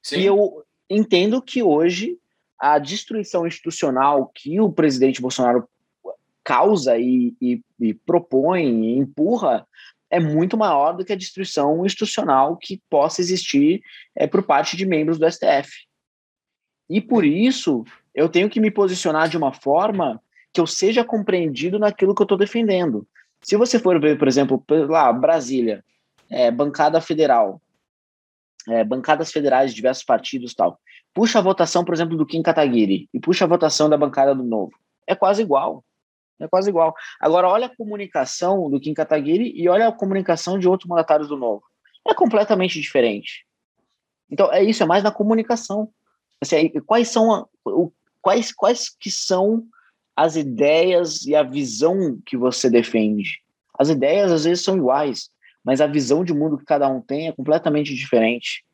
[0.02, 0.18] Sim.
[0.20, 2.16] E eu entendo que hoje
[2.59, 5.68] a destruição institucional que o presidente Bolsonaro
[6.43, 9.66] causa e, e- e propõe e empurra
[10.09, 13.82] é muito maior do que a destruição institucional que possa existir
[14.14, 15.68] é, por parte de membros do STF.
[16.88, 17.84] E por isso
[18.14, 20.22] eu tenho que me posicionar de uma forma
[20.52, 23.06] que eu seja compreendido naquilo que eu estou defendendo.
[23.42, 25.84] Se você for ver, por exemplo, lá, Brasília,
[26.30, 27.60] é, bancada federal,
[28.68, 30.80] é, bancadas federais de diversos partidos tal.
[31.14, 34.42] Puxa a votação, por exemplo, do Kim Kataguiri e puxa a votação da bancada do
[34.42, 34.72] Novo.
[35.06, 35.84] É quase igual.
[36.38, 36.94] É quase igual.
[37.20, 41.36] Agora, olha a comunicação do Kim Kataguiri e olha a comunicação de outros mandatários do
[41.36, 41.62] Novo.
[42.06, 43.46] É completamente diferente.
[44.30, 45.88] Então, é isso, é mais na comunicação.
[46.40, 49.64] Assim, quais são a- o- quais, quais que são
[50.14, 53.40] as ideias e a visão que você defende?
[53.78, 55.30] As ideias, às vezes, são iguais,
[55.64, 58.64] mas a visão de mundo que cada um tem é completamente diferente.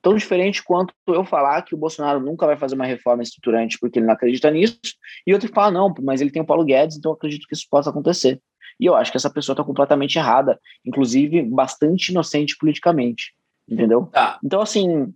[0.00, 3.98] Tão diferente quanto eu falar que o Bolsonaro nunca vai fazer uma reforma estruturante porque
[3.98, 4.78] ele não acredita nisso,
[5.26, 7.54] e outro que fala, não, mas ele tem o Paulo Guedes, então eu acredito que
[7.54, 8.40] isso possa acontecer.
[8.78, 13.34] E eu acho que essa pessoa está completamente errada, inclusive bastante inocente politicamente,
[13.68, 14.06] entendeu?
[14.12, 14.38] Tá.
[14.44, 15.12] Então, assim.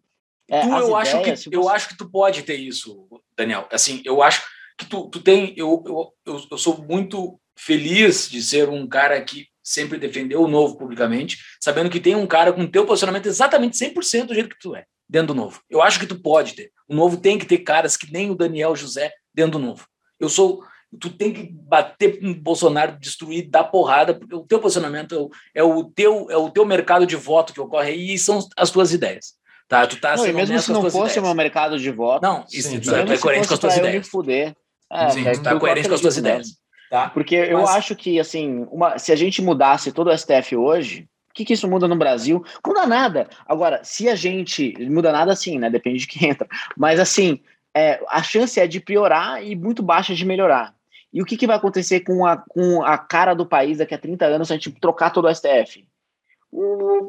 [0.51, 3.06] É, tu, eu, acho que, se eu você- acho que tu pode ter isso,
[3.36, 3.68] Daniel.
[3.70, 4.43] Assim, eu acho
[4.77, 5.55] que tu, tu tem.
[5.56, 10.48] Eu, eu, eu, eu sou muito feliz de ser um cara que sempre defendeu o
[10.48, 14.59] novo publicamente, sabendo que tem um cara com teu posicionamento exatamente 100% do jeito que
[14.59, 15.60] tu é, dentro do novo.
[15.70, 16.72] Eu acho que tu pode ter.
[16.89, 19.86] O novo tem que ter caras que nem o Daniel José dentro do novo.
[20.18, 20.64] Eu sou.
[20.98, 25.31] Tu tem que bater no Bolsonaro, destruir, dar porrada, porque o teu posicionamento é o,
[25.55, 28.72] é o teu é o teu mercado de voto que ocorre aí e são as
[28.72, 29.35] tuas ideias.
[29.70, 29.86] Tá?
[29.86, 31.22] Tu tá Não, e mesmo se não fosse o ideias.
[31.22, 33.05] meu mercado de voto, Não, isso, Sim, tu, tá.
[33.05, 34.09] tu é coerente com as tuas eu ideias.
[34.09, 34.56] fuder.
[34.92, 36.48] É, Sim, é tu tá eu coerente com as tuas ideias.
[36.90, 37.09] Tá?
[37.10, 41.06] Porque eu Mas- acho que, assim, uma, se a gente mudasse todo o STF hoje,
[41.30, 42.44] o que, que isso muda no Brasil?
[42.66, 43.28] Muda nada.
[43.47, 44.74] Agora, se a gente.
[44.90, 45.70] Muda nada assim, né?
[45.70, 46.48] Depende de quem entra.
[46.76, 47.38] Mas, assim,
[47.72, 50.74] é, a chance é de piorar e muito baixa de melhorar.
[51.12, 53.98] E o que, que vai acontecer com a, com a cara do país daqui a
[53.98, 55.86] 30 anos se a gente trocar todo o STF?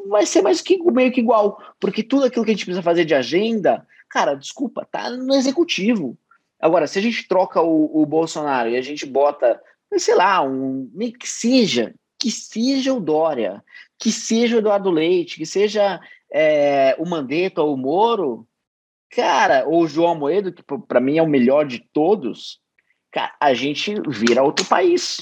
[0.07, 1.61] Vai ser mais que, meio que igual.
[1.79, 6.17] Porque tudo aquilo que a gente precisa fazer de agenda, cara, desculpa, tá no executivo.
[6.59, 9.59] Agora, se a gente troca o, o Bolsonaro e a gente bota,
[9.97, 10.89] sei lá, um,
[11.19, 13.63] que seja, que seja o Dória,
[13.97, 15.99] que seja o Eduardo Leite, que seja
[16.31, 18.47] é, o Mandetta ou o Moro,
[19.09, 22.59] cara, ou o João Moedo, que para mim é o melhor de todos,
[23.11, 25.17] cara, a gente vira outro país.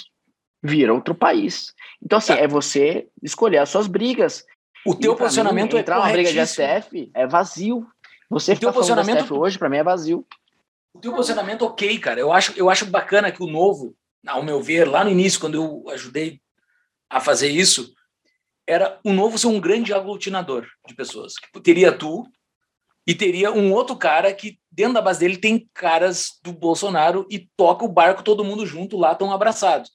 [0.61, 1.73] Vira outro país.
[2.03, 2.39] Então, assim, Tá.
[2.39, 4.45] é você escolher as suas brigas.
[4.85, 6.39] O teu posicionamento mim, é entrar uma briga de.
[6.39, 7.87] STF é vazio.
[8.29, 10.25] Você O ficar teu do posicionamento- STF hoje, para mim, é vazio.
[10.93, 12.19] O teu posicionamento, ok, cara.
[12.19, 13.95] Eu acho, eu acho bacana que o novo,
[14.27, 16.41] ao meu ver, lá no início, quando eu ajudei
[17.09, 17.93] a fazer isso,
[18.67, 21.33] era o novo ser um grande aglutinador de pessoas.
[21.35, 22.25] Que teria tu
[23.07, 27.49] e teria um outro cara que, dentro da base dele, tem caras do Bolsonaro e
[27.57, 29.91] toca o barco todo mundo junto lá, tão abraçados.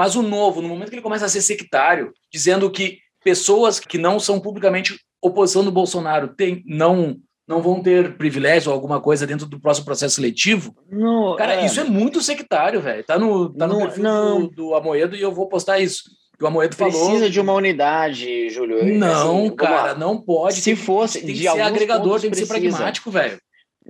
[0.00, 3.98] Mas o novo, no momento que ele começa a ser sectário, dizendo que pessoas que
[3.98, 9.26] não são publicamente oposição do Bolsonaro tem, não, não vão ter privilégio ou alguma coisa
[9.26, 13.04] dentro do próximo processo seletivo, Não, Cara, isso é muito sectário, velho.
[13.04, 14.40] Tá no, tá no Não, perfil não.
[14.40, 16.04] Do, do Amoedo e eu vou postar isso.
[16.40, 16.92] O Amoedo falou.
[16.94, 18.82] Precisa de uma unidade, Júlio.
[18.96, 20.62] Não, Assim, cara, não pode.
[20.62, 22.74] Se fosse tem que de ser alguns agregador, tem que ser precisa.
[22.74, 23.38] pragmático, velho.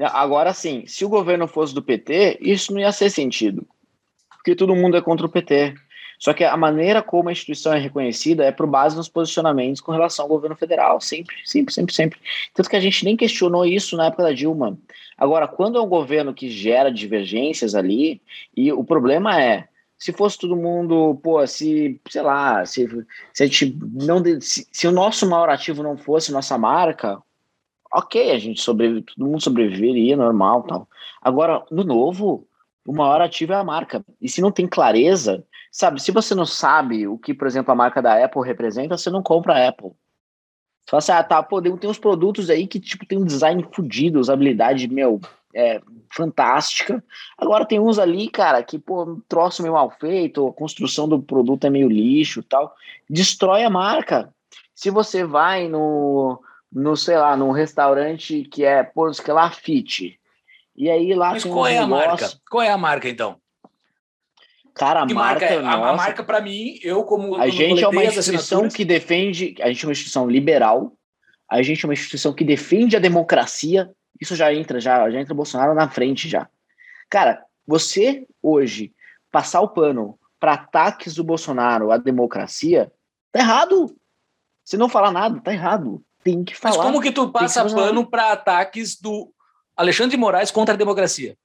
[0.07, 3.65] Agora sim, se o governo fosse do PT, isso não ia ser sentido.
[4.41, 5.75] Porque todo mundo é contra o PT.
[6.21, 9.91] Só que a maneira como a instituição é reconhecida é por base nos posicionamentos com
[9.91, 11.01] relação ao governo federal.
[11.01, 12.19] Sempre, sempre, sempre, sempre.
[12.53, 14.79] Tanto que a gente nem questionou isso na época da Dilma.
[15.17, 18.21] Agora, quando é um governo que gera divergências ali,
[18.55, 19.67] e o problema é,
[19.97, 22.87] se fosse todo mundo, pô, se, sei lá, se,
[23.33, 24.23] se a gente não.
[24.43, 27.19] Se, se o nosso maior ativo não fosse nossa marca,
[27.91, 30.89] ok, a gente sobrevive, todo mundo sobreviveria, normal tal.
[31.23, 32.47] Agora, no novo,
[32.87, 34.05] o maior ativo é a marca.
[34.21, 37.77] E se não tem clareza, sabe, se você não sabe o que, por exemplo, a
[37.77, 39.91] marca da Apple representa, você não compra a Apple.
[39.91, 43.65] Você fala assim, ah, tá, pô, tem uns produtos aí que, tipo, tem um design
[43.73, 45.21] fudido, usabilidade, meu,
[45.55, 45.81] é,
[46.13, 47.03] fantástica.
[47.39, 51.23] Agora tem uns ali, cara, que, pô, um troço meio mal feito, a construção do
[51.23, 52.75] produto é meio lixo tal.
[53.09, 54.33] Destrói a marca.
[54.75, 56.43] Se você vai no,
[56.73, 60.19] no sei lá, num restaurante que é, pô, sei lá, fit,
[60.77, 62.31] e aí lá Mas qual é a marca?
[62.49, 63.40] Qual é a marca, então?
[64.81, 65.59] Cara, a Que marca, marca é?
[65.59, 67.37] A, a marca, pra mim, eu como.
[67.37, 70.97] A gente é uma instituição que defende, a gente é uma instituição liberal,
[71.47, 73.91] a gente é uma instituição que defende a democracia.
[74.19, 76.49] Isso já entra, já, já entra o Bolsonaro na frente já.
[77.11, 78.95] Cara, você hoje
[79.31, 82.91] passar o pano para ataques do Bolsonaro à democracia,
[83.31, 83.95] tá errado.
[84.65, 86.03] Se não falar nada, tá errado.
[86.25, 86.87] Tem que Mas falar.
[86.87, 89.31] como que tu passa fazer pano para ataques do
[89.77, 91.37] Alexandre de Moraes contra a democracia?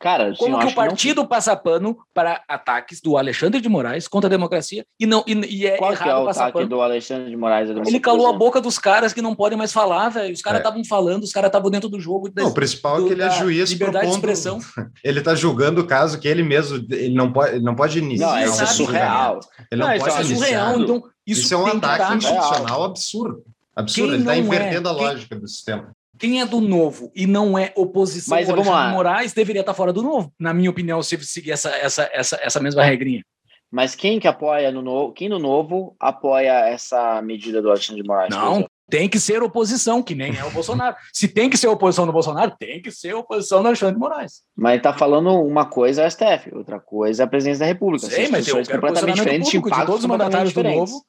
[0.00, 3.60] Cara, assim, Como eu que acho o não- partido passa pano para ataques do Alexandre
[3.60, 6.42] de Moraes contra a democracia e não e, e é Qual é errado o passar
[6.42, 6.68] ataque pano?
[6.68, 7.64] do Alexandre de Moraes?
[7.64, 8.00] Ele democracia?
[8.00, 10.32] calou a boca dos caras que não podem mais falar, velho.
[10.32, 10.62] Os caras É.
[10.62, 12.30] estavam falando, os caras estavam dentro do jogo.
[12.36, 14.58] Não, o principal é que ele é juiz liberdade de propondo- expressão.
[15.02, 18.36] Ele está julgando o caso que ele mesmo ele não pode, ele não pode iniciar.
[18.36, 19.40] Não, isso é surreal.
[19.72, 20.72] Ele não, Não, isso pode é Isso é iniciar.
[20.74, 20.80] surreal.
[20.80, 22.16] Então, isso, Isso, é um ataque dar.
[22.16, 23.42] institucional absurdo.
[23.74, 24.06] Absurdo.
[24.10, 24.38] Quem ele está não é?
[24.38, 25.90] invertendo a Quem- lógica do sistema.
[26.18, 29.74] Quem é do novo e não é oposição Mas ao Alexandre de Moraes deveria estar
[29.74, 33.22] fora do novo, na minha opinião, se seguir essa, essa, essa, essa mesma regrinha.
[33.70, 35.12] Mas quem que apoia no novo?
[35.12, 38.30] Quem no novo apoia essa medida do Alexandre de Moraes?
[38.30, 40.96] Não, tem que ser oposição, que nem é o Bolsonaro.
[41.12, 44.42] Se tem que ser oposição do Bolsonaro, tem que ser oposição do Alexandre de Moraes.
[44.56, 47.66] Mas ele tá falando uma coisa é o STF, outra coisa é a presidência da
[47.66, 48.06] República.
[48.06, 51.04] Sei, mas eu quero completamente diferentes, público de todos os mandatários do novo.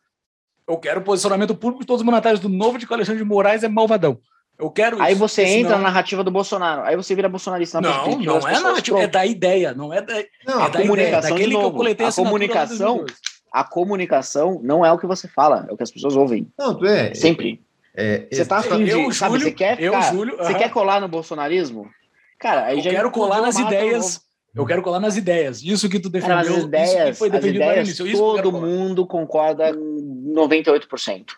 [0.67, 3.63] Eu quero posicionamento público, todos os mandatários do Novo de que o Alexandre de Moraes
[3.63, 4.19] é malvadão.
[4.59, 6.81] Eu quero Aí isso, você entra senão- na narrativa do Bolsonaro.
[6.83, 10.13] Aí você vira bolsonarista na Não, não é narrativa, é da ideia, não é da,
[10.45, 13.13] Não, é a da comunicação, ideia, de daquele que eu novo, coletei a comunicação- 2012.
[13.53, 16.45] A comunicação não é o que você fala, é o que as pessoas ouvem.
[16.59, 17.13] não, tu é.
[17.13, 17.61] Sempre.
[17.95, 18.91] é, Você tá é- afim de.
[18.91, 20.53] Eu, sabe, Júlio, você quer, eu, ficar- Júlio, você aham.
[20.59, 21.89] quer colar no bolsonarismo?
[22.37, 24.21] Cara, aí Eu já quero colar nas ideias.
[24.55, 25.61] Eu quero colar nas ideias.
[25.63, 28.07] Isso que tu Cara, defendeu, as ideias, isso que foi as defendido no início.
[28.07, 31.35] Eu todo mundo concorda em 98%.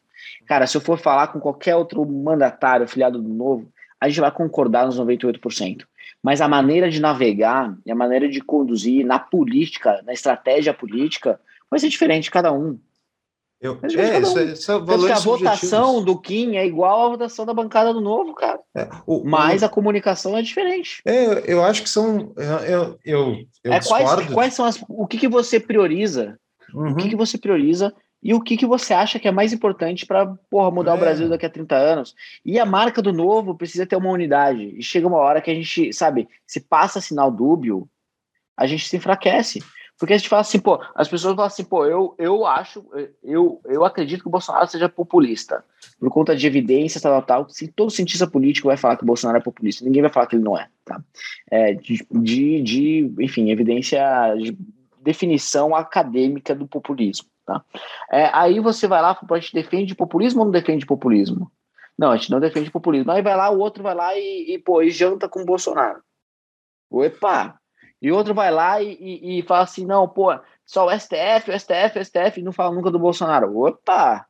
[0.47, 4.31] Cara, se eu for falar com qualquer outro mandatário filiado do novo, a gente vai
[4.31, 5.85] concordar nos 98%.
[6.23, 11.39] Mas a maneira de navegar e a maneira de conduzir na política, na estratégia política,
[11.69, 12.79] vai ser diferente de cada um.
[13.61, 14.39] eu- é, cada isso, um.
[14.39, 17.93] é- isso é que valores a votação do Kim é igual à votação da bancada
[17.93, 18.59] do novo, cara.
[18.75, 20.99] É, o- Mas o- a comunicação é diferente.
[21.05, 22.33] é, eu acho que são.
[22.35, 24.83] Eu, eu, eu, é quais, quais são as.
[24.89, 26.39] O que, que você prioriza
[26.73, 26.91] Uhum.
[26.93, 27.93] o que, que você prioriza
[28.23, 30.25] e o que, que você acha que é mais importante para
[30.71, 30.95] mudar É.
[30.95, 32.15] o Brasil daqui a 30 anos.
[32.45, 34.75] E a marca do novo precisa ter uma unidade.
[34.77, 37.89] E chega uma hora que a gente, sabe, se passa sinal dúbio,
[38.55, 39.63] a gente se enfraquece.
[39.97, 42.83] Porque a gente fala assim, pô, as pessoas falam assim, pô, eu, eu acho,
[43.23, 45.63] eu, eu acredito que o Bolsonaro seja populista,
[45.99, 47.49] por conta de evidências, tal, tal, tal.
[47.49, 50.35] Sim, todo cientista político vai falar que o Bolsonaro é populista, ninguém vai falar que
[50.35, 50.99] ele não é, tá?
[51.51, 54.01] É, de, de, de, enfim, evidência
[54.39, 54.57] de
[55.03, 57.27] definição acadêmica do populismo.
[57.51, 57.65] Tá?
[58.11, 61.51] É, aí você vai lá, a gente defende populismo ou não defende populismo?
[61.97, 63.11] Não, a gente não defende populismo.
[63.11, 66.01] Aí vai lá, o outro vai lá e, e pô, e janta com o Bolsonaro.
[66.89, 67.59] Opa!
[68.01, 71.59] E outro vai lá e, e, e fala assim, não, pô, só o STF, o
[71.59, 73.55] STF, o STF, e não fala nunca do Bolsonaro.
[73.59, 74.25] Opa!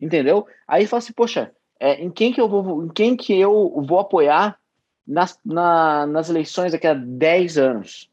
[0.00, 0.46] Entendeu?
[0.66, 3.98] Aí fala assim, poxa, é, em quem que eu vou, em quem que eu vou
[3.98, 4.58] apoiar
[5.06, 8.10] nas, na, nas eleições daqui a 10 anos?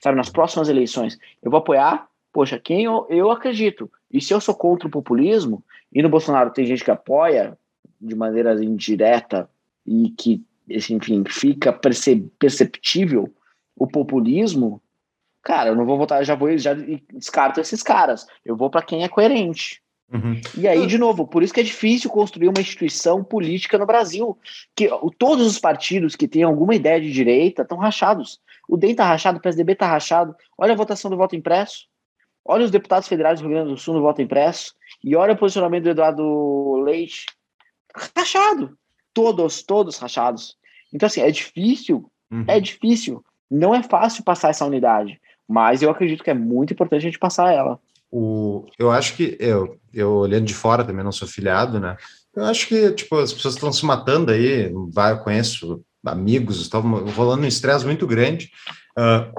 [0.00, 1.18] Sabe, nas próximas eleições.
[1.42, 3.90] Eu vou apoiar, poxa, quem eu, eu acredito.
[4.10, 5.62] E se eu sou contra o populismo,
[5.92, 7.56] e no Bolsonaro tem gente que apoia
[8.00, 9.48] de maneira indireta
[9.86, 10.42] e que,
[10.74, 13.32] assim, enfim, fica perce- perceptível
[13.76, 14.82] o populismo,
[15.42, 16.74] cara, eu não vou votar, já vou, já
[17.12, 18.26] descarto esses caras.
[18.44, 19.82] Eu vou para quem é coerente.
[20.12, 20.40] Uhum.
[20.56, 24.38] E aí, de novo, por isso que é difícil construir uma instituição política no Brasil.
[24.74, 28.40] Que todos os partidos que têm alguma ideia de direita estão rachados.
[28.68, 30.34] O DEM está rachado, o PSDB está rachado.
[30.56, 31.86] Olha a votação do voto impresso.
[32.48, 34.72] Olha os deputados federais do Rio Grande do Sul no voto impresso.
[35.04, 37.26] E olha o posicionamento do Eduardo Leite.
[38.16, 38.76] Rachado.
[39.12, 40.56] Todos, todos rachados.
[40.92, 42.44] Então, assim, é difícil, Uhum.
[42.48, 43.22] é difícil.
[43.50, 45.20] Não é fácil passar essa unidade.
[45.46, 47.78] Mas eu acredito que é muito importante a gente passar ela.
[48.10, 51.96] O, eu acho que eu, eu olhando de fora também não sou filiado, né?
[52.34, 54.70] Eu acho que tipo as pessoas estão se matando aí.
[54.90, 58.50] Vai, eu conheço amigos, estavam rolando um estresse muito grande.
[58.96, 59.30] ah,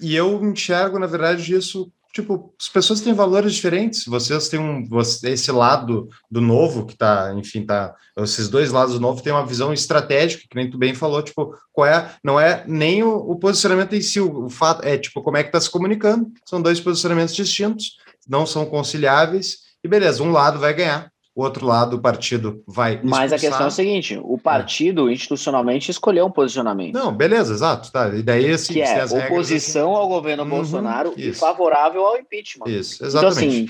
[0.00, 4.04] e eu enxergo na verdade isso tipo as pessoas têm valores diferentes.
[4.04, 4.86] Vocês têm um
[5.24, 7.94] esse lado do novo que tá, enfim, tá.
[8.18, 11.22] Esses dois lados do novo têm uma visão estratégica que nem tu bem falou.
[11.22, 12.14] Tipo, qual é?
[12.22, 14.20] Não é nem o, o posicionamento em si.
[14.20, 16.30] O, o fato é tipo como é que está se comunicando.
[16.44, 17.96] São dois posicionamentos distintos
[18.28, 23.00] não são conciliáveis, e beleza, um lado vai ganhar, o outro lado, o partido, vai
[23.02, 23.40] Mas a expulsar.
[23.40, 26.92] questão é a seguinte: o partido institucionalmente escolheu um posicionamento.
[26.94, 28.08] Não, beleza, exato, tá.
[28.14, 31.40] E daí, assim, que é as regras, oposição ao governo Uhum, Bolsonaro e isso.
[31.40, 32.66] favorável ao impeachment.
[32.68, 33.38] Isso, Então, exatamente.
[33.48, 33.68] assim,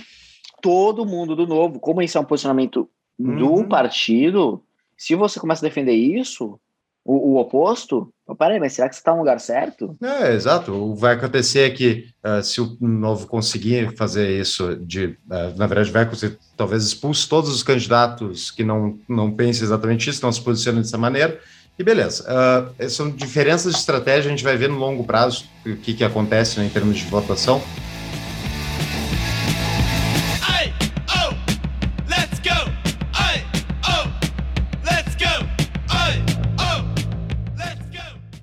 [0.61, 3.69] todo mundo do novo, como isso é um posicionamento do Uhum.
[3.69, 4.63] partido,
[4.97, 6.59] se você começa a defender isso,
[7.05, 9.97] o, o oposto, oh, peraí, mas será que você está no lugar certo?
[10.03, 10.73] É, exato.
[10.73, 15.53] O que vai acontecer é que ah, se o novo conseguir fazer isso, de, ah,
[15.57, 20.25] na verdade, vai conseguir, talvez expulse todos os candidatos que não, não pensem exatamente isso,
[20.25, 21.39] não se posicionam dessa maneira,
[21.79, 22.25] e beleza.
[22.29, 26.05] Ah, são diferenças de estratégia, a gente vai ver no longo prazo o que, que
[26.05, 27.63] acontece né, em termos de votação.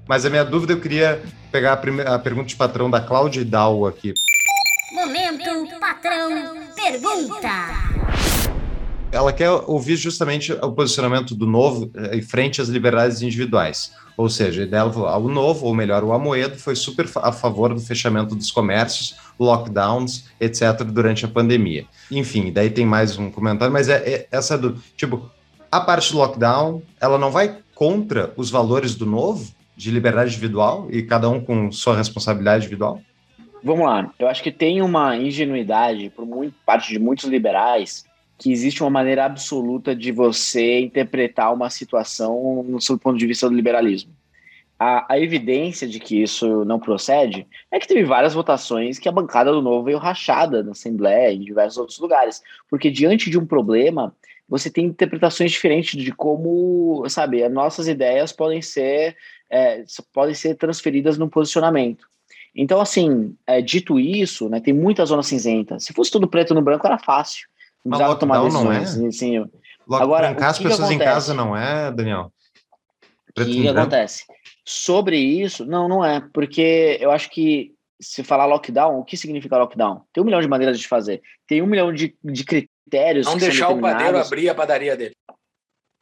[0.10, 1.22] Mas a minha dúvida, eu queria
[1.52, 4.12] pegar a, prime- a pergunta de patrão da Cláudia Hidalgo aqui.
[4.92, 7.48] Momento patrão pergunta.
[9.12, 13.92] Ela quer ouvir justamente o posicionamento do novo eh, em frente às liberdades individuais.
[14.18, 17.72] Ou seja, dela falou, ah, o novo, ou melhor, o Amoedo, foi super a favor
[17.72, 21.86] do fechamento dos comércios, lockdowns, etc., durante a pandemia.
[22.10, 25.30] Enfim, daí tem mais um comentário, mas é, é essa do tipo,
[25.72, 30.90] a parte do lockdown, ela não vai contra os valores do novo, de liberdade individual,
[30.92, 33.02] e cada um com sua responsabilidade individual?
[33.64, 38.04] Vamos lá, eu acho que tem uma ingenuidade por muito, parte de muitos liberais
[38.38, 43.50] que existe uma maneira absoluta de você interpretar uma situação no seu ponto de vista
[43.50, 44.12] do liberalismo.
[44.80, 49.12] a, a evidência de que isso não procede é que teve várias votações que a
[49.12, 52.42] bancada do Novo veio rachada na Assembleia e em diversos outros lugares.
[52.70, 54.16] Porque diante de um problema,
[54.48, 59.18] você tem interpretações diferentes de como, sabe, as nossas ideias podem ser,
[59.50, 62.08] é, podem ser transferidas no posicionamento.
[62.56, 65.80] Então, assim, é, dito isso, né, tem muita zona cinzenta.
[65.80, 67.48] Se fosse tudo preto no branco, era fácil.
[67.84, 68.80] Não Mas precisava tomar lockdown não é?
[68.80, 69.16] decisões.
[69.16, 69.50] Assim,
[69.90, 71.04] Logo, Agora, trancar o as pessoas em acontece?
[71.04, 72.32] casa não é, Daniel?
[73.30, 74.26] O que, que acontece?
[74.64, 79.58] Sobre isso, não, não é, porque eu acho que se falar lockdown, o que significa
[79.58, 80.02] lockdown?
[80.14, 81.24] Tem um milhão de maneiras de fazer.
[81.48, 83.26] Tem um milhão de, de critérios.
[83.26, 85.16] Não que são deixar o padeiro abrir a padaria dele.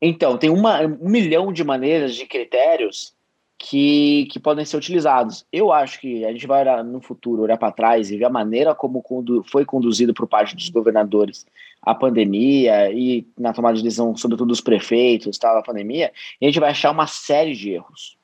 [0.02, 3.16] Então, tem uma, um milhão de maneiras de critérios
[3.58, 5.46] que, que podem ser utilizados.
[5.52, 8.30] Eu acho que a gente vai olhar no futuro, olhar para trás e ver a
[8.30, 11.46] maneira como condu foi conduzido por parte dos governadores
[11.82, 16.50] a pandemia e na tomada de decisão, sobretudo dos prefeitos, tal, a pandemia, e a
[16.50, 18.18] gente vai achar uma série de erros.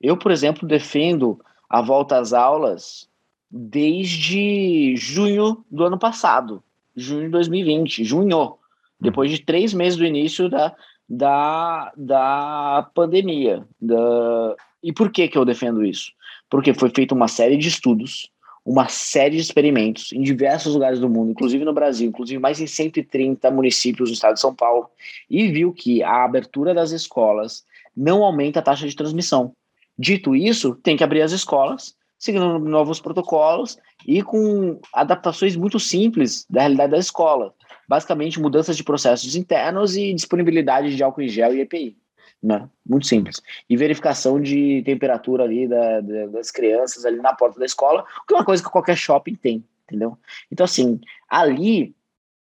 [0.00, 3.08] Eu, por exemplo, defendo a volta às aulas
[3.50, 6.62] desde junho do ano passado,
[6.94, 8.56] junho de 2020, junho,
[9.00, 10.74] depois de três meses do início da,
[11.08, 13.66] da, da pandemia.
[13.80, 14.56] Da...
[14.82, 16.12] E por que, que eu defendo isso?
[16.50, 18.30] Porque foi feita uma série de estudos,
[18.64, 22.66] uma série de experimentos em diversos lugares do mundo, inclusive no Brasil, inclusive mais em
[22.66, 24.90] 130 municípios do estado de São Paulo,
[25.30, 27.64] e viu que a abertura das escolas
[27.96, 29.52] não aumenta a taxa de transmissão.
[29.98, 36.44] Dito isso, tem que abrir as escolas, seguindo novos protocolos e com adaptações muito simples
[36.48, 37.54] da realidade da escola.
[37.88, 41.96] Basicamente, mudanças de processos internos e disponibilidade de álcool em gel e EPI.
[42.42, 42.68] Né?
[42.86, 43.42] Muito simples.
[43.68, 48.34] E verificação de temperatura ali da- da- das crianças ali na porta da escola, que
[48.34, 50.16] é uma coisa que qualquer shopping tem, entendeu?
[50.52, 51.94] Então, assim, ali,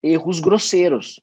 [0.02, 1.20] erros grosseiros.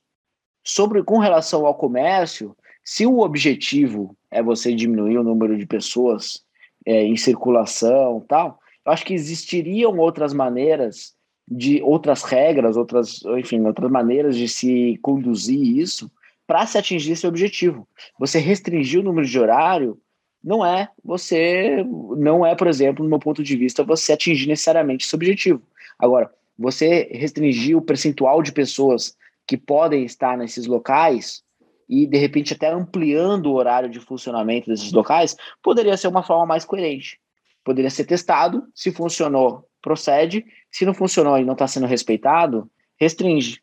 [0.63, 6.43] Sobre, com relação ao comércio, se o objetivo é você diminuir o número de pessoas
[6.85, 11.14] é, em circulação tal, eu acho que existiriam outras maneiras
[11.47, 16.11] de outras regras, outras, enfim, outras maneiras de se conduzir isso
[16.47, 17.87] para se atingir esse objetivo.
[18.19, 19.99] Você restringir o número de horário
[20.43, 21.83] não é você,
[22.17, 25.61] não é, por exemplo, no meu ponto de vista, você atingir necessariamente esse objetivo.
[25.97, 29.15] Agora, você restringir o percentual de pessoas
[29.47, 31.43] que podem estar nesses locais
[31.87, 36.45] e de repente até ampliando o horário de funcionamento desses locais, poderia ser uma forma
[36.45, 37.19] mais coerente.
[37.63, 43.61] Poderia ser testado, se funcionou, procede, se não funcionou e não está sendo respeitado, restringe.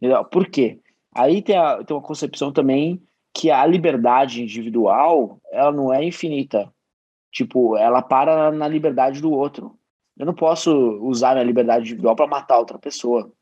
[0.00, 0.24] Entendeu?
[0.24, 0.80] Por quê?
[1.12, 3.02] Aí tem, a- tem uma concepção também
[3.34, 6.72] que a liberdade individual ela não é infinita.
[7.32, 9.76] Tipo, ela para na liberdade do outro.
[10.16, 10.70] Eu não posso
[11.02, 13.32] usar minha liberdade individual para matar outra pessoa.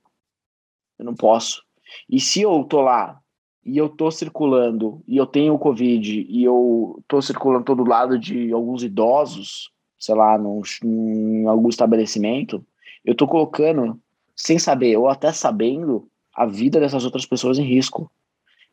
[0.98, 1.62] Eu não posso.
[2.08, 3.20] E se eu tô lá
[3.62, 8.18] e eu tô circulando e eu tenho o Covid e eu tô circulando todo lado
[8.18, 9.70] de alguns idosos,
[10.02, 12.64] sei lá, num, em algum estabelecimento,
[13.04, 14.00] eu tô colocando,
[14.34, 18.10] sem saber, ou até sabendo, a vida dessas outras pessoas em risco.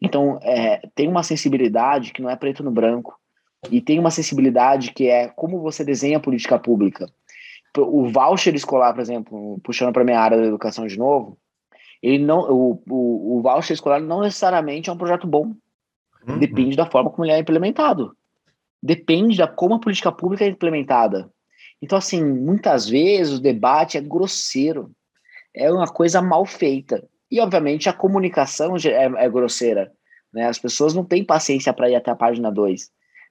[0.02, 3.16] Então, é, tem uma sensibilidade que não é preto no branco.
[3.70, 7.08] E tem uma sensibilidade que é como você desenha a política pública.
[7.78, 11.38] O voucher escolar, por exemplo, puxando para minha área da educação de novo,
[12.02, 15.54] ele não, o, o, o voucher escolar não necessariamente é um projeto bom.
[16.28, 16.40] Uhum.
[16.40, 18.16] Depende da forma como ele é implementado.
[18.82, 21.30] Depende da como a política pública é implementada.
[21.82, 24.92] Então, assim, muitas vezes o debate é grosseiro.
[25.56, 27.04] É uma coisa mal feita.
[27.32, 29.92] E, obviamente, a comunicação é, é grosseira.
[30.34, 30.46] Né?
[30.46, 32.90] As pessoas não têm paciência para ir até a página 2.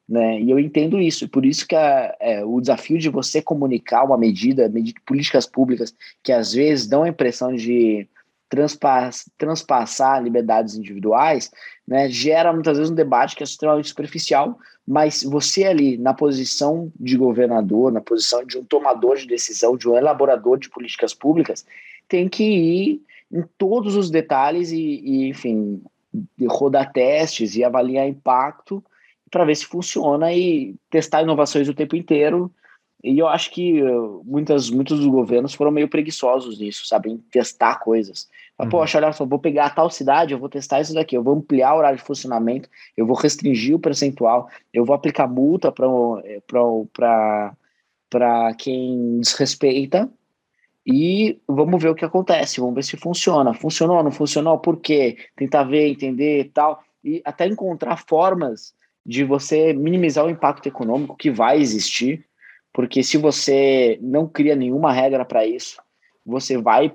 [0.08, 0.40] Né?
[0.40, 1.24] E eu entendo isso.
[1.24, 5.46] E por isso que a, é, o desafio de você comunicar uma medida, medida, políticas
[5.46, 8.08] públicas, que às vezes dão a impressão de
[8.48, 11.50] transpass, transpassar liberdades individuais,
[11.86, 16.90] né, gera muitas vezes um debate que é extremamente superficial, mas você ali na posição
[16.98, 21.66] de governador, na posição de um tomador de decisão, de um elaborador de políticas públicas,
[22.08, 25.82] tem que ir em todos os detalhes e, e enfim,
[26.48, 28.82] rodar testes e avaliar impacto
[29.30, 32.50] para ver se funciona e testar inovações o tempo inteiro.
[33.02, 37.78] E eu acho que uh, muitas, muitos dos governos foram meio preguiçosos nisso, sabem testar
[37.78, 38.28] coisas.
[38.58, 38.70] Mas, Uhum.
[38.70, 41.74] Poxa, olha só, vou pegar tal cidade, eu vou testar isso daqui, eu vou ampliar
[41.74, 47.54] o horário de funcionamento, eu vou restringir o percentual, eu vou aplicar multa para
[48.58, 50.10] quem desrespeita
[50.84, 53.54] e vamos ver o que acontece, vamos ver se funciona.
[53.54, 55.18] Funcionou, não funcionou, por quê?
[55.36, 58.74] Tentar ver, entender e tal, e até encontrar formas
[59.06, 62.26] de você minimizar o impacto econômico que vai existir,
[62.78, 65.82] porque se você não cria nenhuma regra para isso,
[66.24, 66.94] você vai,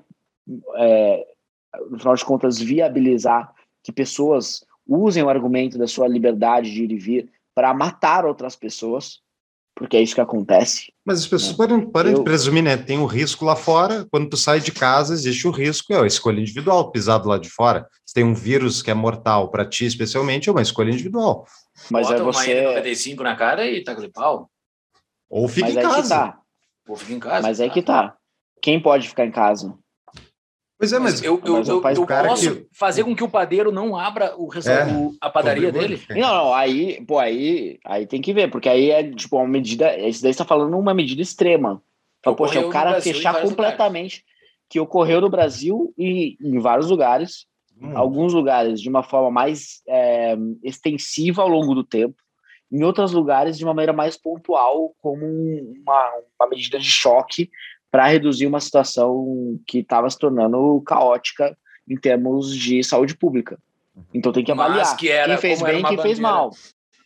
[0.77, 1.25] é,
[1.89, 3.53] no final de contas, viabilizar
[3.83, 8.55] que pessoas usem o argumento da sua liberdade de ir e vir para matar outras
[8.55, 9.19] pessoas,
[9.75, 10.93] porque é isso que acontece.
[11.03, 12.77] Mas as pessoas podem, podem Eu- presumir, né?
[12.77, 14.07] Tem um risco lá fora.
[14.09, 17.41] Quando tu sai de casa, existe o risco, é a escolha individual, pisar do lado
[17.41, 17.85] de fora.
[18.05, 21.45] Se tem um vírus que é mortal para ti, especialmente, é uma escolha individual.
[21.91, 22.63] Mas Bota é uma você.
[22.67, 24.49] N95 na cara e taca de pau.
[25.35, 26.09] Ou fica Mas em casa.
[26.15, 26.39] tá.
[26.87, 27.41] Ou fica em casa.
[27.41, 28.15] Mas aí que tá.
[28.61, 29.75] Quem pode ficar em casa?
[30.77, 33.29] Pois é, Mas mas, eu, eu, mas eu, eu posso que- fazer com que o
[33.29, 35.99] padeiro não abra o É, o- a padaria dele?
[36.13, 39.47] em Não, não, aí, pô, aí, aí tem que ver, porque aí é tipo uma
[39.47, 39.97] medida.
[39.97, 41.81] Isso daí você tá falando uma medida extrema.
[42.23, 44.23] Fala, poxa, Ocorreu o cara Brasil, fechar completamente,
[44.69, 47.45] que ocorreu no Brasil e em vários lugares,
[47.81, 47.97] Hum.
[47.97, 52.15] alguns lugares de uma forma mais é, extensiva ao longo do tempo,
[52.73, 57.51] em outros lugares de uma maneira mais pontual, como um- uma, uma medida de choque
[57.91, 61.55] para reduzir uma situação que estava se tornando caótica
[61.87, 63.59] em termos de saúde pública.
[64.11, 66.49] Então tem que avaliar Mas que era, quem fez bem e quem fez bandeira- mal.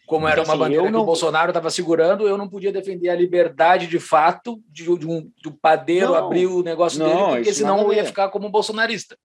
[0.08, 2.72] Como era Então, uma assim, bandeira que não- o Bolsonaro estava segurando, eu não podia
[2.72, 7.08] defender a liberdade de fato de, de um do padeiro Não, abrir o negócio não,
[7.10, 9.18] dele, porque senão eu ia ficar como bolsonarista.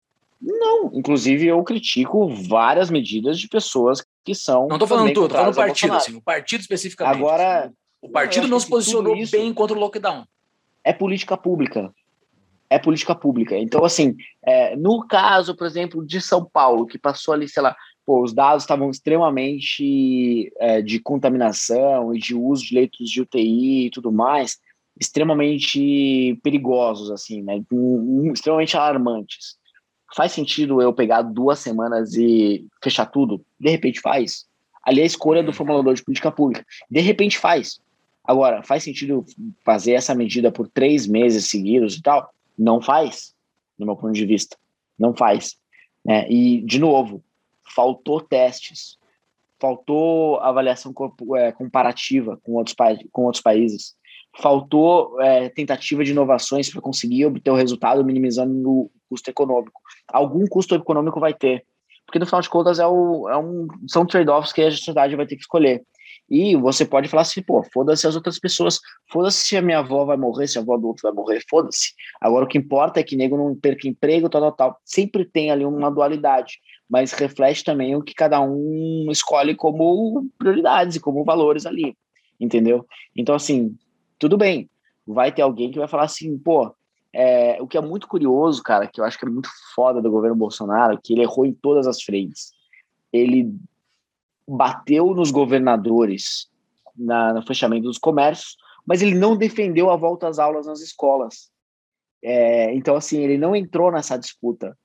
[0.40, 4.66] Não, inclusive eu critico várias medidas de pessoas que são.
[4.68, 7.16] Não estou falando tudo, estou falando partido, assim, o partido especificamente.
[7.16, 10.24] Agora, o partido não se posicionou bem contra o lockdown.
[10.84, 11.92] é política pública.
[12.68, 13.56] É política pública.
[13.56, 17.76] Então, assim, é, no caso, por exemplo, de São Paulo, que passou ali, sei lá,
[18.06, 23.86] pô, os dados estavam extremamente é, de contaminação e de uso de leitos de UTI
[23.86, 24.58] e tudo mais,
[24.98, 27.60] extremamente perigosos, assim, né?
[28.32, 29.56] Extremamente alarmantes.
[30.14, 33.44] Faz sentido eu pegar duas semanas e fechar tudo?
[33.58, 34.46] De repente faz.
[34.82, 36.64] Ali é a escolha do formulador de política pública.
[36.90, 37.80] De repente faz.
[38.24, 39.24] Agora, faz sentido
[39.64, 42.32] fazer essa medida por três meses seguidos e tal?
[42.58, 43.34] Não faz,
[43.78, 44.56] no meu ponto de vista.
[44.98, 45.56] Não faz.
[46.04, 46.28] né?
[46.30, 47.22] E, de novo,
[47.74, 48.98] faltou testes,
[49.58, 50.92] faltou avaliação
[51.36, 52.76] é, comparativa com outros,
[53.12, 53.94] com outros países,
[54.38, 59.80] faltou é, tentativa de inovações para conseguir obter o resultado minimizando o custo econômico.
[60.08, 61.64] Algum custo econômico vai ter,
[62.06, 65.26] porque no final de contas é, o, é um, são trade-offs que a sociedade vai
[65.26, 65.82] ter que escolher.
[66.28, 68.78] E você pode falar assim, pô, foda-se as outras pessoas,
[69.10, 71.92] foda-se se a minha avó vai morrer, se a avó do outro vai morrer, foda-se.
[72.20, 74.80] Agora o que importa é que nego não perca emprego, tal, tal, tal.
[74.84, 80.96] Sempre tem ali uma dualidade, mas reflete também o que cada um escolhe como prioridades
[80.96, 81.96] e como valores ali,
[82.40, 82.86] entendeu?
[83.16, 83.76] Então, assim,
[84.18, 84.70] tudo bem,
[85.06, 86.72] vai ter alguém que vai falar assim, pô,
[87.12, 90.10] é, o que é muito curioso, cara, que eu acho que é muito foda do
[90.10, 92.52] governo Bolsonaro, que ele errou em todas as frentes.
[93.12, 93.52] Ele
[94.46, 96.48] bateu nos governadores
[96.96, 98.56] na, no fechamento dos comércios,
[98.86, 101.50] mas ele não defendeu a volta às aulas nas escolas.
[102.22, 104.76] É, então, assim, ele não entrou nessa disputa.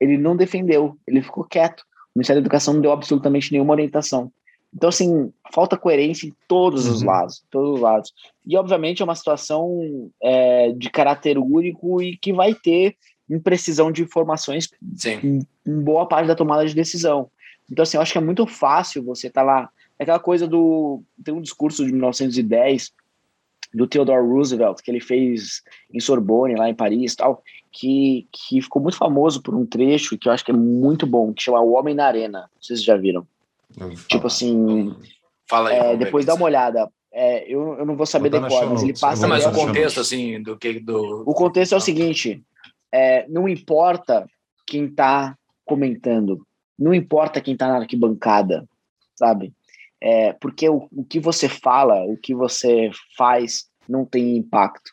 [0.00, 1.80] Ele não defendeu, ele ficou quieto.
[1.80, 4.32] O Ministério da Educação não deu absolutamente nenhuma orientação.
[4.74, 7.06] Então, assim, falta coerência em todos os Uhum.
[7.08, 8.12] lados, todos os lados.
[8.46, 12.96] E, obviamente, é uma situação é, de caráter único e que vai ter
[13.28, 15.40] imprecisão de informações Sim.
[15.66, 17.30] em boa parte da tomada de decisão.
[17.70, 19.68] Então, assim, eu acho que é muito fácil você estar lá.
[19.98, 21.02] É aquela coisa do.
[21.24, 22.92] Tem um discurso de 1910
[23.74, 25.62] do Theodore Roosevelt, que ele fez
[25.92, 30.16] em Sorbonne, lá em Paris e tal, que, que ficou muito famoso por um trecho
[30.16, 32.48] que eu acho que é muito bom, que chama O Homem na Arena.
[32.60, 33.26] Vocês já viram.
[34.08, 34.94] Tipo assim,
[35.48, 35.76] Fala aí.
[35.76, 36.90] é, depois dá uma olhada.
[37.12, 39.22] É, eu, eu não vou saber Botar na decor, show mas ele passa.
[39.22, 40.80] Não, mas o contexto, assim, do que.
[40.80, 41.22] Do...
[41.26, 42.42] O contexto é o seguinte:
[42.92, 44.26] é, não importa
[44.66, 46.46] quem está comentando,
[46.78, 48.68] não importa quem está na arquibancada,
[49.14, 49.52] sabe?
[50.00, 54.90] É, porque o, o que você fala, o que você faz, não tem impacto.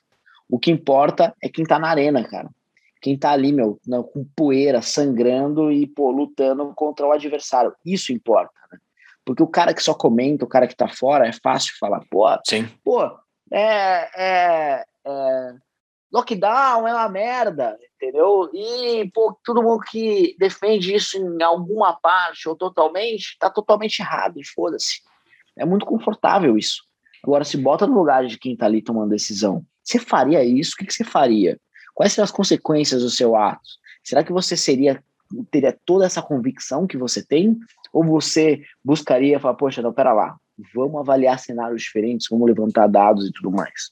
[0.49, 2.49] O que importa é quem está na arena, cara.
[3.03, 7.75] Quem tá ali, meu, na- com poeira, sangrando e, pô, lutando contra o adversário.
[7.85, 8.79] Isso importa, né?
[9.25, 12.25] Porque o cara que só comenta, o cara que tá fora, é fácil falar, pô,
[12.47, 12.65] Sim.
[12.81, 13.03] pô,
[13.51, 15.53] é, é, é,
[16.13, 18.49] lockdown é uma merda, entendeu?
[18.53, 24.39] E, pô, todo mundo que defende isso em alguma parte ou totalmente, tá totalmente errado,
[24.39, 25.01] e foda-se.
[25.57, 26.83] É muito confortável isso.
[27.21, 30.73] Agora, se bota no lugar de quem tá ali tomando decisão, você faria isso?
[30.73, 31.59] O que, que você faria?
[31.93, 33.61] Quais seriam as consequências do seu ato?
[34.03, 35.03] Será que você seria
[35.49, 37.57] teria toda essa convicção que você tem?
[37.91, 40.35] Ou você buscaria falar, poxa, não, pera lá,
[40.73, 43.91] vamos avaliar cenários diferentes, vamos levantar dados e tudo mais?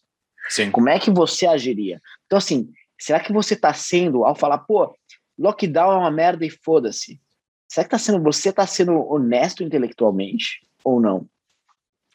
[0.49, 0.71] Sim.
[0.71, 2.01] Como é que você agiria?
[2.25, 4.95] Então, assim, será que você está sendo, ao falar, pô,
[5.37, 7.19] lockdown é uma merda e foda-se,
[7.67, 11.27] será que tá sendo, você está sendo honesto intelectualmente ou não?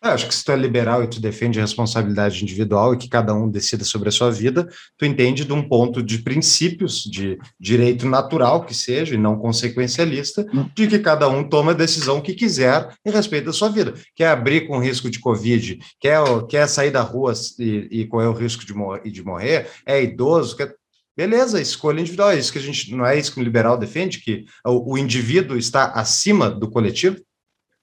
[0.07, 3.09] Eu acho que se tu é liberal e tu defende a responsabilidade individual e que
[3.09, 7.39] cada um decida sobre a sua vida, tu entende de um ponto de princípios, de
[7.59, 12.35] direito natural que seja, e não consequencialista, de que cada um toma a decisão que
[12.35, 13.95] quiser em respeito da sua vida.
[14.15, 18.33] Quer abrir com risco de Covid, quer, quer sair da rua e, e correr o
[18.33, 20.75] risco de, mor de morrer, é idoso, quer
[21.17, 24.21] Beleza, escolha individual, é isso que a gente não é isso que o liberal defende,
[24.21, 27.17] que o, o indivíduo está acima do coletivo?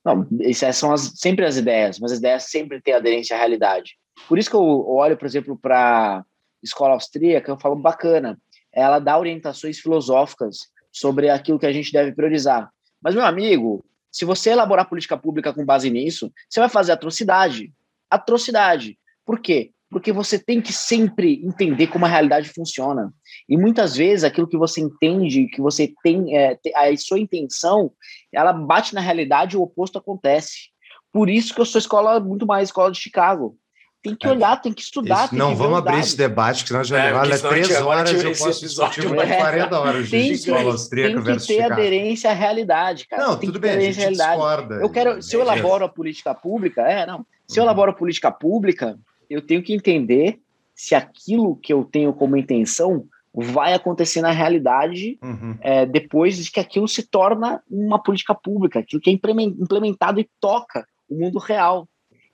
[0.04, 3.98] Não, essas são as, sempre as ideias, mas as ideias sempre têm aderência à realidade.
[4.28, 6.26] Por isso que eu olho, por exemplo, para
[6.62, 8.38] escola austríaca, eu falo bacana.
[8.72, 12.70] Ela dá orientações filosóficas sobre aquilo que a gente deve priorizar.
[13.02, 17.72] Mas, meu amigo, se você elaborar política pública com base nisso, você vai fazer atrocidade.
[18.10, 18.98] Atrocidade.
[19.26, 19.72] Por quê?
[19.94, 23.14] Porque você tem que sempre entender como a realidade funciona.
[23.48, 27.92] E muitas vezes aquilo que você entende, que você tem, é, a sua intenção,
[28.34, 30.70] ela bate na realidade e o oposto acontece.
[31.12, 33.56] Por isso que eu sou escola muito mais escola de Chicago.
[34.02, 34.32] Tem que É.
[34.32, 35.22] olhar, tem que estudar.
[35.26, 36.08] Isso, tem não que vamos os abrir dados.
[36.08, 39.38] esse debate, que senão já É, gente três horas eu posso discutir mais É.
[39.38, 41.74] 40 horas de Tem que, escola austríaca tem que versus ter Chicago.
[41.74, 43.24] aderência à realidade, cara.
[43.28, 44.76] Não, tem tudo bem, a gente discorda.
[44.76, 45.58] Eu quero, se eu Beleza.
[45.60, 47.26] elaboro a política pública, é, não.
[47.48, 47.68] Se eu Uhum.
[47.70, 48.98] elaboro a política pública,
[49.34, 50.40] eu tenho que entender
[50.76, 55.58] se aquilo que eu tenho como intenção vai acontecer na realidade Uhum.
[55.62, 60.20] é, depois de que aquilo se torna uma política pública, aquilo que é implemen- implementado
[60.20, 61.88] e toca o mundo real.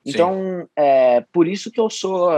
[0.05, 2.30] Então, é por isso que eu sou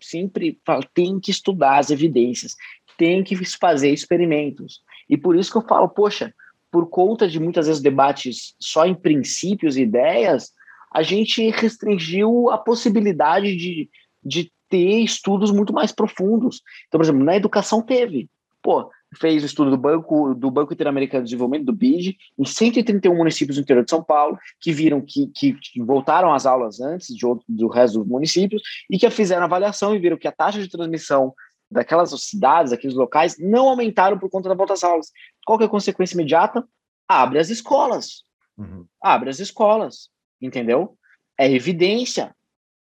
[0.00, 2.56] sempre falo, tem que estudar as evidências,
[2.96, 4.80] tem que fazer experimentos.
[5.08, 6.34] E por isso que eu falo, poxa,
[6.70, 10.52] por conta de muitas vezes debates só em princípios e ideias,
[10.92, 13.88] a gente restringiu a possibilidade de,
[14.22, 16.62] de ter estudos muito mais profundos.
[16.86, 18.28] Então, por exemplo, na educação teve.
[18.62, 23.16] Pô, fez o estudo do Banco do Banco Interamericano de Desenvolvimento, do BID, em 131
[23.16, 27.14] municípios do interior de São Paulo, que viram que, que, que voltaram às aulas antes
[27.14, 30.60] de outro, do resto dos municípios e que fizeram avaliação e viram que a taxa
[30.60, 31.34] de transmissão
[31.70, 35.10] daquelas cidades, daqueles locais, não aumentaram por conta da volta às aulas.
[35.44, 36.66] Qual que é a consequência imediata?
[37.08, 38.24] Abre as escolas.
[38.58, 38.84] Uhum.
[39.02, 40.10] Abre as escolas,
[40.40, 40.96] entendeu?
[41.38, 42.34] É evidência.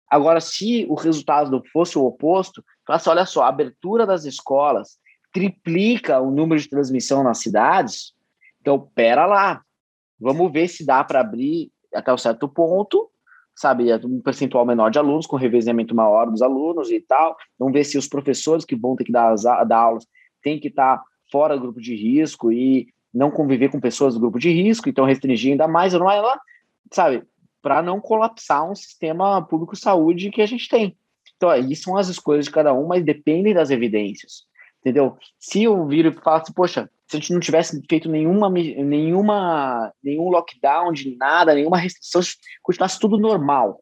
[0.09, 4.97] Agora, se o resultado fosse o oposto, assim, olha só, a abertura das escolas
[5.31, 8.13] triplica o número de transmissão nas cidades,
[8.59, 9.61] então, pera lá,
[10.19, 13.09] vamos ver se dá para abrir até um certo ponto,
[13.55, 17.83] sabe, um percentual menor de alunos, com revezamento maior dos alunos e tal, vamos ver
[17.83, 20.07] se os professores que vão ter que dar, as, dar aulas
[20.41, 24.39] têm que estar fora do grupo de risco e não conviver com pessoas do grupo
[24.39, 26.39] de risco, então restringir ainda mais, não é lá,
[26.91, 27.23] sabe,
[27.61, 30.97] para não colapsar um sistema público de saúde que a gente tem.
[31.35, 34.43] Então, aí são as escolhas de cada um, mas dependem das evidências,
[34.79, 35.17] entendeu?
[35.39, 39.91] Se eu viro e falo assim, poxa, se a gente não tivesse feito nenhuma, nenhuma,
[40.03, 43.81] nenhum lockdown de nada, nenhuma restrição, se continuasse tudo normal,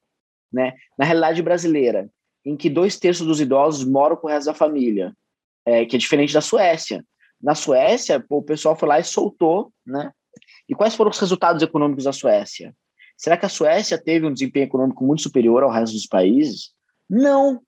[0.52, 0.74] né?
[0.98, 2.10] Na realidade brasileira,
[2.45, 5.14] em que dois terços dos idosos moram com o resto da família,
[5.66, 7.04] é, que é diferente da Suécia.
[7.41, 10.12] Na Suécia, pô, o pessoal foi lá e soltou, né?
[10.70, 12.74] E quais foram os resultados econômicos da Suécia?
[13.18, 16.72] Será que a Suécia teve um desempenho econômico muito superior ao resto dos países?
[17.10, 17.61] Não,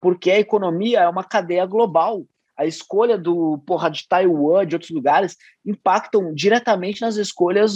[0.00, 2.26] porque a economia é uma cadeia global.
[2.56, 7.74] A escolha do porra de Taiwan, de outros lugares, impactam diretamente nas escolhas,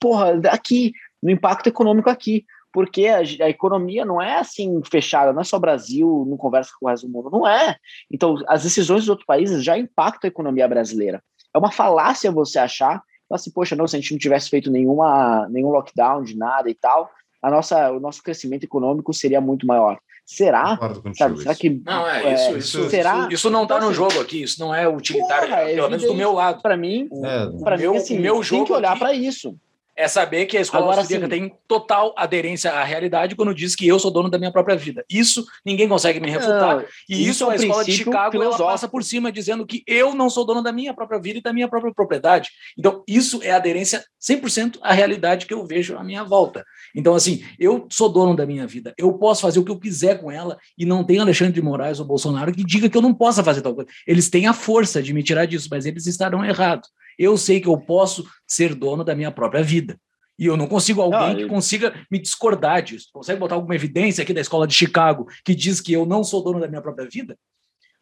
[0.00, 0.92] porra, aqui,
[1.22, 2.44] no impacto econômico aqui.
[2.72, 6.86] Porque a, a economia não é assim fechada, não é só Brasil, não conversa com
[6.86, 7.76] o resto do mundo, não é.
[8.10, 11.22] Então, as decisões dos outros países já impactam a economia brasileira.
[11.54, 13.02] É uma falácia você achar,
[13.32, 16.74] assim, poxa, não, se a gente não tivesse feito nenhuma, nenhum lockdown de nada e
[16.74, 17.10] tal,
[17.40, 19.98] a nossa, o nosso crescimento econômico seria muito maior.
[20.24, 20.78] Será?
[21.14, 21.60] Sabe, será isso.
[21.60, 22.56] que Não, é isso.
[22.56, 23.18] isso, será?
[23.20, 24.42] isso, isso não tá Então, no assim, jogo aqui.
[24.42, 26.62] Isso não é utilitário, porra, é pelo menos do meu lado.
[26.62, 29.56] Para mim, É, para mim assim, o meu tem jogo que olhar para isso.
[29.94, 33.76] É saber que a escola Agora, austríaca assim- tem total aderência à realidade quando diz
[33.76, 35.04] que eu sou dono da minha própria vida.
[35.08, 36.76] Isso ninguém consegue me refutar.
[36.76, 39.82] Não, E isso, é um a escola de Chicago ela passa por cima dizendo que
[39.86, 42.50] eu não sou dono da minha própria vida e da minha própria propriedade.
[42.78, 46.64] Então, isso é aderência 100% à realidade que eu vejo à minha volta.
[46.94, 48.94] Então, assim, eu sou dono da minha vida.
[48.96, 52.00] Eu posso fazer o que eu quiser com ela e não tem Alexandre de Moraes
[52.00, 53.90] ou Bolsonaro que diga que eu não possa fazer tal coisa.
[54.06, 56.88] Eles têm a força de me tirar disso, mas eles estarão errados.
[57.18, 59.98] Eu sei que eu posso ser dono da minha própria vida.
[60.38, 63.08] E eu não consigo alguém Não, que e- consiga me discordar disso.
[63.12, 66.42] Consegue botar alguma evidência aqui da escola de Chicago que diz que eu não sou
[66.42, 67.36] dono da minha própria vida?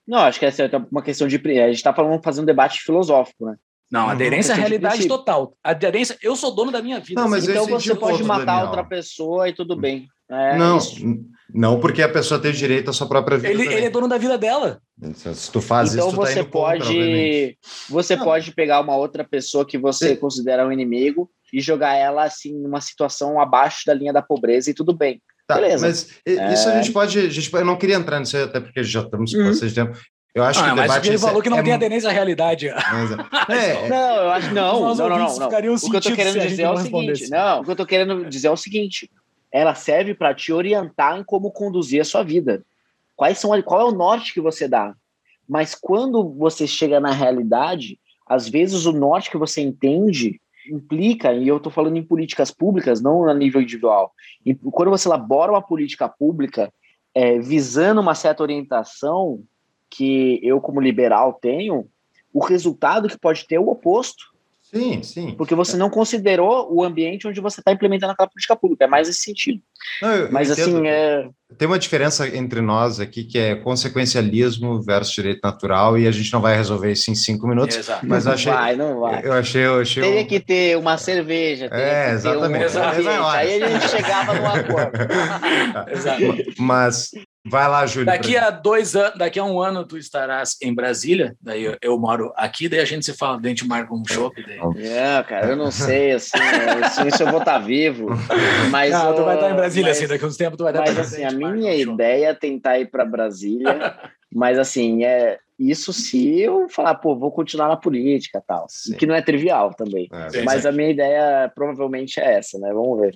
[0.07, 1.37] Não, acho que essa é uma questão de.
[1.37, 3.57] A gente está falando fazendo um debate filosófico, né?
[3.91, 4.11] Não, Uhum.
[4.11, 5.55] aderência à realidade total.
[5.63, 7.21] Aderência, eu sou dono da minha vida.
[7.21, 7.53] Não, mas assim.
[7.53, 8.67] então entendi você o pode matar Daniel.
[8.67, 10.07] outra pessoa e tudo bem.
[10.31, 10.97] É não, isso.
[11.53, 13.53] não porque a pessoa tem direito à sua própria vida.
[13.53, 14.81] ele, ele é dono da vida dela.
[15.15, 17.59] Se tu faz então isso, tu tá você indo contra, obviamente.
[17.59, 17.59] pode.
[17.89, 18.25] você Não.
[18.25, 20.17] pode pegar uma outra pessoa que você Sim.
[20.17, 24.75] considera um inimigo e jogar ela assim numa situação abaixo da linha da pobreza e
[24.75, 25.21] tudo bem.
[25.49, 25.85] Tá, Beleza.
[25.87, 27.19] mas i- isso a gente pode.
[27.19, 29.49] a gente- eu não queria entrar nisso até porque já estamos com Uhum.
[29.49, 29.99] bastante tempo.
[30.33, 31.07] Eu acho Ah, que o mas debate.
[31.09, 32.69] ele esse falou que não é tem aderência à realidade.
[32.93, 33.17] mas é-
[33.87, 35.75] é, Não, eu acho não, não, não, não, não.
[35.75, 38.25] O que eu tô querendo dizer é o seguinte, não, o que eu tô querendo
[38.27, 39.11] dizer é o seguinte,
[39.53, 42.65] ela serve para te orientar em como conduzir a sua vida.
[43.17, 44.95] Quais são, qual é o norte que você dá?
[45.49, 50.41] Mas quando você chega na realidade, às vezes o norte que você entende
[50.71, 54.13] implica, e eu estou falando em políticas públicas, não a nível individual.
[54.47, 56.73] E quando você elabora uma política pública
[57.15, 59.43] é, visando uma certa orientação
[59.89, 61.89] que eu, como liberal, tenho,
[62.33, 64.30] o resultado que pode ter é o oposto,
[64.73, 65.35] sim, sim.
[65.37, 68.85] porque você não considerou o ambiente onde você está implementando aquela política pública.
[68.85, 69.61] É mais esse sentido.
[70.03, 70.77] Não, eu- eu Mas entendo.
[70.79, 71.29] assim, é,
[71.59, 76.33] Tem uma diferença entre nós aqui que é consequencialismo versus direito natural, e a gente
[76.33, 77.77] não vai resolver isso em cinco minutos.
[77.77, 78.07] Exato.
[78.07, 78.53] Mas eu não achei.
[78.53, 79.27] vai, não vai.
[79.27, 79.67] Eu achei.
[79.67, 82.77] Eu achei Teria um- que ter uma cerveja, teria É, que ter exatamente.
[82.77, 84.93] um aí a gente chegava num acordo.
[85.91, 86.23] Exato.
[86.59, 87.11] Mas
[87.47, 88.07] vai lá, Júlio.
[88.07, 91.99] Daqui a dois anos, daqui a um ano tu estarás em Brasília, daí eu, eu
[91.99, 94.35] moro aqui, daí a gente se fala, daí a gente marca um chopp.
[94.43, 96.39] daí- É, cara, eu não sei, assim,
[96.85, 98.09] assim, se eu vou estar vivo,
[98.71, 98.95] mas...
[98.95, 100.73] Ah, tu vai estar em ó, Brasília, mas- assim, daqui a uns tempos tu vai
[100.73, 103.99] estar Mas presente, assim, a minha um ideia é tentar ir para Brasília,
[104.33, 108.95] mas assim, é isso se eu falar, pô, vou continuar na política e tal, Sim.
[108.97, 110.09] que não é trivial também.
[110.33, 110.69] É, Mas sim.
[110.69, 112.73] a minha ideia provavelmente é essa, né?
[112.73, 113.15] Vamos ver.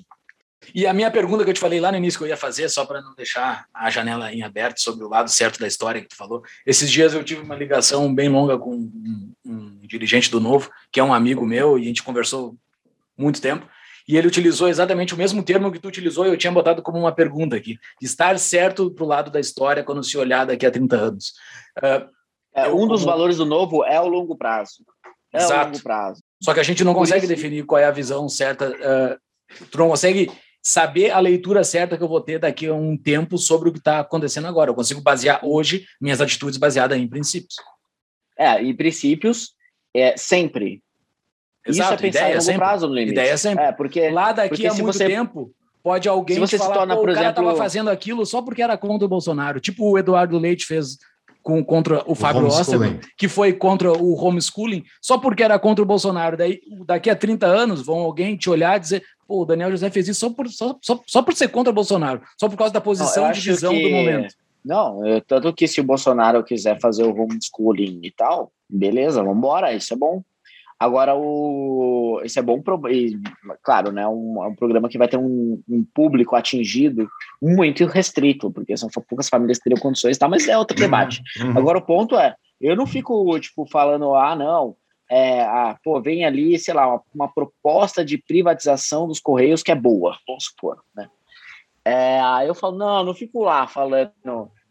[0.73, 2.69] E a minha pergunta que eu te falei lá no início que eu ia fazer,
[2.69, 6.09] só para não deixar a janela em aberto sobre o lado certo da história que
[6.09, 6.43] tu falou.
[6.65, 11.01] Esses dias eu tive uma ligação bem longa com um, um dirigente do Novo, que
[11.01, 12.57] é um amigo meu, e a gente conversou
[13.19, 13.67] muito tempo.
[14.07, 16.99] E ele utilizou exatamente o mesmo termo que tu utilizou, e eu tinha botado como
[16.99, 20.95] uma pergunta aqui: estar certo pro lado da história quando se olhar daqui a 30
[20.97, 21.33] anos.
[21.83, 22.07] Ah,
[22.55, 24.85] É, um dos como- valores do novo é o longo prazo.
[25.33, 25.71] É o Exato.
[25.73, 26.23] longo prazo.
[26.43, 28.73] Só que a gente não Por consegue isso- definir qual é a visão certa.
[28.85, 29.19] ah,
[29.71, 30.31] tu não consegue
[30.67, 33.79] saber a leitura certa que eu vou ter daqui a um tempo sobre o que
[33.79, 34.71] está acontecendo agora.
[34.71, 37.57] Eu consigo basear hoje minhas atitudes baseadas em princípios.
[38.37, 39.51] É, e princípios
[39.95, 40.83] é sempre.
[41.67, 42.59] Isso é Exato, pensar ideia em longo sempre.
[42.59, 43.13] prazo no limite.
[43.13, 43.65] Ideia sempre.
[43.65, 46.65] É, porque Lá daqui porque a muito você- tempo, pode alguém se você te se
[46.67, 49.09] falar, torna, "Pô, por o cara exemplo- estava fazendo aquilo só porque era contra o
[49.09, 49.61] Bolsonaro.
[49.61, 50.97] Tipo o Eduardo Leite fez
[51.43, 52.61] com, contra o Fábio homeschooling.
[52.61, 56.39] Osterman, que foi contra o homeschooling, só porque era contra o Bolsonaro.
[56.39, 59.91] Daí, daqui a 30 anos, vão alguém te olhar e dizer, pô, o Daniel José
[59.91, 62.73] fez isso só por, só, só, só por ser contra o Bolsonaro, só por causa
[62.73, 64.35] da Não, posição de visão que- do momento.
[64.65, 69.37] Não, eu- tanto que se o Bolsonaro quiser fazer o homeschooling e tal, beleza, vamos
[69.39, 70.23] embora, isso é bom.
[70.81, 73.17] Agora, o, isso é bom, pro, e,
[73.63, 77.09] claro, né, um, é um programa que vai ter um, um público atingido
[77.41, 81.23] muito restrito, porque são poucas famílias que teriam condições e tal, mas é outro debate.
[81.41, 81.57] Uhum.
[81.59, 84.75] Agora, o ponto é, eu não fico, tipo, falando, ah, não,
[85.17, 89.71] é, ah, pô, vem ali, sei lá, uma, uma proposta de privatização dos Correios que
[89.71, 91.09] é boa, vamos supor, né?
[91.85, 94.11] É, aí eu falo, não, não fico lá falando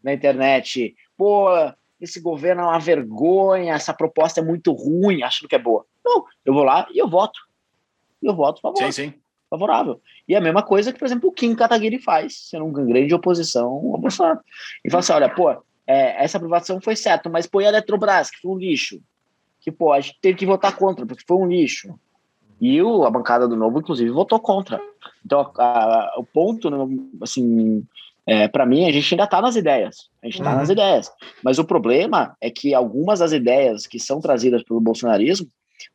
[0.02, 1.48] na internet, pô,
[1.98, 5.86] esse governo é uma vergonha, essa proposta é muito ruim, achando que é boa.
[6.04, 7.40] Não, eu vou lá e eu voto.
[8.22, 9.14] Eu voto favor, Sim, sim.
[9.48, 9.98] favorável.
[10.28, 13.68] E a mesma coisa que, por exemplo, o Kim Kataguiri faz, sendo uma grande oposição
[13.68, 14.40] ao Bolsonaro.
[14.84, 15.52] E fala assim, olha, pô,
[15.86, 19.00] é, essa aprovação foi certa, mas pô, e a Eletrobras, que foi um lixo.
[19.64, 21.98] Que, pô, a gente teve que votar contra, porque foi um lixo.
[22.60, 24.78] E o, a bancada do Novo, inclusive, votou contra.
[25.24, 27.82] Então, a- a- o ponto, não- assim,
[28.26, 30.08] é, para mim, a gente ainda está nas ideias.
[30.22, 30.56] A gente está Uhum.
[30.58, 31.10] nas ideias.
[31.42, 35.48] Mas o problema é que algumas das ideias que são trazidas pelo bolsonarismo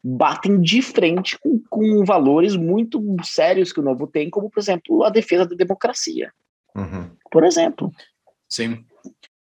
[0.04, 5.04] batem de frente com, com valores muito sérios que o Novo tem, como, por exemplo,
[5.04, 6.32] a defesa da democracia.
[6.76, 7.10] Uhum.
[7.32, 7.92] Por exemplo.
[8.48, 8.84] sim.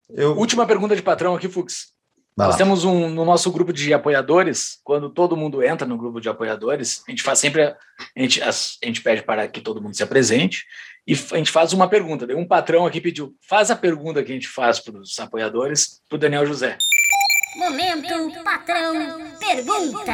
[0.10, 1.93] Eu, Última pergunta de patrão aqui, Fux.
[2.36, 2.58] Vai Nós lá.
[2.58, 7.04] temos um no nosso grupo de apoiadores, quando todo mundo entra no grupo de apoiadores,
[7.08, 7.78] a gente faz sempre, a
[8.18, 10.66] gente, as- a gente pede para que todo mundo se apresente
[11.06, 12.26] e a gente faz uma pergunta.
[12.36, 16.16] Um patrão aqui pediu, faz a pergunta que a gente faz para os apoiadores, para
[16.16, 16.76] o Daniel José.
[17.56, 18.94] Momento patrão
[19.40, 20.14] pergunta.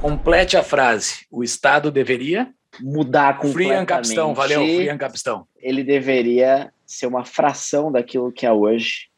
[0.00, 1.26] Complete a frase.
[1.30, 2.52] O Estado deveria.
[2.78, 3.68] Mudar completamente.
[3.68, 5.48] Frian Capistão, valeu, Frian Capistão.
[5.56, 9.08] ele deveria ser uma fração daquilo que é hoje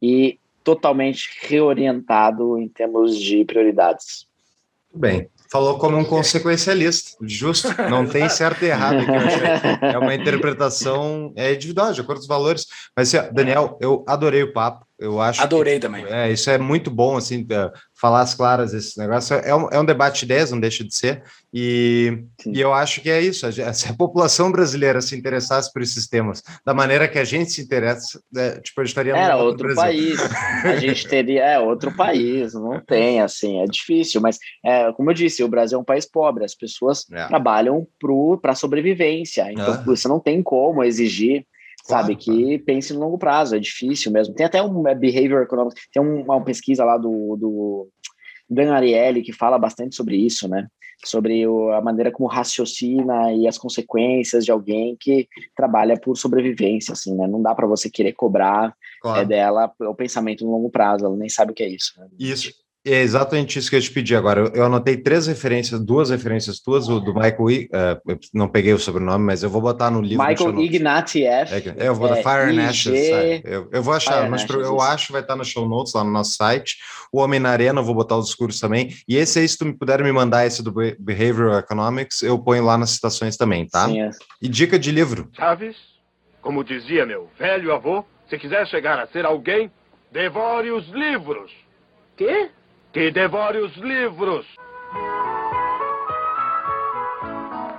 [0.00, 4.26] e totalmente reorientado em termos de prioridades.
[4.92, 5.28] Bem.
[5.50, 7.16] Falou como um consequencialista.
[7.22, 7.68] Justo.
[7.88, 9.86] Não tem certo e errado aqui.
[9.86, 12.66] É uma interpretação é individual, de acordo com os valores.
[12.96, 14.84] Mas, assim, Daniel, eu adorei o papo.
[14.98, 16.04] Eu acho que, Adorei tipo, também.
[16.06, 19.34] É, isso é muito bom, assim, é, falar as claras esse negócio.
[19.36, 21.22] É um, é um debate de ideias, não deixa de ser.
[21.52, 22.52] E, Sim.
[22.54, 23.44] e eu acho que é isso.
[23.46, 27.50] a Se a população brasileira se interessasse por esses temas da maneira que a gente
[27.50, 30.18] se interessa, é, tipo, a gente estaria Era outro país.
[30.64, 35.14] A gente teria é outro país, não tem assim, é difícil, mas é, como eu
[35.14, 37.26] disse, o Brasil é um país pobre, as pessoas É.
[37.26, 37.86] trabalham
[38.40, 39.82] para sobrevivência, então Ah.
[39.84, 41.44] você não tem como exigir,
[41.86, 44.34] sabe, Claro, que pense no longo prazo, é difícil mesmo.
[44.34, 47.88] Tem até um é, behavior economics, tem um- uma pesquisa lá do, do
[48.48, 50.66] Dan Ariely que fala bastante sobre isso, né?
[51.04, 56.92] Sobre o- a maneira como raciocina e as consequências de alguém que trabalha por sobrevivência,
[56.92, 57.26] assim, né?
[57.26, 59.20] Não dá para você querer cobrar Claro.
[59.20, 61.92] é dela o pensamento no longo prazo, ela nem sabe o que é isso.
[61.98, 62.06] né?
[62.18, 62.50] Isso.
[62.86, 64.40] É exatamente isso que eu te pedi agora.
[64.42, 67.68] Eu, eu anotei três referências, duas referências tuas, o do Michael, I,
[68.06, 70.22] eu não peguei o sobrenome, mas eu vou botar no livro.
[70.26, 70.60] Michael.
[70.60, 71.54] Ignatieff.
[71.78, 73.42] É, eu vou dar é, Fire and Ashes?
[73.42, 74.80] Eu, eu vou achar, Fire mas Ashes, eu isso.
[74.82, 76.76] acho que vai estar no show notes lá no nosso site.
[77.10, 78.94] O Homem na Arena, eu vou botar os discursos também.
[79.08, 82.38] E esse aí, se tu me puder me mandar esse do Be- Behavioral Economics, eu
[82.38, 83.86] ponho lá nas citações também, tá?
[83.86, 84.10] Sim, é.
[84.42, 85.30] E dica de livro.
[85.32, 85.76] Chaves,
[86.42, 89.70] como dizia meu velho avô, se quiser chegar a ser alguém,
[90.12, 91.50] devore os livros.
[92.16, 92.50] Quê?
[92.94, 94.46] Que devore os livros.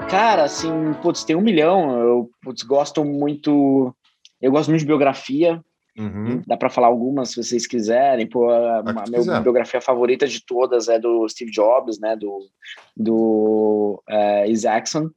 [0.09, 0.69] Cara, assim,
[1.01, 1.97] putz, tem um milhão.
[1.97, 3.95] Eu putz, gosto muito.
[4.41, 5.63] Eu gosto muito de biografia.
[5.97, 6.41] Uhum.
[6.45, 8.27] Dá pra falar algumas se vocês quiserem.
[8.27, 9.41] Pô, a, a minha quiser.
[9.41, 12.17] biografia favorita de todas é do Steve Jobs, né?
[12.17, 12.49] Do,
[12.97, 15.09] do é, Isaacson.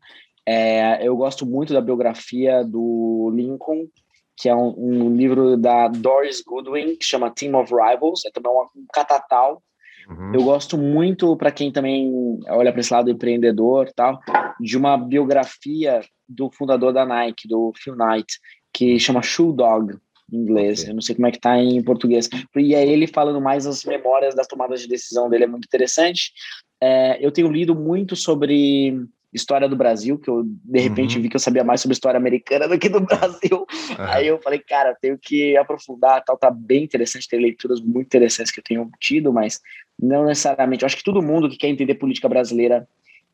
[0.47, 3.89] É, eu gosto muito da biografia do Lincoln,
[4.37, 8.25] que é um, um livro da Doris Goodwin, que chama Team of Rivals.
[8.25, 9.61] É também um catatal.
[10.09, 10.33] Uhum.
[10.35, 14.21] Eu gosto muito, para quem também olha para esse lado empreendedor tal,
[14.61, 18.39] de uma biografia do fundador da Nike, do Phil Knight,
[18.73, 19.97] que chama Shoe Dog,
[20.33, 20.81] em inglês.
[20.81, 20.91] Ok.
[20.91, 22.29] Eu não sei como é que tá em português.
[22.57, 26.33] E é ele falando mais as memórias das tomadas de decisão dele, é muito interessante.
[26.81, 28.95] É, eu tenho lido muito sobre
[29.33, 31.23] história do Brasil, que eu de repente Uhum.
[31.23, 33.67] vi que eu sabia mais sobre história americana do que do Brasil.
[33.93, 34.11] Aham.
[34.13, 38.51] Aí eu falei, cara, tenho que aprofundar, tal, tá bem interessante, tem leituras muito interessantes
[38.51, 39.61] que eu tenho tido, mas
[40.01, 40.83] não necessariamente.
[40.83, 42.87] Eu acho que todo mundo que quer entender política brasileira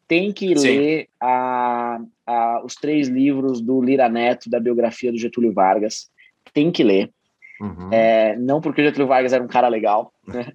[0.09, 0.79] tem que Sim.
[0.79, 6.11] ler a, a- os três livros do Lira Neto, da biografia do Getúlio Vargas.
[6.53, 7.11] Tem que ler.
[7.61, 7.93] Uhum.
[7.93, 10.53] É, não porque o Getúlio Vargas era um cara legal, né?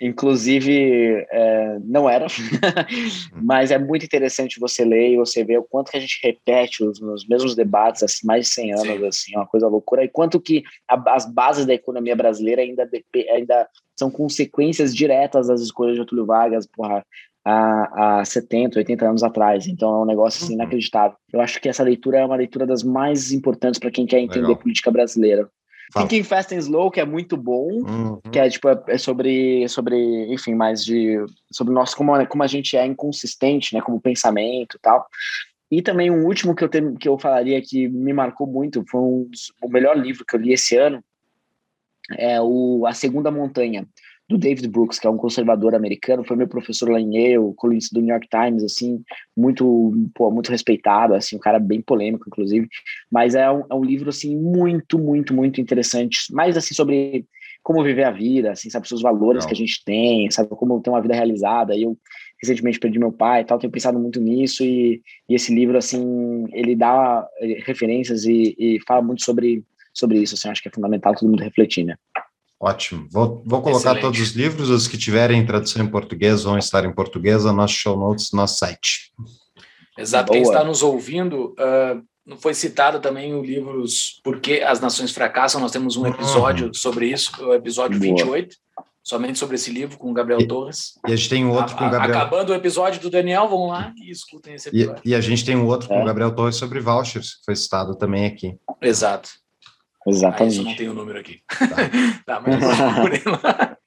[0.00, 2.26] Inclusive, é, não era,
[3.42, 6.82] mas é muito interessante você ler e você ver o quanto que a gente repete
[6.84, 9.06] os, os mesmos debates há mais de 100 anos, Sim.
[9.06, 12.88] assim, é uma coisa loucura, e quanto que a- as bases da economia brasileira ainda,
[13.30, 17.04] ainda são consequências diretas das escolhas de Getúlio Vargas, porra,
[17.44, 20.60] há, há 70, 80 anos atrás, então é um negócio assim, Uhum.
[20.60, 21.16] inacreditável.
[21.32, 24.48] Eu acho que essa leitura é uma leitura das mais importantes para quem quer entender
[24.48, 24.56] Legal.
[24.56, 25.48] política brasileira.
[25.92, 26.08] Fala.
[26.08, 28.20] Thinking Fast and Slow, que é muito bom, Uhum.
[28.32, 29.96] que é tipo é é sobre sobre
[30.32, 31.16] enfim mais de
[31.52, 35.06] sobre nós como como a gente é inconsistente né como pensamento e tal
[35.70, 39.00] e também um último que eu tenho, que eu falaria que me marcou muito foi
[39.00, 41.02] um dos- o melhor livro que eu li esse ano
[42.18, 43.86] é o A Segunda Montanha
[44.28, 47.94] do David Brooks que é um conservador americano foi meu professor lá em Yale colunista
[47.94, 49.02] do New York Times assim
[49.36, 52.68] muito pô, muito respeitado assim um cara bem polêmico inclusive
[53.10, 57.26] mas é um, é um livro assim muito muito muito interessante mais assim sobre
[57.64, 59.48] como viver a vida, assim, sabe, os valores Legal.
[59.48, 61.74] que a gente tem, sabe, como ter uma vida realizada.
[61.74, 61.98] Eu
[62.38, 66.44] recentemente perdi meu pai e tal, tenho pensado muito nisso e, e esse livro, assim,
[66.52, 69.64] ele dá eh, referências e, e fala muito sobre,
[69.94, 71.96] sobre isso, assim, acho que é fundamental todo mundo refletir, né?
[72.64, 73.06] Ótimo.
[73.10, 74.00] Vou, vou colocar Excelente.
[74.00, 77.74] todos os livros, os que tiverem tradução em português vão estar em português, no nosso
[77.74, 79.12] show notes, no nosso site.
[79.98, 80.32] Exato.
[80.32, 80.54] Quem Boa.
[80.54, 81.54] está nos ouvindo,
[82.26, 83.84] não foi citado também o livro
[84.22, 85.60] Por que as Nações Fracassam.
[85.60, 88.16] Nós temos um episódio sobre isso, o episódio Boa.
[88.16, 88.56] 28,
[89.02, 90.94] somente sobre esse livro, com o Gabriel E- Torres.
[91.06, 92.16] E a gente tem um outro A- com o Gabriel.
[92.18, 95.02] Acabando o episódio do Daniel, vão lá e escutem esse E, episódio.
[95.04, 96.02] e a gente tem um outro com É.
[96.02, 98.56] o Gabriel Torres sobre vouchers, que foi citado também aqui.
[98.80, 99.28] Exato.
[100.06, 100.62] Ah, isso Exatamente.
[100.62, 101.40] não tem o número aqui.
[102.26, 103.76] tá, mas vocês procurem lá.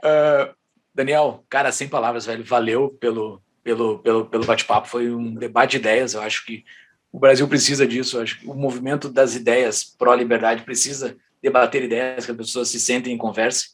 [0.00, 0.54] Ah,
[0.94, 2.44] Daniel, cara, sem palavras, velho.
[2.44, 4.88] Valeu pelo, pelo, pelo, pelo bate-papo.
[4.88, 6.14] Foi um debate de ideias.
[6.14, 6.64] Eu acho que
[7.10, 8.16] o Brasil precisa disso.
[8.16, 12.78] Eu acho que o movimento das ideias pró-liberdade precisa debater ideias, que as pessoas se
[12.78, 13.66] sentem em conversa.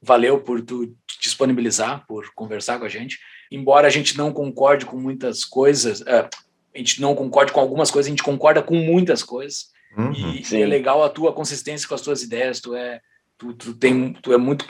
[0.00, 3.18] Valeu por tu disponibilizar, por conversar com a gente.
[3.50, 6.28] Embora a gente não concorde com muitas coisas, ah,
[6.74, 9.70] a gente não concorde com algumas coisas, a gente concorda com muitas coisas.
[9.98, 10.12] Uhum.
[10.12, 10.62] E, Sim.
[10.62, 12.60] é legal a tua consistência com as tuas ideias.
[12.60, 13.00] Tu é,
[13.36, 14.64] tu, tu tem, tu é muito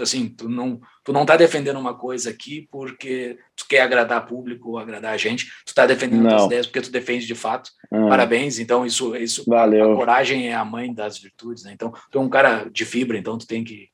[0.00, 4.70] assim, tu não, tu não tá defendendo uma coisa aqui porque tu quer agradar público
[4.70, 6.30] ou agradar a gente, tu tá defendendo Não.
[6.30, 7.70] tuas ideias porque tu defende de fato.
[7.92, 9.96] Hum, Parabéns, então isso, isso, a Valeu.
[9.96, 11.72] coragem é a mãe das virtudes, né?
[11.72, 13.88] Então, tu é um cara de fibra, então tu tem que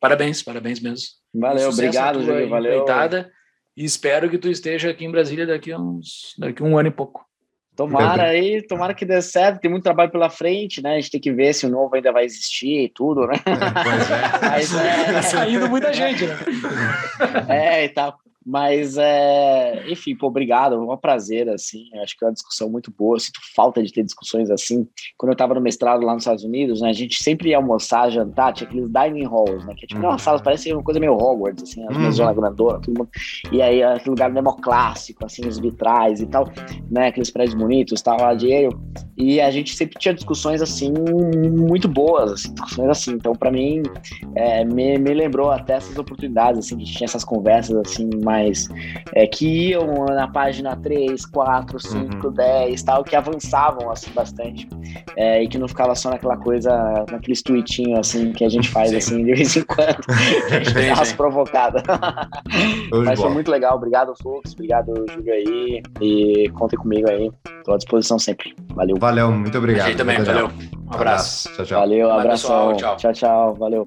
[0.00, 1.08] Parabéns, parabéns mesmo.
[1.34, 2.48] Valeu, Sucesso obrigado, Júlio.
[2.48, 2.72] Valeu.
[2.72, 3.30] empreitada,
[3.76, 6.88] E espero que tu esteja aqui em Brasília daqui a uns daqui a um ano
[6.88, 7.24] e pouco.
[7.80, 9.60] Tomara aí, tomara que dê certo.
[9.60, 10.92] Tem muito trabalho pela frente, né?
[10.92, 13.34] A gente tem que ver se o novo ainda vai existir e tudo, né?
[13.42, 14.20] Pois é.
[14.50, 16.36] Mas Tá é, saindo muita gente, né?
[17.48, 18.18] é e tal.
[18.50, 20.74] Mas, é, enfim, pô, obrigado.
[20.74, 21.84] É um prazer, assim.
[22.02, 23.14] Acho que é uma discussão muito boa.
[23.14, 24.88] Eu sinto falta de ter discussões assim.
[25.16, 28.10] Quando eu estava no mestrado lá nos Estados Unidos, né, a gente sempre ia almoçar,
[28.10, 29.72] jantar, tinha aqueles dining halls, né?
[29.76, 30.18] Que é tipo uma Uhum.
[30.18, 32.02] sala, parece uma coisa meio Hogwarts, assim, as Uhum.
[32.02, 33.08] mesonas grandonas, todo mundo.
[33.52, 36.50] E aí, aquele lugar democlássico, assim, os vitrais e tal,
[36.90, 37.06] né?
[37.06, 38.74] Aqueles prédios bonitos, tal, lá de Yale.
[39.16, 43.12] E a gente sempre tinha discussões, assim, muito boas, assim, discussões assim.
[43.12, 43.82] Então, para mim,
[44.34, 48.39] é, me, me lembrou até essas oportunidades, assim, que tinha essas conversas, assim, mais
[49.14, 54.68] é, que iam na página 3, 4, 5, 10, tal, que avançavam, assim, bastante.
[55.16, 58.90] É, e que não ficava só naquela coisa, naqueles tweetinhos, assim, que a gente faz,
[58.90, 58.96] Sim.
[58.96, 60.00] assim, de vez em quando.
[60.50, 61.82] a gente dá umas provocadas.
[63.04, 63.76] Mas foi muito legal.
[63.76, 64.52] Obrigado, Fux.
[64.52, 65.82] Obrigado, Júlio aí.
[66.00, 67.30] E contem comigo aí.
[67.64, 68.54] Tô à disposição sempre.
[68.74, 68.96] Valeu.
[68.98, 69.86] Valeu, muito A obrigado.
[69.88, 70.48] gente também, valeu.
[70.48, 70.52] legal.
[70.86, 71.52] Um abraço.
[71.54, 71.80] Tchau, tchau.
[71.80, 72.08] Valeu.
[72.36, 72.96] Tchau.
[72.96, 73.54] tchau, tchau.
[73.54, 73.84] Valeu.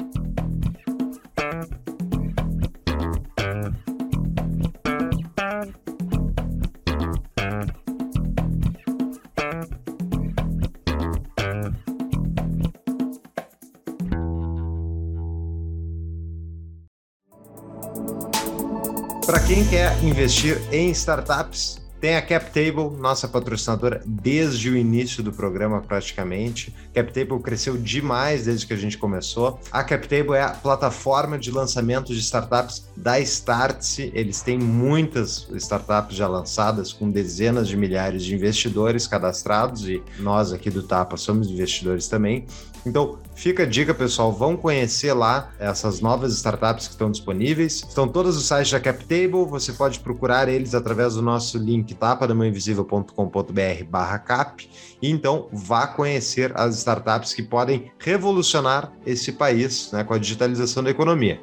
[19.54, 25.80] Quem quer investir em startups, tem a CapTable, nossa patrocinadora desde o início do programa
[25.80, 26.74] praticamente.
[26.92, 29.60] CapTable cresceu demais desde que a gente começou.
[29.72, 34.12] A CapTable é a plataforma de lançamento de startups da Startse.
[34.16, 40.52] Eles têm muitas startups já lançadas com dezenas de milhares de investidores cadastrados e nós
[40.52, 42.48] aqui do Tapa somos investidores também.
[42.86, 47.84] Então, fica a dica, pessoal, vão conhecer lá essas novas startups que estão disponíveis.
[47.88, 53.84] Estão todos os sites da CapTable, você pode procurar eles através do nosso link tapadamainvisível.com.br
[53.90, 54.70] barra cap.
[55.02, 60.84] E então, vá conhecer as startups que podem revolucionar esse país né, com a digitalização
[60.84, 61.42] da economia.